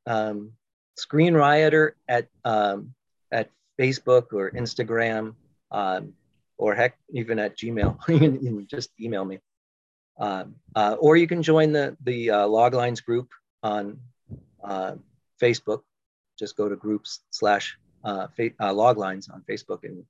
um, 0.05 0.51
Screen 0.97 1.33
Rioter 1.33 1.95
at 2.07 2.27
um, 2.43 2.93
at 3.31 3.49
Facebook 3.79 4.31
or 4.31 4.51
Instagram, 4.51 5.33
um, 5.71 6.13
or 6.57 6.75
heck, 6.75 6.97
even 7.11 7.39
at 7.39 7.57
Gmail. 7.57 7.97
you, 8.07 8.19
can, 8.19 8.67
just 8.69 8.91
email 9.01 9.25
me, 9.25 9.39
um, 10.17 10.55
uh, 10.75 10.95
or 10.99 11.17
you 11.17 11.27
can 11.27 11.43
join 11.43 11.71
the 11.71 11.95
the 12.03 12.31
uh, 12.31 12.47
Loglines 12.47 13.03
group 13.03 13.29
on 13.63 13.99
uh, 14.63 14.95
Facebook 15.41 15.81
just 16.37 16.57
go 16.57 16.69
to 16.69 16.75
groups 16.75 17.21
slash 17.31 17.77
uh, 18.03 18.27
uh, 18.59 18.73
log 18.73 18.97
lines 18.97 19.29
on 19.29 19.43
Facebook 19.49 19.83
and 19.83 20.03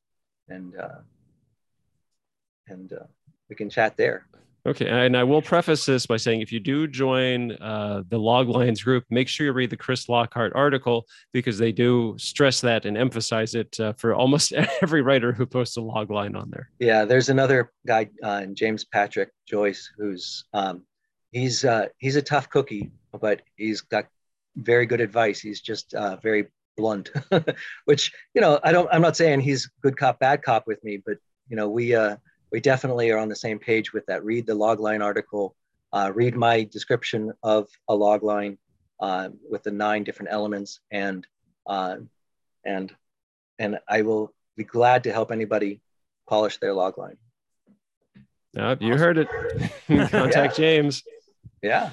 and 0.50 0.78
uh, 0.78 1.00
and 2.68 2.94
uh, 2.94 3.08
we 3.50 3.56
can 3.56 3.70
chat 3.70 3.96
there. 3.98 4.26
Okay, 4.68 4.88
and 4.88 5.16
I 5.16 5.24
will 5.24 5.44
preface 5.44 5.86
this 5.86 6.08
by 6.08 6.18
saying 6.18 6.42
if 6.42 6.52
you 6.52 6.60
do 6.60 6.88
join 6.88 7.52
uh, 7.52 8.02
the 8.10 8.18
Loglines 8.18 8.84
group, 8.84 9.04
make 9.12 9.28
sure 9.28 9.46
you 9.46 9.54
read 9.54 9.70
the 9.70 9.78
Chris 9.78 10.10
Lockhart 10.10 10.54
article 10.56 11.06
because 11.34 11.60
they 11.60 11.72
do 11.72 12.16
stress 12.18 12.62
that 12.62 12.86
and 12.86 12.98
emphasize 12.98 13.54
it 13.54 13.80
uh, 13.80 13.94
for 13.94 14.16
almost 14.16 14.54
every 14.82 15.04
writer 15.04 15.32
who 15.32 15.46
posts 15.46 15.78
a 15.78 15.82
log 15.82 16.10
line 16.10 16.36
on 16.36 16.50
there. 16.50 16.72
Yeah, 16.80 17.06
there's 17.06 17.30
another 17.30 17.72
guy, 17.86 18.10
uh, 18.24 18.46
James 18.48 18.86
Patrick 18.86 19.30
Joyce, 19.48 19.92
who's 19.98 20.46
um, 20.54 20.82
he's 21.32 21.64
uh, 21.64 21.88
he's 22.00 22.16
a 22.16 22.22
tough 22.22 22.50
cookie, 22.50 22.92
but 23.22 23.44
he's 23.58 23.82
got 23.82 24.08
very 24.56 24.88
good 24.88 25.02
advice. 25.02 25.40
He's 25.40 25.62
just 25.62 25.94
uh, 25.94 26.18
very 26.24 26.48
blunt, 26.76 27.12
which 27.86 28.12
you 28.34 28.42
know 28.42 28.60
I 28.64 28.72
don't. 28.72 28.90
I'm 28.92 29.04
not 29.04 29.16
saying 29.16 29.42
he's 29.42 29.70
good 29.84 29.96
cop 29.96 30.18
bad 30.18 30.42
cop 30.42 30.66
with 30.66 30.84
me, 30.84 31.04
but 31.06 31.18
you 31.50 31.56
know 31.56 31.70
we 31.70 31.94
uh, 31.94 32.18
we 32.52 32.60
definitely 32.60 33.12
are 33.12 33.18
on 33.18 33.30
the 33.30 33.36
same 33.36 33.60
page 33.60 33.94
with 33.94 34.06
that. 34.08 34.24
Read 34.24 34.46
the 34.46 34.54
logline 34.54 35.04
article. 35.04 35.56
Uh, 35.92 36.12
read 36.14 36.36
my 36.36 36.64
description 36.64 37.32
of 37.44 37.68
a 37.88 37.94
logline 37.94 38.58
uh, 39.00 39.30
with 39.50 39.64
the 39.64 39.72
nine 39.72 40.04
different 40.04 40.32
elements, 40.32 40.80
and 40.92 41.26
uh, 41.68 41.98
and 42.66 42.94
and 43.60 43.80
I 43.88 44.02
will 44.02 44.34
be 44.58 44.64
glad 44.64 45.04
to 45.04 45.14
help 45.14 45.32
anybody 45.32 45.82
polish 46.28 46.58
their 46.58 46.74
logline. 46.74 47.18
Yep, 48.54 48.82
you 48.82 48.94
awesome. 48.94 49.00
heard 49.00 49.18
it. 49.18 49.28
Contact 50.12 50.36
yeah. 50.36 50.66
James. 50.66 51.04
Yeah. 51.62 51.90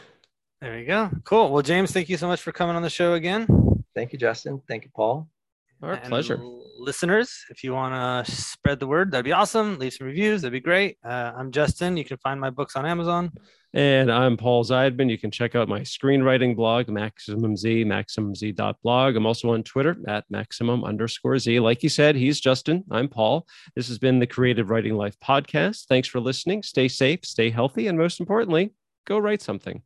There 0.60 0.78
you 0.78 0.86
go. 0.86 1.10
Cool. 1.24 1.50
Well, 1.52 1.62
James, 1.62 1.90
thank 1.90 2.08
you 2.08 2.16
so 2.16 2.28
much 2.28 2.40
for 2.40 2.52
coming 2.52 2.76
on 2.76 2.82
the 2.82 2.90
show 2.90 3.14
again. 3.14 3.48
Thank 3.96 4.12
you, 4.12 4.18
Justin. 4.18 4.62
Thank 4.68 4.84
you, 4.84 4.90
Paul. 4.94 5.28
Our 5.82 5.94
and 5.94 6.04
pleasure. 6.04 6.38
Listeners, 6.78 7.44
if 7.50 7.64
you 7.64 7.72
want 7.72 8.26
to 8.26 8.32
spread 8.32 8.80
the 8.80 8.86
word, 8.86 9.10
that'd 9.10 9.24
be 9.24 9.32
awesome. 9.32 9.78
Leave 9.78 9.92
some 9.92 10.06
reviews. 10.06 10.42
That'd 10.42 10.52
be 10.52 10.60
great. 10.60 10.98
Uh, 11.04 11.32
I'm 11.36 11.50
Justin. 11.50 11.96
You 11.96 12.04
can 12.04 12.16
find 12.18 12.40
my 12.40 12.50
books 12.50 12.76
on 12.76 12.86
Amazon. 12.86 13.32
And 13.74 14.12
I'm 14.12 14.36
Paul 14.36 14.64
Zeidman. 14.64 15.10
You 15.10 15.18
can 15.18 15.30
check 15.30 15.54
out 15.54 15.68
my 15.68 15.80
screenwriting 15.80 16.54
blog, 16.54 16.88
Maximum 16.88 17.56
Z, 17.56 17.84
MaximumZ.blog. 17.84 19.16
I'm 19.16 19.26
also 19.26 19.52
on 19.54 19.62
Twitter 19.62 19.96
at 20.06 20.24
Maximum 20.30 20.84
underscore 20.84 21.38
Z. 21.38 21.58
Like 21.60 21.82
you 21.82 21.88
said, 21.88 22.14
he's 22.14 22.38
Justin. 22.38 22.84
I'm 22.90 23.08
Paul. 23.08 23.46
This 23.74 23.88
has 23.88 23.98
been 23.98 24.18
the 24.18 24.26
Creative 24.26 24.68
Writing 24.68 24.94
Life 24.94 25.16
podcast. 25.20 25.86
Thanks 25.86 26.06
for 26.06 26.20
listening. 26.20 26.62
Stay 26.62 26.86
safe, 26.86 27.24
stay 27.24 27.50
healthy, 27.50 27.88
and 27.88 27.98
most 27.98 28.20
importantly, 28.20 28.72
go 29.06 29.18
write 29.18 29.42
something. 29.42 29.82